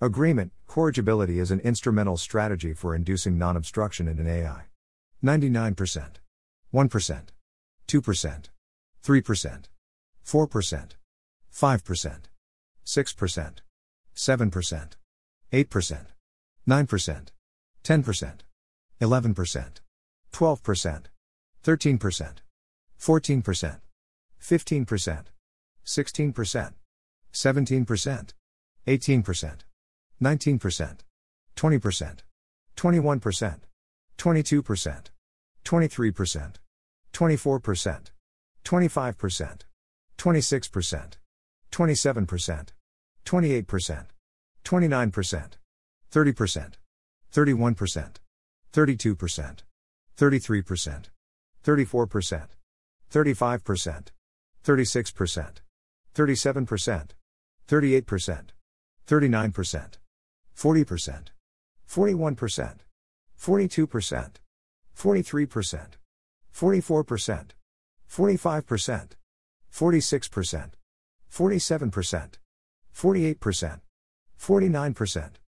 Agreement 0.00 0.52
Corrigibility 0.66 1.38
is 1.38 1.50
an 1.50 1.60
instrumental 1.60 2.16
strategy 2.16 2.74
for 2.74 2.94
inducing 2.94 3.38
non 3.38 3.56
obstruction 3.56 4.08
in 4.08 4.18
an 4.18 4.26
AI. 4.26 4.64
99%, 5.24 6.16
1%, 6.74 7.22
2%, 7.88 8.44
3%, 9.02 9.64
4%, 10.26 10.90
5%, 11.52 12.20
6%, 12.84 13.54
7%, 14.14 14.96
8%, 15.52 16.06
9%, 16.68 17.26
10%, 17.84 18.40
11%, 19.00 19.80
12%, 20.32 21.04
13%, 21.64 22.36
14%, 22.98 23.80
15%, 24.40 25.24
16%, 25.86 26.72
17%, 27.32 28.32
18%, 28.86 29.64
19%, 30.22 31.04
20%, 31.56 32.22
21%, 32.76 33.60
22%, 34.18 35.10
23%, 35.64 36.56
24%, 37.12 38.12
25%, 38.64 39.66
26%, 40.18 41.18
27%, 41.70 42.72
28%, 43.24 44.06
29%, 44.64 45.58
30%, 46.10 46.78
31%, 47.32 48.20
32%, 48.72 49.64
33%, 50.16 51.10
34%, 51.64 52.48
35%, 53.10 54.12
36%, 54.64 55.62
37%, 56.14 57.14
38%, 57.68 58.55
39%, 59.06 59.98
40%, 60.56 61.30
41%, 61.88 62.78
42%, 63.38 64.40
43%, 64.96 65.98
44%, 66.52 67.54
45%, 68.08 69.16
46%, 69.70 70.70
47%, 71.30 72.38
48%, 72.94 73.80
49%, 74.38 75.40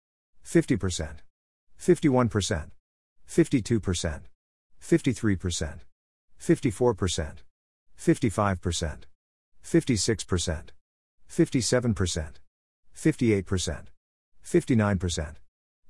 50%, 0.43 1.23
51%, 1.79 2.71
52%, 3.27 4.21
53%, 4.79 5.79
54%, 6.39 7.43
55%, 7.97 9.07
56%, 9.63 10.71
57%, 11.29 12.46
58%, 12.97 13.85
59%, 14.43 15.35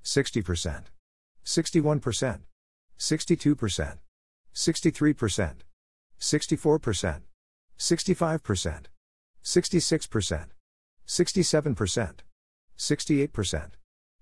60%, 0.03 0.83
61%, 1.45 2.39
62%, 2.99 3.97
63%, 4.53 5.55
64%, 6.19 7.21
65%, 7.79 8.85
66%, 9.43 10.47
67%, 11.07 12.15
68%, 12.77 13.71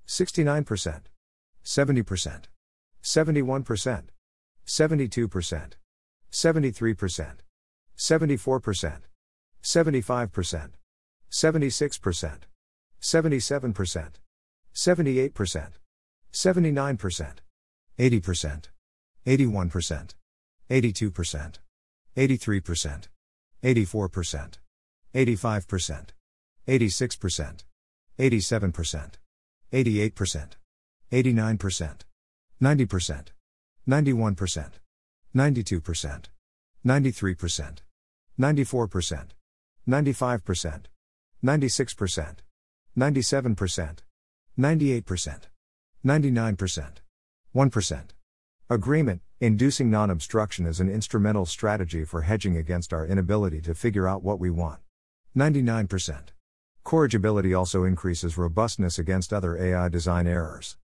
69%, 0.07 1.01
70%, 1.63 2.49
71%, 3.01 4.03
72%, 4.67 5.73
73%, 6.31 7.41
74%, 7.97 9.01
75%, 9.63 10.71
76%, 11.31 12.45
77%, 13.01 14.19
78%, 14.73 15.71
79%, 16.33 17.33
80%, 17.97 18.69
81%, 19.25 20.15
82%, 20.69 21.59
83%, 22.17 23.07
84%, 23.63 24.59
85%, 25.13 26.09
86%, 26.67 27.65
87%, 28.17 29.11
88%, 29.71 30.57
89%, 31.11 32.05
90%, 32.61 33.31
91%, 33.87 34.71
92%, 35.35 36.29
93%, 36.85 37.81
94%, 38.37 39.27
95%, 39.87 40.87
96%, 41.43 42.44
97%, 42.97 43.97
98%, 44.57 45.41
99%, 46.05 46.91
1%. 47.53 48.03
Agreement, 48.69 49.21
inducing 49.41 49.91
non 49.91 50.09
obstruction 50.09 50.65
is 50.65 50.79
an 50.79 50.89
instrumental 50.89 51.45
strategy 51.45 52.05
for 52.05 52.21
hedging 52.21 52.55
against 52.55 52.93
our 52.93 53.05
inability 53.05 53.59
to 53.61 53.75
figure 53.75 54.07
out 54.07 54.23
what 54.23 54.39
we 54.39 54.49
want. 54.49 54.79
99%. 55.35 56.29
Corrigibility 56.85 57.53
also 57.53 57.83
increases 57.83 58.37
robustness 58.37 58.97
against 58.97 59.33
other 59.33 59.57
AI 59.57 59.89
design 59.89 60.25
errors. 60.25 60.77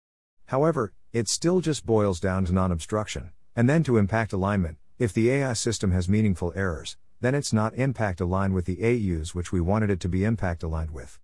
However, 0.48 0.92
it 1.14 1.30
still 1.30 1.62
just 1.62 1.86
boils 1.86 2.20
down 2.20 2.44
to 2.46 2.54
non 2.54 2.74
obstruction, 2.74 3.32
and 3.56 3.70
then 3.70 3.84
to 3.84 3.98
impact 3.98 4.34
alignment. 4.34 4.78
If 5.00 5.14
the 5.14 5.32
AI 5.32 5.54
system 5.54 5.92
has 5.92 6.10
meaningful 6.10 6.52
errors, 6.58 6.98
then 7.22 7.36
it's 7.36 7.54
not 7.54 7.74
impact 7.76 8.20
aligned 8.20 8.54
with 8.54 8.66
the 8.66 8.84
AUs 8.84 9.34
which 9.34 9.54
we 9.54 9.62
wanted 9.62 9.90
it 9.90 10.02
to 10.02 10.10
be 10.10 10.26
impact 10.26 10.62
aligned 10.62 10.92
with. 10.92 11.20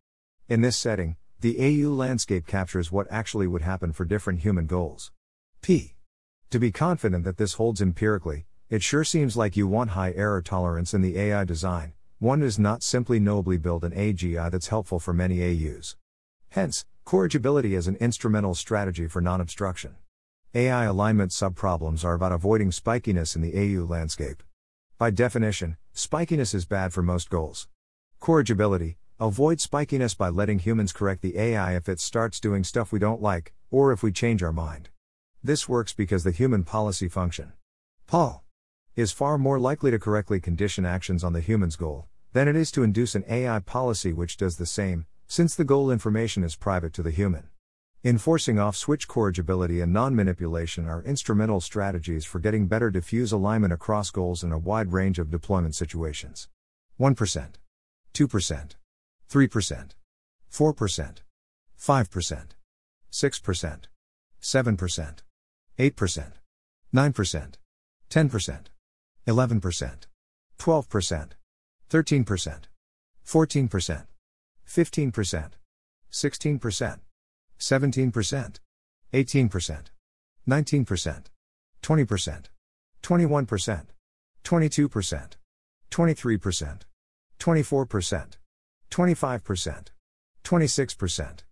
In 0.49 0.61
this 0.61 0.77
setting, 0.77 1.17
the 1.41 1.57
AU 1.59 1.89
landscape 1.89 2.47
captures 2.47 2.89
what 2.89 3.05
actually 3.11 3.47
would 3.47 3.63
happen 3.63 3.91
for 3.91 4.05
different 4.05 4.39
human 4.39 4.65
goals. 4.65 5.11
P. 5.61 5.97
To 6.51 6.59
be 6.59 6.71
confident 6.71 7.25
that 7.25 7.35
this 7.35 7.55
holds 7.55 7.81
empirically, 7.81 8.45
it 8.69 8.81
sure 8.81 9.03
seems 9.03 9.35
like 9.35 9.57
you 9.57 9.67
want 9.67 9.89
high 9.89 10.13
error 10.13 10.41
tolerance 10.41 10.93
in 10.93 11.01
the 11.01 11.19
AI 11.19 11.43
design. 11.43 11.91
One 12.19 12.39
does 12.39 12.57
not 12.57 12.81
simply 12.81 13.19
nobly 13.19 13.57
build 13.57 13.83
an 13.83 13.91
AGI 13.91 14.49
that's 14.49 14.69
helpful 14.69 15.01
for 15.01 15.13
many 15.13 15.43
AUs. 15.43 15.97
Hence, 16.51 16.85
corrigibility 17.03 17.75
is 17.75 17.89
an 17.89 17.97
instrumental 17.97 18.55
strategy 18.55 19.05
for 19.07 19.19
non 19.19 19.41
obstruction. 19.41 19.97
AI 20.55 20.85
alignment 20.85 21.31
subproblems 21.31 22.05
are 22.05 22.13
about 22.13 22.31
avoiding 22.31 22.71
spikiness 22.71 23.35
in 23.35 23.41
the 23.41 23.53
AU 23.53 23.83
landscape. 23.83 24.41
By 24.97 25.11
definition, 25.11 25.75
spikiness 25.93 26.55
is 26.55 26.65
bad 26.65 26.93
for 26.93 27.03
most 27.03 27.29
goals. 27.29 27.67
Corrigibility 28.21 28.97
avoid 29.19 29.57
spikiness 29.57 30.15
by 30.15 30.29
letting 30.29 30.59
humans 30.59 30.93
correct 30.93 31.23
the 31.23 31.39
AI 31.39 31.75
if 31.75 31.89
it 31.89 31.99
starts 31.99 32.39
doing 32.39 32.63
stuff 32.63 32.91
we 32.91 32.99
don't 32.99 33.21
like, 33.21 33.51
or 33.71 33.91
if 33.91 34.03
we 34.03 34.11
change 34.11 34.43
our 34.43 34.53
mind. 34.53 34.89
This 35.43 35.67
works 35.67 35.91
because 35.91 36.23
the 36.23 36.31
human 36.31 36.63
policy 36.63 37.07
function, 37.07 37.53
Paul, 38.05 38.43
is 38.95 39.11
far 39.11 39.39
more 39.39 39.59
likely 39.59 39.89
to 39.89 39.97
correctly 39.97 40.39
condition 40.39 40.85
actions 40.85 41.23
on 41.23 41.33
the 41.33 41.41
human's 41.41 41.75
goal 41.75 42.05
than 42.33 42.47
it 42.47 42.55
is 42.55 42.69
to 42.71 42.83
induce 42.83 43.15
an 43.15 43.23
AI 43.27 43.57
policy 43.59 44.13
which 44.13 44.37
does 44.37 44.57
the 44.57 44.65
same, 44.67 45.07
since 45.25 45.55
the 45.55 45.63
goal 45.63 45.89
information 45.89 46.43
is 46.43 46.55
private 46.55 46.93
to 46.93 47.01
the 47.01 47.09
human. 47.09 47.47
Enforcing 48.03 48.59
off 48.59 48.75
switch 48.75 49.07
corrigibility 49.07 49.81
and 49.81 49.91
non 49.91 50.15
manipulation 50.15 50.87
are 50.87 51.03
instrumental 51.03 51.59
strategies 51.59 52.23
for 52.23 52.39
getting 52.39 52.67
better 52.67 52.91
diffuse 52.91 53.31
alignment 53.31 53.73
across 53.73 54.11
goals 54.11 54.43
in 54.43 54.51
a 54.51 54.59
wide 54.59 54.93
range 54.93 55.17
of 55.17 55.31
deployment 55.31 55.73
situations. 55.73 56.47
1%, 56.99 57.53
2%, 58.13 58.75
3%, 59.29 59.95
4%, 60.51 61.21
5%, 61.77 62.47
6%, 63.11 63.87
7%. 64.41 65.23
8%, 65.77 66.33
9%, 66.93 67.57
10%, 68.09 68.65
11%, 69.27 70.07
12%, 70.57 71.37
13%, 71.89 72.67
14%, 73.25 74.07
15%, 74.65 75.51
16%, 76.11 76.99
17%, 77.59 78.59
18%, 79.13 79.91
19%, 80.47 81.25
20%, 81.81 82.49
21%, 83.03 83.85
22%, 84.43 85.37
23%, 85.91 86.85
24%, 87.39 88.37
25%, 88.91 89.87
26%, 90.43 91.43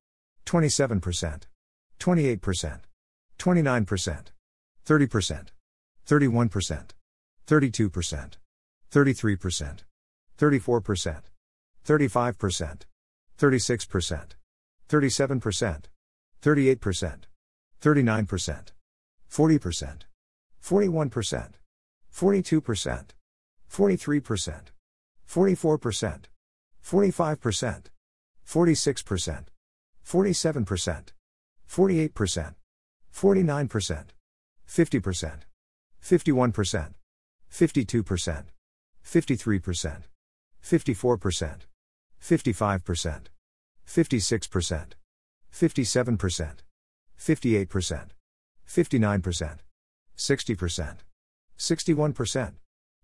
27%, 0.45 1.48
28%, 2.00 2.82
29%, 3.38 4.32
30%, 4.86 5.52
31%, 6.06 6.95
32%, 7.48 8.38
33%, 8.91 9.84
34%, 10.38 11.21
35%, 11.86 12.86
36%, 13.38 14.36
37%, 14.88 15.89
38%, 16.41 17.28
39%, 17.82 18.71
40%, 19.30 20.06
41%, 20.62 21.54
42%, 22.12 23.15
43%, 23.69 24.71
44%, 25.28 26.26
45%, 26.86 27.89
46%, 28.45 29.45
47%, 30.06 31.13
48%, 31.67 32.56
49%, 33.12 34.13
50%, 34.67 35.45
51%, 36.02 36.93
52%, 37.50 38.45
53%, 39.04 40.04
54%, 40.62 41.67
55%, 42.21 43.30
56%, 43.88 44.95
57%, 45.52 46.63
58%, 47.17 48.10
59%, 48.67 49.60
60%, 50.17 50.98
61%, 51.58 52.54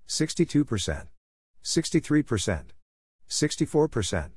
62%, 0.08 1.08
63%, 1.64 2.72
64%, 3.32 4.32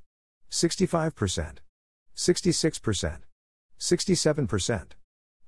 65%, 0.51 1.59
66%, 2.17 3.19
67%, 3.81 4.93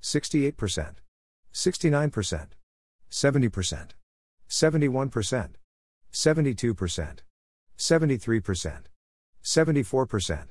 68%, 0.02 0.94
69%, 1.54 2.48
70%, 3.08 3.94
71%, 4.48 5.50
72%, 6.12 7.20
73%, 7.78 8.82
74%, 9.44 10.48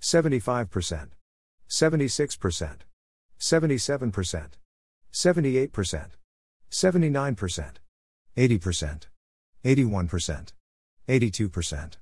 75%, 0.00 1.08
76%, 1.68 2.78
77%, 3.40 4.58
78%, 5.12 6.10
79%, 6.70 7.80
80%, 8.36 9.08
81%, 9.64 10.52
82%, 11.08 11.98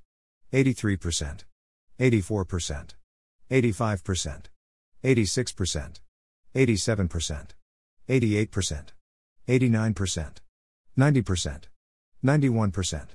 83%, 0.52 1.44
84%, 2.00 2.94
85%, 3.50 4.42
86%, 5.04 6.00
87%, 6.54 7.54
88%, 8.08 8.92
89%, 9.48 10.40
90%, 10.98 11.62
91%, 12.24 13.08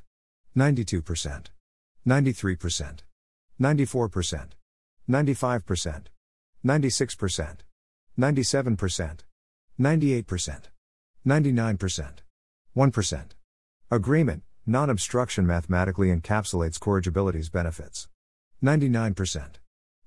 92%, 0.55 1.51
93%, 2.07 2.99
94%, 3.59 4.49
95%, 5.09 6.07
96%, 6.65 7.57
97%, 8.19 9.19
98%, 9.79 10.69
99%, 11.25 12.23
1%. 12.75 13.25
Agreement, 13.91 14.43
non 14.65 14.91
obstruction 14.91 15.47
mathematically 15.47 16.15
encapsulates 16.15 16.79
corrigibility's 16.79 17.49
benefits. 17.49 18.07
99%. 18.63 19.55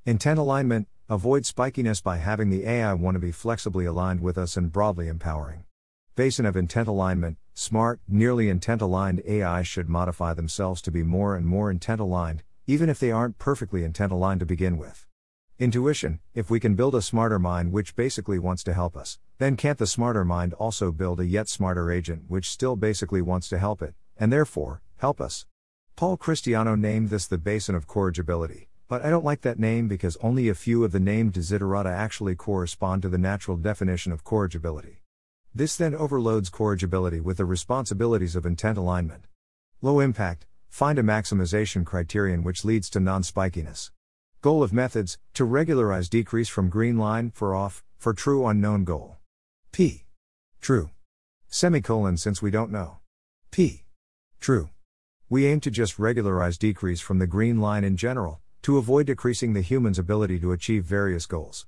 Intent 0.07 0.39
alignment, 0.39 0.87
avoid 1.09 1.43
spikiness 1.43 2.01
by 2.01 2.19
having 2.19 2.51
the 2.51 2.65
AI 2.65 2.95
want 2.95 3.17
to 3.17 3.19
be 3.19 3.33
flexibly 3.33 3.85
aligned 3.85 4.21
with 4.21 4.39
us 4.39 4.57
and 4.57 4.71
broadly 4.71 5.09
empowering. 5.09 5.65
Basin 6.15 6.47
of 6.47 6.57
intent 6.57 6.87
alignment, 6.87 7.37
smart, 7.53 7.99
nearly 8.07 8.49
intent 8.49 8.81
aligned 8.81 9.23
AI 9.27 9.63
should 9.63 9.89
modify 9.89 10.33
themselves 10.33 10.81
to 10.83 10.93
be 10.93 11.03
more 11.03 11.35
and 11.35 11.47
more 11.47 11.69
intent 11.69 12.01
aligned, 12.01 12.45
even 12.69 12.89
if 12.89 13.01
they 13.01 13.11
aren't 13.11 13.39
perfectly 13.39 13.83
intent 13.83 14.13
aligned 14.13 14.39
to 14.39 14.47
begin 14.47 14.79
with. 14.79 15.09
Intuition, 15.59 16.21
if 16.33 16.49
we 16.49 16.61
can 16.61 16.77
build 16.77 16.95
a 16.95 17.03
smarter 17.03 17.41
mind 17.41 17.73
which 17.73 17.97
basically 17.97 18.39
wants 18.39 18.63
to 18.63 18.73
help 18.73 18.97
us, 18.97 19.19
then 19.39 19.57
can't 19.57 19.79
the 19.79 19.87
smarter 19.87 20.25
mind 20.25 20.55
also 20.55 20.93
build 20.93 21.19
a 21.19 21.27
yet 21.27 21.49
smarter 21.49 21.91
agent 21.91 22.23
which 22.29 22.49
still 22.49 22.77
basically 22.77 23.21
wants 23.21 23.49
to 23.49 23.59
help 23.59 23.83
it, 23.83 23.95
and 24.19 24.33
therefore, 24.33 24.83
help 24.99 25.21
us? 25.21 25.47
Paul 25.97 26.17
Christiano 26.17 26.79
named 26.79 27.11
this 27.11 27.27
the 27.27 27.39
basin 27.39 27.75
of 27.75 27.87
corrigibility. 27.87 28.69
But 28.87 29.05
I 29.05 29.11
don't 29.11 29.25
like 29.25 29.41
that 29.41 29.59
name 29.59 29.89
because 29.89 30.19
only 30.23 30.49
a 30.49 30.55
few 30.55 30.85
of 30.85 30.93
the 30.93 31.01
named 31.01 31.33
desiderata 31.33 31.91
actually 31.91 32.35
correspond 32.35 33.03
to 33.03 33.09
the 33.09 33.19
natural 33.19 33.57
definition 33.57 34.13
of 34.13 34.25
corrigibility. 34.25 35.03
This 35.55 35.77
then 35.77 35.95
overloads 35.95 36.51
corrigibility 36.51 37.21
with 37.21 37.39
the 37.39 37.45
responsibilities 37.45 38.37
of 38.37 38.45
intent 38.45 38.77
alignment. 38.77 39.25
Low 39.81 40.01
impact, 40.01 40.47
find 40.69 40.99
a 40.99 41.03
maximization 41.03 41.87
criterion 41.87 42.43
which 42.43 42.65
leads 42.65 42.91
to 42.91 43.01
non 43.01 43.23
spikiness. 43.23 43.91
Goal 44.43 44.63
of 44.63 44.73
methods 44.73 45.17
to 45.33 45.45
regularize 45.45 46.09
decrease 46.09 46.49
from 46.49 46.69
green 46.69 46.99
line 46.99 47.31
for 47.31 47.55
off, 47.55 47.83
for 47.97 48.13
true 48.13 48.47
unknown 48.47 48.85
goal. 48.85 49.17
P. 49.73 50.05
True. 50.61 50.91
Semicolon 51.49 52.17
since 52.17 52.43
we 52.43 52.51
don't 52.51 52.71
know. 52.71 52.99
P. 53.51 53.84
True. 54.45 54.69
We 55.31 55.47
aim 55.47 55.61
to 55.61 55.71
just 55.71 55.99
regularize 55.99 56.59
decrease 56.59 57.01
from 57.01 57.19
the 57.19 57.27
green 57.27 57.63
line 57.63 57.83
in 57.83 57.97
general, 57.97 58.43
to 58.61 58.77
avoid 58.77 59.07
decreasing 59.07 59.55
the 59.55 59.63
human's 59.63 59.99
ability 59.99 60.39
to 60.41 60.53
achieve 60.53 60.85
various 60.85 61.25
goals. 61.25 61.67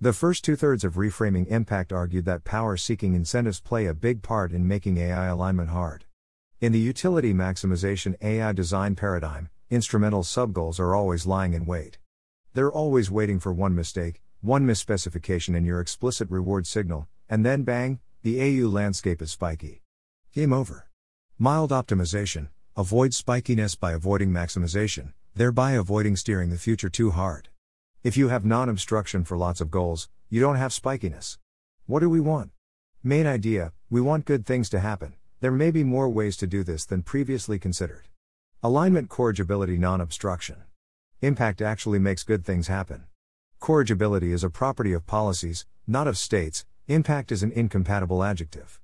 The 0.00 0.12
first 0.12 0.42
two 0.42 0.56
thirds 0.56 0.82
of 0.82 0.94
Reframing 0.94 1.46
Impact 1.46 1.92
argued 1.92 2.24
that 2.24 2.42
power 2.42 2.76
seeking 2.76 3.14
incentives 3.14 3.60
play 3.60 3.86
a 3.86 3.94
big 3.94 4.22
part 4.24 4.50
in 4.50 4.66
making 4.66 4.98
AI 4.98 5.26
alignment 5.26 5.68
hard. 5.68 6.04
In 6.60 6.72
the 6.72 6.80
utility 6.80 7.32
maximization 7.32 8.16
AI 8.20 8.52
design 8.52 8.96
paradigm, 8.96 9.48
instrumental 9.70 10.24
subgoals 10.24 10.80
are 10.80 10.96
always 10.96 11.26
lying 11.26 11.52
in 11.52 11.64
wait. 11.64 11.98
They're 12.54 12.72
always 12.72 13.08
waiting 13.08 13.38
for 13.38 13.52
one 13.52 13.76
mistake, 13.76 14.20
one 14.40 14.66
misspecification 14.66 15.54
in 15.54 15.64
your 15.64 15.80
explicit 15.80 16.28
reward 16.28 16.66
signal, 16.66 17.06
and 17.28 17.46
then 17.46 17.62
bang, 17.62 18.00
the 18.24 18.40
AU 18.42 18.66
landscape 18.66 19.22
is 19.22 19.30
spiky. 19.30 19.84
Game 20.32 20.52
over. 20.52 20.85
Mild 21.38 21.70
optimization 21.70 22.48
avoid 22.76 23.10
spikiness 23.10 23.78
by 23.78 23.92
avoiding 23.92 24.30
maximization, 24.30 25.12
thereby 25.34 25.72
avoiding 25.72 26.16
steering 26.16 26.48
the 26.48 26.56
future 26.56 26.88
too 26.88 27.10
hard. 27.10 27.50
If 28.02 28.16
you 28.16 28.28
have 28.28 28.46
non 28.46 28.70
obstruction 28.70 29.22
for 29.22 29.36
lots 29.36 29.60
of 29.60 29.70
goals, 29.70 30.08
you 30.30 30.40
don't 30.40 30.56
have 30.56 30.70
spikiness. 30.70 31.36
What 31.84 32.00
do 32.00 32.08
we 32.08 32.20
want? 32.20 32.52
Main 33.02 33.26
idea 33.26 33.74
we 33.90 34.00
want 34.00 34.24
good 34.24 34.46
things 34.46 34.70
to 34.70 34.80
happen. 34.80 35.12
There 35.40 35.52
may 35.52 35.70
be 35.70 35.84
more 35.84 36.08
ways 36.08 36.38
to 36.38 36.46
do 36.46 36.64
this 36.64 36.86
than 36.86 37.02
previously 37.02 37.58
considered. 37.58 38.08
Alignment 38.62 39.10
corrigibility 39.10 39.76
non 39.76 40.00
obstruction. 40.00 40.62
Impact 41.20 41.60
actually 41.60 41.98
makes 41.98 42.24
good 42.24 42.46
things 42.46 42.68
happen. 42.68 43.04
Corrigibility 43.60 44.32
is 44.32 44.42
a 44.42 44.48
property 44.48 44.94
of 44.94 45.06
policies, 45.06 45.66
not 45.86 46.08
of 46.08 46.16
states, 46.16 46.64
impact 46.88 47.30
is 47.30 47.42
an 47.42 47.52
incompatible 47.52 48.24
adjective. 48.24 48.80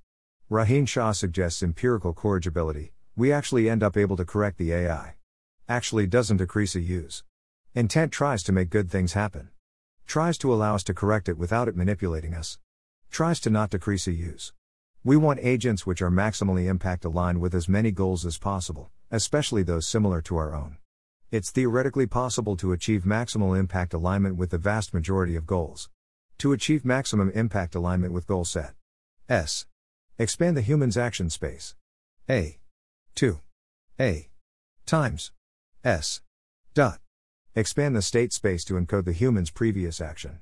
Rohin 0.53 0.87
Shah 0.87 1.13
suggests 1.13 1.63
empirical 1.63 2.13
corrigibility, 2.13 2.93
we 3.15 3.31
actually 3.31 3.67
end 3.67 3.81
up 3.81 3.97
able 3.97 4.15
to 4.17 4.23
correct 4.23 4.59
the 4.59 4.71
AI. 4.71 5.15
Actually 5.67 6.05
doesn't 6.05 6.37
decrease 6.37 6.75
AUs. 6.75 7.23
Intent 7.73 8.11
tries 8.11 8.43
to 8.43 8.51
make 8.51 8.69
good 8.69 8.91
things 8.91 9.13
happen. 9.13 9.49
Tries 10.05 10.37
to 10.37 10.53
allow 10.53 10.75
us 10.75 10.83
to 10.83 10.93
correct 10.93 11.27
it 11.27 11.39
without 11.39 11.67
it 11.67 11.75
manipulating 11.75 12.35
us. 12.35 12.59
Tries 13.09 13.39
to 13.39 13.49
not 13.49 13.71
decrease 13.71 14.07
AUs. 14.07 14.53
We 15.03 15.17
want 15.17 15.39
agents 15.41 15.87
which 15.87 16.03
are 16.03 16.11
maximally 16.11 16.67
impact 16.67 17.03
aligned 17.03 17.41
with 17.41 17.55
as 17.55 17.67
many 17.67 17.89
goals 17.89 18.23
as 18.23 18.37
possible, 18.37 18.91
especially 19.09 19.63
those 19.63 19.87
similar 19.87 20.21
to 20.21 20.37
our 20.37 20.53
own. 20.53 20.77
It's 21.31 21.49
theoretically 21.49 22.05
possible 22.05 22.55
to 22.57 22.73
achieve 22.73 23.05
maximal 23.05 23.57
impact 23.57 23.91
alignment 23.91 24.35
with 24.35 24.51
the 24.51 24.59
vast 24.59 24.93
majority 24.93 25.35
of 25.35 25.47
goals. 25.47 25.89
To 26.37 26.51
achieve 26.51 26.85
maximum 26.85 27.31
impact 27.31 27.73
alignment 27.73 28.13
with 28.13 28.27
goal 28.27 28.45
set. 28.45 28.75
S. 29.27 29.65
Expand 30.19 30.55
the 30.57 30.61
human's 30.61 30.97
action 30.97 31.29
space. 31.29 31.75
A. 32.29 32.59
2. 33.15 33.39
A. 33.99 34.29
Times. 34.85 35.31
S. 35.83 36.21
Dot. 36.73 36.99
Expand 37.55 37.95
the 37.95 38.01
state 38.01 38.33
space 38.33 38.63
to 38.65 38.73
encode 38.73 39.05
the 39.05 39.13
human's 39.13 39.51
previous 39.51 39.99
action. 40.01 40.39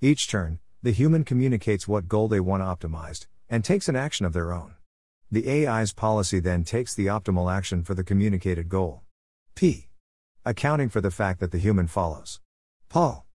Each 0.00 0.28
turn, 0.28 0.60
the 0.82 0.92
human 0.92 1.24
communicates 1.24 1.88
what 1.88 2.08
goal 2.08 2.28
they 2.28 2.40
want 2.40 2.62
optimized, 2.62 3.26
and 3.48 3.64
takes 3.64 3.88
an 3.88 3.96
action 3.96 4.24
of 4.26 4.32
their 4.32 4.52
own. 4.52 4.74
The 5.30 5.66
AI's 5.66 5.92
policy 5.92 6.40
then 6.40 6.64
takes 6.64 6.94
the 6.94 7.06
optimal 7.06 7.52
action 7.52 7.82
for 7.82 7.94
the 7.94 8.04
communicated 8.04 8.68
goal. 8.68 9.02
P 9.54 9.88
accounting 10.48 10.88
for 10.88 11.02
the 11.02 11.10
fact 11.10 11.40
that 11.40 11.50
the 11.50 11.58
human 11.58 11.86
follows. 11.86 12.40
Paul. 12.88 13.26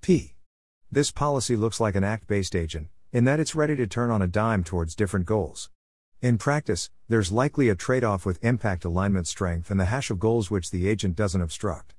P. 0.00 0.36
This 0.90 1.10
policy 1.10 1.54
looks 1.54 1.80
like 1.80 1.94
an 1.94 2.02
act 2.02 2.26
based 2.26 2.56
agent, 2.56 2.88
in 3.12 3.24
that 3.24 3.38
it's 3.38 3.54
ready 3.54 3.76
to 3.76 3.86
turn 3.86 4.10
on 4.10 4.22
a 4.22 4.26
dime 4.26 4.64
towards 4.64 4.94
different 4.94 5.26
goals. 5.26 5.70
In 6.22 6.38
practice, 6.38 6.90
there's 7.08 7.30
likely 7.30 7.68
a 7.68 7.74
trade 7.74 8.04
off 8.04 8.24
with 8.24 8.42
impact 8.42 8.86
alignment 8.86 9.26
strength 9.26 9.70
and 9.70 9.78
the 9.78 9.84
hash 9.84 10.10
of 10.10 10.18
goals 10.18 10.50
which 10.50 10.70
the 10.70 10.88
agent 10.88 11.14
doesn't 11.14 11.42
obstruct. 11.42 11.94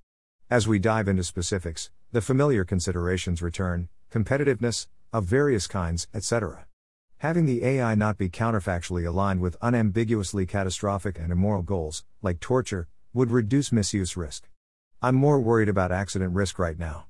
As 0.49 0.68
we 0.68 0.80
dive 0.80 1.07
into 1.07 1.24
specifics, 1.24 1.91
the 2.11 2.22
familiar 2.22 2.66
considerations 2.66 3.41
return 3.41 3.89
competitiveness, 4.11 4.88
of 5.11 5.26
various 5.26 5.68
kinds, 5.68 6.07
etc. 6.14 6.66
Having 7.18 7.45
the 7.45 7.64
AI 7.64 7.95
not 7.95 8.18
be 8.18 8.30
counterfactually 8.30 9.07
aligned 9.07 9.39
with 9.39 9.57
unambiguously 9.61 10.45
catastrophic 10.45 11.20
and 11.20 11.32
immoral 11.32 11.61
goals, 11.61 12.03
like 12.22 12.39
torture, 12.39 12.88
would 13.14 13.32
reduce 13.32 13.72
misuse 13.72 14.18
risk. 14.18 14.49
I'm 15.01 15.16
more 15.16 15.39
worried 15.39 15.70
about 15.70 15.91
accident 15.91 16.34
risk 16.34 16.57
right 16.57 16.78
now. 16.78 17.05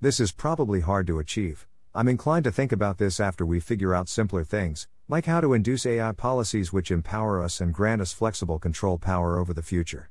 This 0.00 0.18
is 0.18 0.32
probably 0.32 0.80
hard 0.80 1.06
to 1.06 1.18
achieve. 1.18 1.66
I'm 1.96 2.08
inclined 2.08 2.42
to 2.42 2.50
think 2.50 2.72
about 2.72 2.98
this 2.98 3.20
after 3.20 3.46
we 3.46 3.60
figure 3.60 3.94
out 3.94 4.08
simpler 4.08 4.42
things, 4.42 4.88
like 5.08 5.26
how 5.26 5.40
to 5.40 5.52
induce 5.52 5.86
AI 5.86 6.10
policies 6.10 6.72
which 6.72 6.90
empower 6.90 7.40
us 7.40 7.60
and 7.60 7.72
grant 7.72 8.02
us 8.02 8.12
flexible 8.12 8.58
control 8.58 8.98
power 8.98 9.38
over 9.38 9.54
the 9.54 9.62
future. 9.62 10.10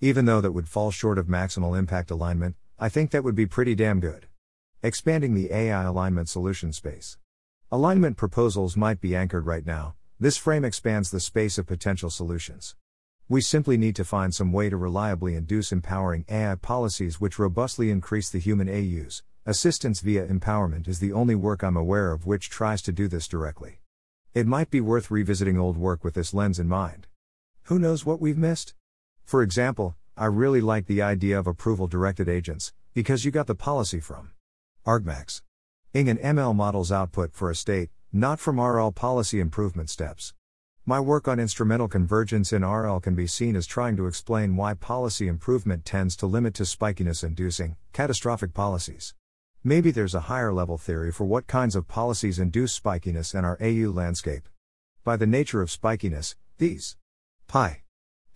Even 0.00 0.24
though 0.24 0.40
that 0.40 0.50
would 0.50 0.68
fall 0.68 0.90
short 0.90 1.18
of 1.18 1.28
maximal 1.28 1.78
impact 1.78 2.10
alignment, 2.10 2.56
I 2.80 2.88
think 2.88 3.12
that 3.12 3.22
would 3.22 3.36
be 3.36 3.46
pretty 3.46 3.76
damn 3.76 4.00
good. 4.00 4.26
Expanding 4.82 5.34
the 5.34 5.54
AI 5.54 5.84
alignment 5.84 6.28
solution 6.28 6.72
space. 6.72 7.16
Alignment 7.70 8.16
proposals 8.16 8.76
might 8.76 9.00
be 9.00 9.14
anchored 9.14 9.46
right 9.46 9.64
now, 9.64 9.94
this 10.18 10.36
frame 10.36 10.64
expands 10.64 11.12
the 11.12 11.20
space 11.20 11.58
of 11.58 11.66
potential 11.68 12.10
solutions. 12.10 12.74
We 13.28 13.40
simply 13.40 13.76
need 13.76 13.94
to 13.94 14.04
find 14.04 14.34
some 14.34 14.52
way 14.52 14.68
to 14.68 14.76
reliably 14.76 15.36
induce 15.36 15.70
empowering 15.70 16.24
AI 16.28 16.56
policies 16.56 17.20
which 17.20 17.38
robustly 17.38 17.88
increase 17.88 18.30
the 18.30 18.40
human 18.40 18.68
AU's. 18.68 19.22
Assistance 19.46 20.00
via 20.00 20.26
empowerment 20.26 20.86
is 20.86 21.00
the 21.00 21.14
only 21.14 21.34
work 21.34 21.62
I'm 21.62 21.76
aware 21.76 22.12
of 22.12 22.26
which 22.26 22.50
tries 22.50 22.82
to 22.82 22.92
do 22.92 23.08
this 23.08 23.26
directly. 23.26 23.80
It 24.34 24.46
might 24.46 24.68
be 24.68 24.82
worth 24.82 25.10
revisiting 25.10 25.58
old 25.58 25.78
work 25.78 26.04
with 26.04 26.12
this 26.12 26.34
lens 26.34 26.58
in 26.58 26.68
mind. 26.68 27.06
Who 27.64 27.78
knows 27.78 28.04
what 28.04 28.20
we've 28.20 28.36
missed? 28.36 28.74
For 29.24 29.40
example, 29.40 29.96
I 30.14 30.26
really 30.26 30.60
like 30.60 30.86
the 30.86 31.00
idea 31.00 31.38
of 31.38 31.46
approval 31.46 31.86
directed 31.86 32.28
agents, 32.28 32.74
because 32.92 33.24
you 33.24 33.30
got 33.30 33.46
the 33.46 33.54
policy 33.54 33.98
from 33.98 34.32
argmax. 34.86 35.40
Ing 35.94 36.10
and 36.10 36.20
ML 36.20 36.54
models 36.54 36.92
output 36.92 37.32
for 37.32 37.50
a 37.50 37.54
state, 37.54 37.88
not 38.12 38.40
from 38.40 38.60
RL 38.60 38.92
policy 38.92 39.40
improvement 39.40 39.88
steps. 39.88 40.34
My 40.84 41.00
work 41.00 41.26
on 41.26 41.40
instrumental 41.40 41.88
convergence 41.88 42.52
in 42.52 42.62
RL 42.62 43.00
can 43.00 43.14
be 43.14 43.26
seen 43.26 43.56
as 43.56 43.66
trying 43.66 43.96
to 43.96 44.06
explain 44.06 44.56
why 44.56 44.74
policy 44.74 45.28
improvement 45.28 45.86
tends 45.86 46.14
to 46.16 46.26
limit 46.26 46.52
to 46.54 46.64
spikiness 46.64 47.24
inducing, 47.24 47.76
catastrophic 47.94 48.52
policies. 48.52 49.14
Maybe 49.62 49.90
there's 49.90 50.14
a 50.14 50.20
higher 50.20 50.54
level 50.54 50.78
theory 50.78 51.12
for 51.12 51.26
what 51.26 51.46
kinds 51.46 51.76
of 51.76 51.86
policies 51.86 52.38
induce 52.38 52.78
spikiness 52.78 53.34
in 53.34 53.44
our 53.44 53.58
AU 53.60 53.90
landscape. 53.90 54.48
By 55.04 55.18
the 55.18 55.26
nature 55.26 55.60
of 55.60 55.68
spikiness, 55.68 56.34
these 56.56 56.96
pi 57.46 57.82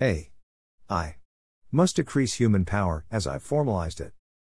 a 0.02 0.30
i 0.90 1.16
must 1.72 1.96
decrease 1.96 2.34
human 2.34 2.66
power 2.66 3.06
as 3.10 3.26
I've 3.26 3.42
formalized 3.42 4.02
it. 4.02 4.12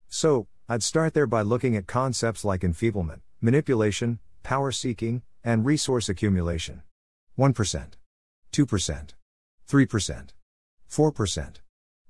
So, 0.10 0.48
I'd 0.68 0.84
start 0.84 1.14
there 1.14 1.26
by 1.26 1.42
looking 1.42 1.78
at 1.78 1.88
concepts 1.88 2.44
like 2.44 2.66
enfeeblement, 2.66 3.22
manipulation, 3.40 4.20
power 4.44 4.74
seeking, 4.74 5.22
and 5.46 5.66
resource 5.66 6.10
accumulation. 6.10 6.84
1%, 7.38 7.94
2%, 8.52 9.10
3%, 9.70 10.28
4%, 10.90 11.56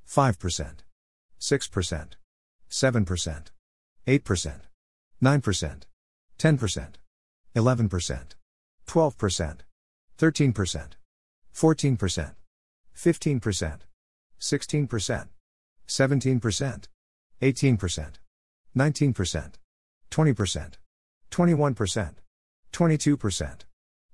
5%, 0.08 0.76
6%, 1.40 2.08
7%, 2.70 3.48
8%, 4.08 4.62
9%, 5.22 5.84
10%, 6.40 6.94
11%, 7.56 8.36
12%, 8.88 9.58
13%, 10.18 10.98
14%, 11.54 12.36
15%, 12.96 13.80
16%, 14.40 15.28
17%, 15.88 16.88
18%, 17.42 18.20
19%, 18.76 19.54
20%, 20.12 20.78
21%, 21.32 22.14
22%, 22.72 23.66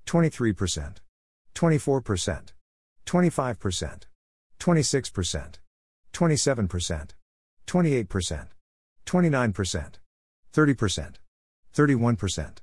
23%, 0.06 0.94
24%, 1.54 2.52
25%, 3.06 4.06
26%, 4.58 5.58
27%, 6.12 7.14
28%, 7.66 8.53
29%, 9.06 9.98
30%, 10.52 11.14
31%, 11.74 12.62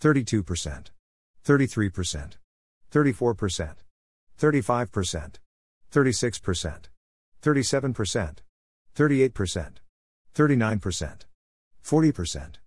32%, 0.00 0.90
33%, 1.44 2.38
34%, 2.90 3.76
35%, 4.38 5.40
36%, 5.90 6.90
37%, 7.42 8.38
38%, 8.94 9.80
39%, 10.34 11.26
40%, 11.82 12.60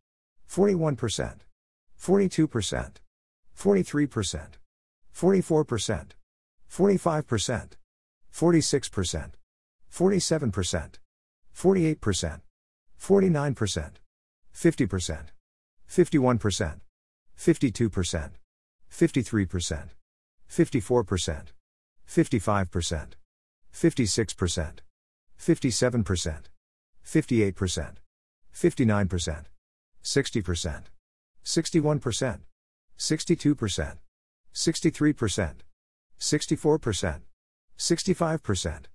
41%, 0.47 1.39
42%, 1.97 3.01
43%, 3.55 4.59
44%, 5.13 6.15
45%, 6.69 7.77
46%, 8.31 9.31
47%, 9.91 10.99
48%, 11.55 12.41
49%, 13.03 13.99
50%, 14.53 15.27
51%, 15.89 16.79
52%, 17.37 18.31
53%, 18.89 19.89
54%, 20.47 21.53
55%, 22.07 23.15
56%, 23.73 24.79
57%, 25.37 26.49
58%, 27.03 27.95
59%, 28.53 29.45
60%, 30.01 30.83
61%, 31.43 32.39
62%, 32.97 33.97
63%, 34.53 35.55
64%, 36.19 37.21
65%, 37.77 38.87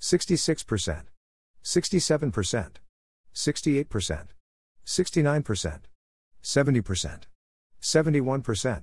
66%, 0.00 1.04
67%, 1.62 2.80
68%, 3.34 4.28
69%, 4.86 5.80
70%, 6.42 7.26
71%, 7.80 8.82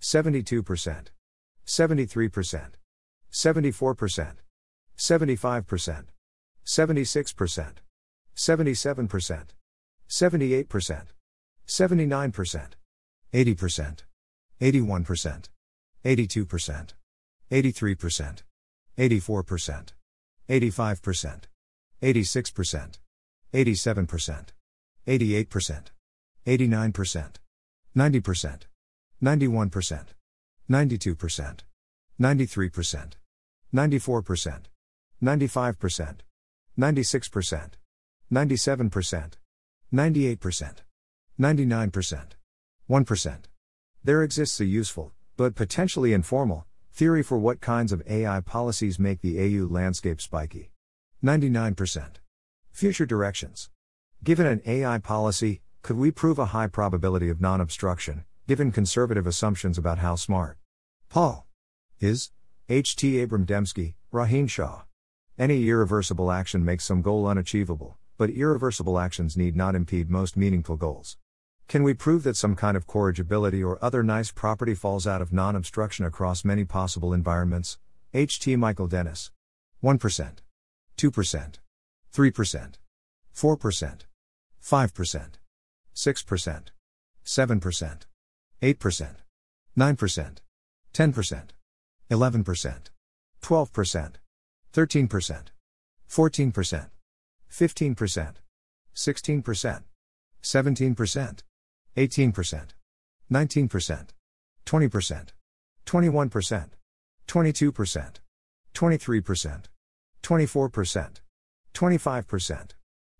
72%, 0.00 1.10
73%, 1.66 2.72
74%, 3.32 4.36
75%, 4.96 6.04
76%, 6.64 7.74
77%, 8.34 9.54
78%, 10.08 11.06
79%, 11.66 12.76
80%, 13.32 14.04
81%, 14.60 15.48
82%, 16.04 16.94
83%, 17.50 18.42
84%, 18.98 19.92
85%, 20.48 21.48
86%, 22.02 22.98
87%, 23.54 24.48
88%, 25.06 25.84
89%, 26.46 27.32
90%, 27.96 28.60
91%, 29.22 30.06
92%, 30.70 31.60
93%, 32.20 33.12
94%, 33.74 34.62
95%, 35.22 36.16
96%, 36.78 37.70
97%, 38.32 39.32
98%, 39.94 40.76
99%, 41.38 42.26
1%. 42.90 43.38
There 44.04 44.22
exists 44.22 44.60
a 44.60 44.64
useful, 44.64 45.12
but 45.36 45.54
potentially 45.54 46.12
informal, 46.12 46.66
theory 46.92 47.22
for 47.22 47.38
what 47.38 47.60
kinds 47.60 47.92
of 47.92 48.02
AI 48.08 48.40
policies 48.40 48.98
make 48.98 49.20
the 49.20 49.38
AU 49.38 49.66
landscape 49.66 50.20
spiky. 50.20 50.70
99%. 51.24 52.16
Future 52.76 53.06
directions. 53.06 53.70
Given 54.22 54.44
an 54.44 54.60
AI 54.66 54.98
policy, 54.98 55.62
could 55.80 55.96
we 55.96 56.10
prove 56.10 56.38
a 56.38 56.52
high 56.52 56.66
probability 56.66 57.30
of 57.30 57.40
non 57.40 57.58
obstruction, 57.58 58.26
given 58.46 58.70
conservative 58.70 59.26
assumptions 59.26 59.78
about 59.78 59.96
how 60.00 60.14
smart 60.14 60.58
Paul 61.08 61.46
is? 62.00 62.32
H. 62.68 62.94
T. 62.94 63.22
Abram 63.22 63.46
Demski, 63.46 63.94
Rohin 64.12 64.46
Shah. 64.46 64.82
Any 65.38 65.66
irreversible 65.66 66.30
action 66.30 66.66
makes 66.66 66.84
some 66.84 67.00
goal 67.00 67.26
unachievable, 67.26 67.96
but 68.18 68.28
irreversible 68.28 68.98
actions 68.98 69.38
need 69.38 69.56
not 69.56 69.74
impede 69.74 70.10
most 70.10 70.36
meaningful 70.36 70.76
goals. 70.76 71.16
Can 71.68 71.82
we 71.82 71.94
prove 71.94 72.24
that 72.24 72.36
some 72.36 72.54
kind 72.54 72.76
of 72.76 72.86
corrigibility 72.86 73.64
or 73.64 73.82
other 73.82 74.02
nice 74.02 74.30
property 74.30 74.74
falls 74.74 75.06
out 75.06 75.22
of 75.22 75.32
non 75.32 75.56
obstruction 75.56 76.04
across 76.04 76.44
many 76.44 76.66
possible 76.66 77.14
environments? 77.14 77.78
H. 78.12 78.38
T. 78.38 78.54
Michael 78.54 78.86
Dennis. 78.86 79.30
1%, 79.82 80.40
2%, 80.98 81.54
3%, 82.16 82.78
4%, 83.34 84.06
5%, 84.62 85.38
6%, 85.94 86.70
7%, 87.26 88.06
8%, 88.62 89.16
9%, 89.76 90.40
10%, 90.94 91.50
11%, 92.10 92.90
12%, 93.42 94.16
13%, 94.72 95.50
14%, 96.08 96.90
15%, 97.50 98.34
16%, 98.94 99.82
17%, 100.42 101.42
18%, 101.96 102.74
19%, 103.30 104.14
20%, 104.64 105.32
21%, 105.84 106.70
22%, 107.26 108.20
23%, 108.74 109.68
24%, 110.22 111.20
25%, 111.76 112.74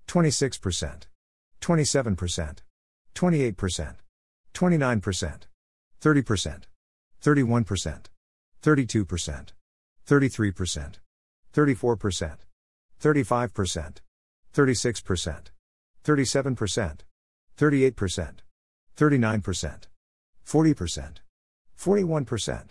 26%, 0.08 1.06
27%, 1.60 2.62
28%, 3.14 3.96
29%, 4.54 5.46
30%, 6.00 6.62
31%, 7.20 8.10
32%, 8.62 9.52
33%, 10.06 11.00
34%, 11.52 12.38
35%, 12.98 14.00
36%, 14.54 15.52
37%, 16.02 17.04
38%, 17.58 18.42
39%, 18.96 19.88
40%, 20.46 21.20
41%, 21.76 22.68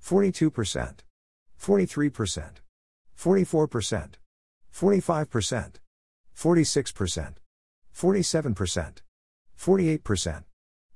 42%, 0.00 1.04
43%, 1.60 2.62
44%, 3.16 4.19
45%, 4.72 5.80
46%, 6.34 7.34
47%, 7.92 9.02
48%, 9.58 10.44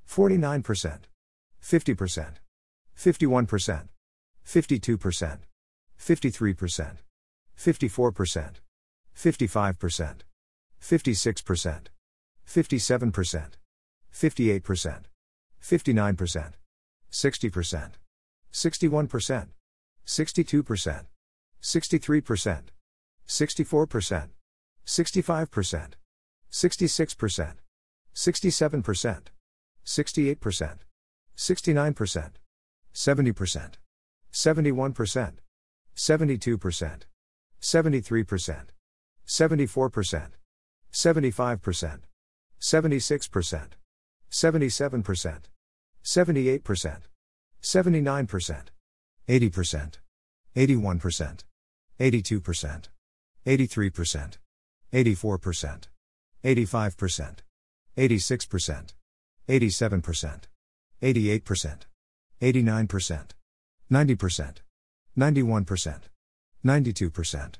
49%, 0.07 0.99
50%, 1.61 2.39
51%, 2.95 3.89
52%, 4.45 5.39
53%, 5.97 6.97
54%, 7.57 8.61
55%, 9.15 10.23
56%, 10.81 11.89
57%, 12.47 13.57
58%, 14.13 15.05
59%, 15.61 16.53
60%, 17.11 17.91
61%, 18.51 19.47
62%, 20.05 21.05
63%, 21.61 22.74
64%, 23.27 24.29
65%, 24.85 25.93
66%, 26.51 27.55
67%, 28.13 29.31
68%, 29.85 30.79
69%, 31.35 32.31
70%, 32.93 33.75
71%, 34.31 35.33
72%, 35.95 37.05
73%, 37.61 38.69
74%, 39.27 40.31
75%, 40.91 41.99
76%, 42.59 43.69
77%, 44.29 45.49
78%, 46.03 47.01
79%, 47.61 48.71
80%, 49.27 49.99
81%, 50.55 51.43
82%, 51.99 52.89
83%, 53.45 54.37
84%, 54.93 55.87
85%, 56.43 57.43
86%, 57.97 58.93
87%, 59.47 60.47
88%, 61.01 61.85
89%, 62.41 63.35
90%, 63.91 64.61
91%, 65.17 66.01
92%, 66.65 67.59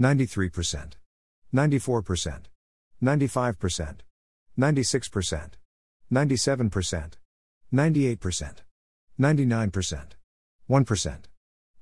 93%, 0.00 0.96
94%, 1.54 2.42
95%, 3.02 4.00
96%, 4.58 5.50
97%, 6.12 7.18
98%, 7.72 8.64
99%, 9.18 10.16
1%. 10.68 11.29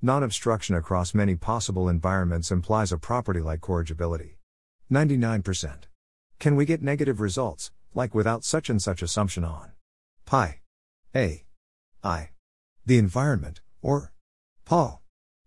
Non 0.01 0.23
obstruction 0.23 0.77
across 0.77 1.13
many 1.13 1.35
possible 1.35 1.89
environments 1.89 2.53
implies 2.53 2.93
a 2.93 2.99
property 2.99 3.41
like 3.41 3.61
corrigibility. 3.61 4.39
99%. 4.93 5.85
Can 6.39 6.55
we 6.55 6.65
get 6.65 6.81
negative 6.81 7.21
results, 7.21 7.73
like 7.95 8.15
without 8.15 8.45
such 8.45 8.71
and 8.71 8.81
such 8.81 9.03
assumption 9.03 9.45
on 9.45 9.73
pi 10.25 10.61
a 11.17 11.45
i 12.05 12.31
the 12.87 12.97
environment, 12.97 13.61
or 13.83 14.13
Paul? 14.65 15.03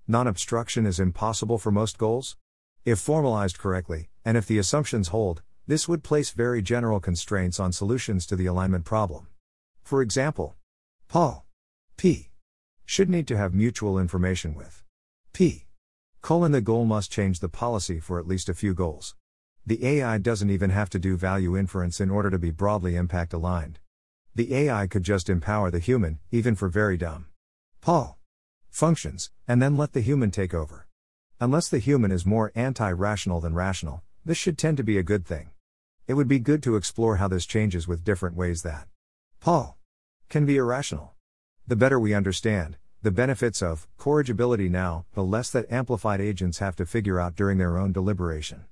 Non 0.06 0.28
obstruction 0.28 0.86
is 0.86 0.99
impossible 0.99 1.58
for 1.58 1.72
most 1.72 1.97
goals? 1.97 2.36
If 2.84 2.99
formalized 2.99 3.58
correctly, 3.58 4.10
and 4.26 4.36
if 4.36 4.47
the 4.47 4.58
assumptions 4.58 5.10
hold, 5.10 5.43
this 5.66 5.88
would 5.88 6.04
place 6.04 6.32
very 6.32 6.62
general 6.62 6.99
constraints 6.99 7.58
on 7.58 7.72
solutions 7.72 8.26
to 8.26 8.36
the 8.36 8.47
alignment 8.47 8.84
problem. 8.84 9.28
For 9.82 10.02
example, 10.02 10.58
Paul 11.08 11.45
P 11.95 12.31
should 12.92 13.10
need 13.10 13.26
to 13.26 13.38
have 13.38 13.54
mutual 13.54 13.98
information 13.98 14.54
with 14.54 14.84
P. 15.32 15.66
Colon 16.22 16.52
the 16.52 16.60
goal 16.60 16.84
must 16.84 17.10
change 17.10 17.39
the 17.39 17.48
policy 17.48 18.02
for 18.02 18.20
at 18.20 18.28
least 18.28 18.50
a 18.50 18.54
few 18.54 18.74
goals. 18.74 19.16
The 19.66 19.86
AI 19.86 20.18
doesn't 20.18 20.50
even 20.50 20.72
have 20.72 20.89
to 20.89 21.00
do 21.00 21.16
value 21.16 21.56
inference 21.56 22.02
in 22.02 22.10
order 22.10 22.30
to 22.30 22.38
be 22.38 22.52
broadly 22.52 22.98
impact 22.98 23.32
aligned. 23.32 23.80
The 24.36 24.54
AI 24.54 24.88
could 24.88 25.04
just 25.04 25.30
empower 25.30 25.72
the 25.72 25.80
human, 25.80 26.20
even 26.32 26.54
for 26.54 26.68
very 26.68 26.98
dumb 26.98 27.28
Paul 27.80 28.20
functions, 28.70 29.32
and 29.48 29.62
then 29.62 29.78
let 29.78 29.94
the 29.94 30.02
human 30.02 30.30
take 30.30 30.54
over. 30.54 30.86
Unless 31.39 31.70
the 31.70 31.80
human 31.80 32.12
is 32.12 32.26
more 32.26 32.52
anti 32.56 32.92
rational 32.92 33.39
than 33.39 33.56
rational, 33.56 34.04
this 34.26 34.38
should 34.38 34.58
tend 34.58 34.76
to 34.76 34.84
be 34.84 34.98
a 34.98 35.12
good 35.12 35.26
thing. 35.26 35.52
It 36.08 36.16
would 36.16 36.28
be 36.28 36.39
good 36.39 36.62
to 36.64 36.76
explore 36.76 37.16
how 37.16 37.30
this 37.30 37.46
changes 37.46 37.88
with 37.88 38.04
different 38.04 38.36
ways 38.36 38.64
that 38.64 38.89
Paul 39.39 39.78
can 40.28 40.46
be 40.46 40.58
irrational. 40.58 41.14
The 41.66 41.78
better 41.78 41.98
we 41.98 42.14
understand 42.14 42.76
the 43.04 43.10
benefits 43.10 43.64
of 43.64 43.88
corrigibility 43.97 44.70
now, 44.70 45.06
the 45.16 45.24
less 45.24 45.49
that 45.49 45.72
amplified 45.72 46.22
agents 46.22 46.60
have 46.60 46.76
to 46.76 46.86
figure 46.86 47.20
out 47.20 47.36
during 47.36 47.58
their 47.58 47.76
own 47.76 47.91
deliberation. 47.91 48.66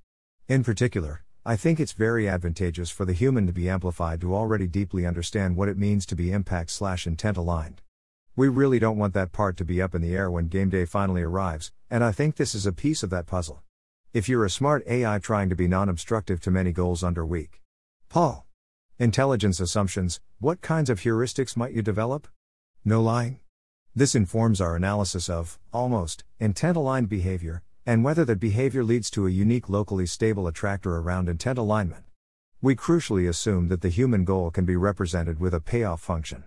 In 0.48 0.64
particular, 0.64 1.24
I 1.44 1.56
think 1.56 1.80
it's 1.80 1.94
very 1.94 2.30
advantageous 2.30 2.92
for 2.92 3.06
the 3.06 3.14
human 3.14 3.48
to 3.48 3.54
be 3.54 3.68
amplified 3.68 4.22
to 4.22 4.36
already 4.36 4.68
deeply 4.68 5.04
understand 5.04 5.56
what 5.56 5.68
it 5.68 5.80
means 5.80 6.06
to 6.06 6.16
be 6.16 6.32
impact 6.32 6.70
slash 6.70 7.08
intent 7.08 7.38
aligned. 7.38 7.82
We 8.36 8.50
really 8.50 8.78
don't 8.78 9.00
want 9.00 9.16
that 9.16 9.32
part 9.32 9.58
to 9.58 9.66
be 9.66 9.82
up 9.82 9.96
in 9.96 10.04
the 10.04 10.16
air 10.16 10.30
when 10.30 10.48
game 10.48 10.70
day 10.70 10.86
finally 10.86 11.24
arrives, 11.24 11.72
and 11.90 12.04
I 12.04 12.12
think 12.12 12.36
this 12.36 12.54
is 12.54 12.68
a 12.68 12.72
piece 12.72 13.02
of 13.02 13.10
that 13.10 13.26
puzzle. 13.26 13.64
If 14.14 14.30
you're 14.30 14.46
a 14.46 14.50
smart 14.52 14.84
AI 14.86 15.18
trying 15.18 15.50
to 15.50 15.56
be 15.56 15.68
non 15.68 15.90
obstructive 15.90 16.40
to 16.42 16.52
many 16.52 16.72
goals 16.72 17.04
under 17.04 17.26
weak. 17.26 17.64
Paul. 18.10 18.46
Intelligence 19.00 19.60
assumptions, 19.60 20.20
what 20.40 20.62
kinds 20.62 20.92
of 20.92 21.00
heuristics 21.00 21.58
might 21.58 21.74
you 21.74 21.82
develop? 21.82 22.28
No 22.86 23.02
lying? 23.02 23.40
This 23.96 24.14
informs 24.14 24.62
our 24.62 24.76
analysis 24.76 25.30
of, 25.30 25.58
almost, 25.74 26.24
intent 26.40 26.78
aligned 26.78 27.10
behavior, 27.10 27.64
and 27.88 28.04
whether 28.04 28.24
that 28.24 28.40
behavior 28.40 28.84
leads 28.84 29.10
to 29.10 29.26
a 29.26 29.32
unique 29.32 29.68
locally 29.68 30.06
stable 30.06 30.46
attractor 30.46 30.98
around 30.98 31.28
intent 31.28 31.58
alignment. 31.58 32.06
We 32.62 32.76
crucially 32.76 33.28
assume 33.28 33.68
that 33.70 33.82
the 33.82 33.90
human 33.90 34.26
goal 34.26 34.52
can 34.52 34.64
be 34.64 34.76
represented 34.76 35.40
with 35.40 35.56
a 35.56 35.60
payoff 35.60 36.02
function. 36.02 36.44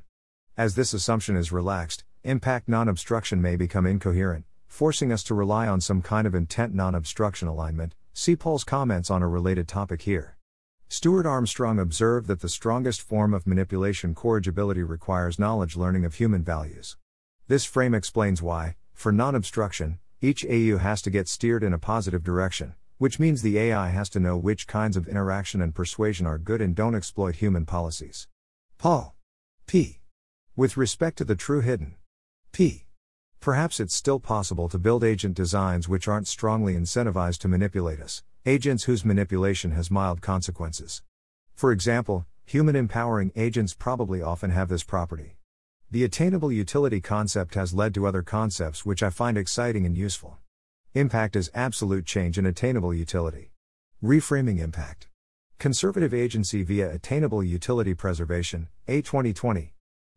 As 0.57 0.77
this 0.77 0.95
assumption 0.95 1.37
is 1.37 1.51
relaxed, 1.51 2.05
impact 2.23 2.69
non 2.69 2.89
obstruction 2.89 3.43
may 3.43 3.57
become 3.57 3.87
incoherent, 3.87 4.45
forcing 4.69 5.11
us 5.11 5.25
to 5.25 5.35
rely 5.35 5.67
on 5.67 5.81
some 5.81 6.01
kind 6.01 6.29
of 6.29 6.37
intent 6.37 6.75
non 6.75 6.95
obstruction 6.95 7.49
alignment. 7.49 7.97
See 8.15 8.37
Paul's 8.37 8.63
comments 8.63 9.11
on 9.11 9.21
a 9.21 9.29
related 9.29 9.67
topic 9.67 10.03
here. 10.03 10.37
Stuart 10.89 11.27
Armstrong 11.27 11.81
observed 11.81 12.29
that 12.29 12.41
the 12.41 12.49
strongest 12.49 13.03
form 13.03 13.35
of 13.35 13.49
manipulation 13.49 14.15
corrigibility 14.15 14.85
requires 14.85 15.41
knowledge 15.41 15.77
learning 15.77 16.05
of 16.05 16.15
human 16.15 16.45
values. 16.45 16.97
This 17.53 17.67
frame 17.67 17.93
explains 17.93 18.41
why, 18.41 18.77
for 18.95 19.13
non 19.13 19.35
obstruction, 19.35 19.99
each 20.23 20.43
AU 20.43 20.79
has 20.79 21.03
to 21.03 21.11
get 21.11 21.29
steered 21.29 21.63
in 21.63 21.75
a 21.75 21.79
positive 21.79 22.25
direction, 22.25 22.75
which 22.97 23.19
means 23.19 23.43
the 23.43 23.59
AI 23.59 23.91
has 23.91 24.09
to 24.09 24.21
know 24.21 24.39
which 24.39 24.67
kinds 24.67 24.97
of 24.97 25.07
interaction 25.07 25.61
and 25.61 25.75
persuasion 25.75 26.25
are 26.25 26.39
good 26.39 26.63
and 26.63 26.75
don't 26.75 26.95
exploit 26.95 27.35
human 27.35 27.67
policies. 27.67 28.27
Paul. 28.79 29.15
P. 29.67 30.01
With 30.57 30.79
respect 30.79 31.19
to 31.19 31.27
the 31.27 31.37
true 31.37 31.61
hidden. 31.61 31.97
P. 32.53 32.87
Perhaps 33.39 33.81
it's 33.81 33.95
still 33.95 34.19
possible 34.19 34.71
to 34.71 34.79
build 34.79 35.05
agent 35.05 35.35
designs 35.35 35.87
which 35.87 36.09
aren't 36.09 36.29
strongly 36.29 36.73
incentivized 36.73 37.41
to 37.41 37.49
manipulate 37.49 38.01
us, 38.01 38.23
agents 38.47 38.85
whose 38.85 39.05
manipulation 39.05 39.73
has 39.73 39.91
mild 39.91 40.23
consequences. 40.23 41.03
For 41.55 41.71
example, 41.71 42.25
human 42.47 42.77
empowering 42.77 43.31
agents 43.37 43.75
probably 43.75 44.23
often 44.23 44.53
have 44.53 44.71
this 44.71 44.85
property. 44.85 45.37
The 45.93 46.05
attainable 46.05 46.51
utility 46.51 47.03
concept 47.03 47.55
has 47.55 47.75
led 47.75 47.93
to 47.93 48.07
other 48.07 48.23
concepts 48.23 48.87
which 48.87 49.03
I 49.03 49.11
find 49.11 49.37
exciting 49.37 49.85
and 49.85 49.95
useful. 49.95 50.39
Impact 50.95 51.37
is 51.37 51.51
absolute 51.53 52.07
change 52.07 52.39
in 52.39 52.47
attainable 52.47 52.95
utility. 52.95 53.53
Reframing 54.03 54.59
impact. 54.59 55.09
Conservative 55.59 56.15
agency 56.15 56.63
via 56.63 56.91
attainable 56.91 57.45
utility 57.45 57.93
preservation, 57.93 58.69
A 58.89 59.03
2020. 59.03 59.75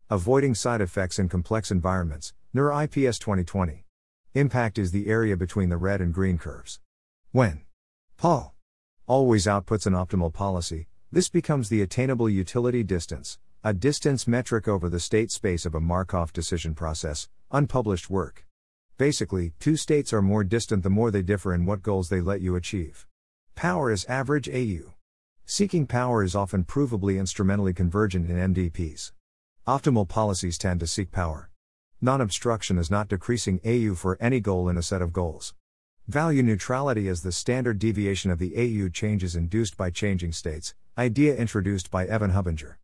Avoiding 0.08 0.54
side 0.54 0.80
effects 0.80 1.18
in 1.18 1.28
complex 1.28 1.70
environments, 1.70 2.32
NER 2.54 2.72
IPS 2.84 3.18
2020. 3.18 3.84
Impact 4.32 4.78
is 4.78 4.92
the 4.92 5.08
area 5.08 5.36
between 5.36 5.68
the 5.68 5.76
red 5.76 6.00
and 6.00 6.14
green 6.14 6.38
curves. 6.38 6.80
When 7.32 7.66
Paul 8.16 8.54
always 9.06 9.44
outputs 9.44 9.84
an 9.84 9.92
optimal 9.92 10.32
policy, 10.32 10.88
this 11.12 11.28
becomes 11.28 11.68
the 11.68 11.82
attainable 11.82 12.30
utility 12.30 12.82
distance, 12.82 13.38
a 13.66 13.74
distance 13.74 14.28
metric 14.28 14.68
over 14.68 14.88
the 14.88 15.00
state 15.00 15.32
space 15.32 15.66
of 15.66 15.74
a 15.74 15.80
Markov 15.80 16.32
decision 16.32 16.72
process, 16.72 17.28
unpublished 17.50 18.08
work. 18.08 18.46
Basically, 18.96 19.54
two 19.58 19.76
states 19.76 20.12
are 20.12 20.22
more 20.22 20.44
distant 20.44 20.84
the 20.84 20.88
more 20.88 21.10
they 21.10 21.20
differ 21.20 21.52
in 21.52 21.66
what 21.66 21.82
goals 21.82 22.08
they 22.08 22.20
let 22.20 22.40
you 22.40 22.54
achieve. 22.54 23.08
Power 23.56 23.90
is 23.90 24.04
average 24.04 24.48
AU. 24.48 24.94
Seeking 25.46 25.84
power 25.84 26.22
is 26.22 26.36
often 26.36 26.62
provably 26.62 27.18
instrumentally 27.18 27.74
convergent 27.74 28.30
in 28.30 28.54
MDPs. 28.54 29.10
Optimal 29.66 30.06
policies 30.06 30.58
tend 30.58 30.78
to 30.78 30.86
seek 30.86 31.10
power. 31.10 31.50
Non 32.00 32.20
obstruction 32.20 32.78
is 32.78 32.88
not 32.88 33.08
decreasing 33.08 33.58
AU 33.66 33.96
for 33.96 34.16
any 34.20 34.38
goal 34.38 34.68
in 34.68 34.76
a 34.76 34.82
set 34.82 35.02
of 35.02 35.12
goals. 35.12 35.54
Value 36.06 36.44
neutrality 36.44 37.08
is 37.08 37.24
the 37.24 37.32
standard 37.32 37.80
deviation 37.80 38.30
of 38.30 38.38
the 38.38 38.54
AU 38.56 38.90
changes 38.90 39.34
induced 39.34 39.76
by 39.76 39.90
changing 39.90 40.30
states, 40.30 40.76
idea 40.96 41.34
introduced 41.34 41.90
by 41.90 42.06
Evan 42.06 42.30
Hubinger. 42.30 42.76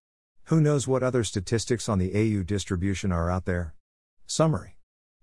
Who 0.47 0.61
knows 0.61 0.88
what 0.88 1.03
other 1.03 1.22
statistics 1.22 1.88
on 1.88 1.99
the 1.99 2.12
AU 2.14 2.43
distribution 2.43 3.12
are 3.12 3.30
out 3.30 3.45
there? 3.45 3.74
Summary 4.26 4.76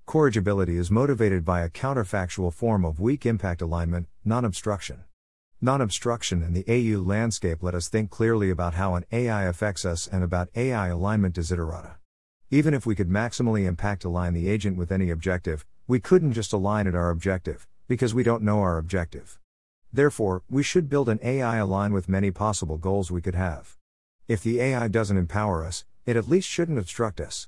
Corrigibility 0.05 0.77
is 0.77 0.89
motivated 0.89 1.43
by 1.43 1.61
a 1.61 1.69
counterfactual 1.69 2.53
form 2.53 2.85
of 2.85 2.99
weak 2.99 3.25
impact 3.25 3.61
alignment, 3.61 4.07
non 4.23 4.45
obstruction. 4.45 5.03
Non 5.61 5.81
obstruction 5.81 6.41
and 6.41 6.55
the 6.55 6.65
AU 6.67 7.01
landscape 7.01 7.61
let 7.61 7.75
us 7.75 7.89
think 7.89 8.09
clearly 8.09 8.49
about 8.49 8.75
how 8.75 8.95
an 8.95 9.05
AI 9.11 9.43
affects 9.43 9.83
us 9.83 10.07
and 10.07 10.23
about 10.23 10.49
AI 10.55 10.87
alignment 10.87 11.35
desiderata. 11.35 11.95
Even 12.49 12.73
if 12.73 12.85
we 12.85 12.95
could 12.95 13.09
maximally 13.09 13.65
impact 13.65 14.05
align 14.05 14.33
the 14.33 14.47
agent 14.47 14.77
with 14.77 14.91
any 14.91 15.09
objective, 15.09 15.65
we 15.85 15.99
couldn't 15.99 16.33
just 16.33 16.53
align 16.53 16.87
at 16.87 16.95
our 16.95 17.09
objective 17.09 17.67
because 17.87 18.13
we 18.13 18.23
don't 18.23 18.41
know 18.41 18.61
our 18.61 18.77
objective. 18.77 19.37
Therefore, 19.91 20.43
we 20.49 20.63
should 20.63 20.89
build 20.89 21.09
an 21.09 21.19
AI 21.21 21.57
align 21.57 21.91
with 21.91 22.07
many 22.07 22.31
possible 22.31 22.77
goals 22.77 23.11
we 23.11 23.21
could 23.21 23.35
have. 23.35 23.75
If 24.29 24.43
the 24.43 24.61
AI 24.61 24.87
doesn't 24.89 25.17
empower 25.17 25.65
us, 25.65 25.85
it 26.05 26.15
at 26.15 26.29
least 26.29 26.47
shouldn't 26.47 26.77
obstruct 26.77 27.19
us. 27.19 27.47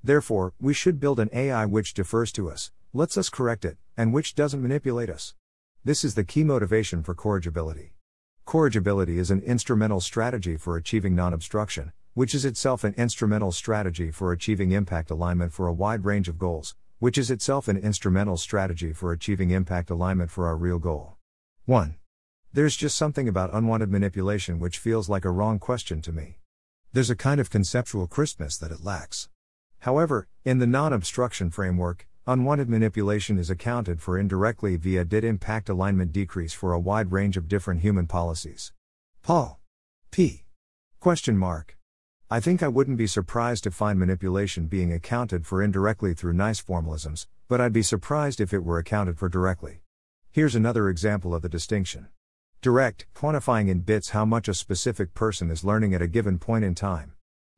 Therefore, 0.00 0.52
we 0.60 0.72
should 0.72 1.00
build 1.00 1.18
an 1.18 1.28
AI 1.32 1.66
which 1.66 1.92
defers 1.92 2.30
to 2.34 2.48
us, 2.48 2.70
lets 2.92 3.16
us 3.16 3.28
correct 3.28 3.64
it, 3.64 3.78
and 3.96 4.12
which 4.12 4.36
doesn't 4.36 4.62
manipulate 4.62 5.10
us. 5.10 5.34
This 5.84 6.04
is 6.04 6.14
the 6.14 6.22
key 6.22 6.44
motivation 6.44 7.02
for 7.02 7.16
corrigibility. 7.16 7.94
Corrigibility 8.44 9.18
is 9.18 9.32
an 9.32 9.42
instrumental 9.42 10.00
strategy 10.00 10.56
for 10.56 10.76
achieving 10.76 11.16
non 11.16 11.34
obstruction, 11.34 11.90
which 12.14 12.32
is 12.32 12.44
itself 12.44 12.84
an 12.84 12.94
instrumental 12.96 13.50
strategy 13.50 14.12
for 14.12 14.30
achieving 14.30 14.70
impact 14.70 15.10
alignment 15.10 15.52
for 15.52 15.66
a 15.66 15.72
wide 15.72 16.04
range 16.04 16.28
of 16.28 16.38
goals, 16.38 16.76
which 17.00 17.18
is 17.18 17.32
itself 17.32 17.66
an 17.66 17.76
instrumental 17.76 18.36
strategy 18.36 18.92
for 18.92 19.10
achieving 19.10 19.50
impact 19.50 19.90
alignment 19.90 20.30
for 20.30 20.46
our 20.46 20.56
real 20.56 20.78
goal. 20.78 21.16
1. 21.64 21.96
There's 22.52 22.74
just 22.74 22.98
something 22.98 23.28
about 23.28 23.54
unwanted 23.54 23.92
manipulation 23.92 24.58
which 24.58 24.78
feels 24.78 25.08
like 25.08 25.24
a 25.24 25.30
wrong 25.30 25.60
question 25.60 26.02
to 26.02 26.10
me. 26.10 26.38
There's 26.92 27.08
a 27.08 27.14
kind 27.14 27.40
of 27.40 27.48
conceptual 27.48 28.08
crispness 28.08 28.56
that 28.56 28.72
it 28.72 28.82
lacks. 28.82 29.28
However, 29.80 30.26
in 30.44 30.58
the 30.58 30.66
non 30.66 30.92
obstruction 30.92 31.50
framework, 31.50 32.08
unwanted 32.26 32.68
manipulation 32.68 33.38
is 33.38 33.50
accounted 33.50 34.02
for 34.02 34.18
indirectly 34.18 34.74
via 34.74 35.04
did 35.04 35.22
impact 35.22 35.68
alignment 35.68 36.12
decrease 36.12 36.52
for 36.52 36.72
a 36.72 36.80
wide 36.80 37.12
range 37.12 37.36
of 37.36 37.46
different 37.46 37.82
human 37.82 38.08
policies. 38.08 38.72
Paul. 39.22 39.60
P. 40.10 40.42
Question 40.98 41.36
mark. 41.36 41.78
I 42.28 42.40
think 42.40 42.64
I 42.64 42.68
wouldn't 42.68 42.98
be 42.98 43.06
surprised 43.06 43.62
to 43.62 43.70
find 43.70 43.96
manipulation 43.96 44.66
being 44.66 44.92
accounted 44.92 45.46
for 45.46 45.62
indirectly 45.62 46.14
through 46.14 46.32
nice 46.32 46.60
formalisms, 46.60 47.28
but 47.46 47.60
I'd 47.60 47.72
be 47.72 47.82
surprised 47.82 48.40
if 48.40 48.52
it 48.52 48.64
were 48.64 48.78
accounted 48.78 49.18
for 49.18 49.28
directly. 49.28 49.82
Here's 50.32 50.56
another 50.56 50.88
example 50.88 51.32
of 51.32 51.42
the 51.42 51.48
distinction. 51.48 52.08
Direct, 52.62 53.06
quantifying 53.14 53.70
in 53.70 53.80
bits 53.80 54.10
how 54.10 54.26
much 54.26 54.46
a 54.46 54.52
specific 54.52 55.14
person 55.14 55.50
is 55.50 55.64
learning 55.64 55.94
at 55.94 56.02
a 56.02 56.06
given 56.06 56.38
point 56.38 56.62
in 56.62 56.74
time. 56.74 57.14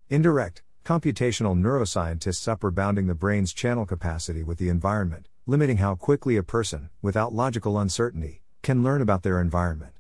Indirect, 0.09 0.63
computational 0.85 1.59
neuroscientists 1.59 2.47
upper 2.47 2.71
bounding 2.71 3.09
the 3.09 3.15
brain's 3.17 3.53
channel 3.53 3.85
capacity 3.85 4.45
with 4.45 4.59
the 4.59 4.69
environment, 4.69 5.27
limiting 5.45 5.79
how 5.79 5.97
quickly 5.97 6.37
a 6.37 6.45
person, 6.45 6.89
without 7.01 7.35
logical 7.35 7.81
uncertainty, 7.81 8.43
can 8.63 8.85
learn 8.85 9.03
about 9.03 9.25
their 9.25 9.41
environment. 9.41 9.95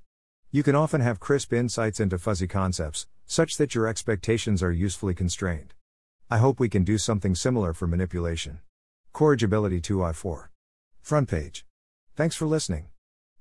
You 0.53 0.62
can 0.62 0.76
often 0.76 1.00
have 1.00 1.18
crisp 1.18 1.53
insights 1.53 1.98
into 1.98 2.16
fuzzy 2.16 2.46
concepts, 2.46 3.09
such 3.26 3.57
that 3.57 3.74
your 3.74 3.88
expectations 3.88 4.62
are 4.62 4.70
usefully 4.70 5.14
constrained. 5.14 5.74
I 6.30 6.38
hope 6.38 6.61
we 6.61 6.68
can 6.68 6.84
do 6.84 6.96
something 6.96 7.34
similar 7.34 7.72
for 7.72 7.88
manipulation. 7.88 8.61
Corrigibility 9.12 9.80
2i4. 9.80 10.46
Front 11.00 11.28
page. 11.28 11.66
Thanks 12.14 12.36
for 12.36 12.46
listening. 12.46 12.91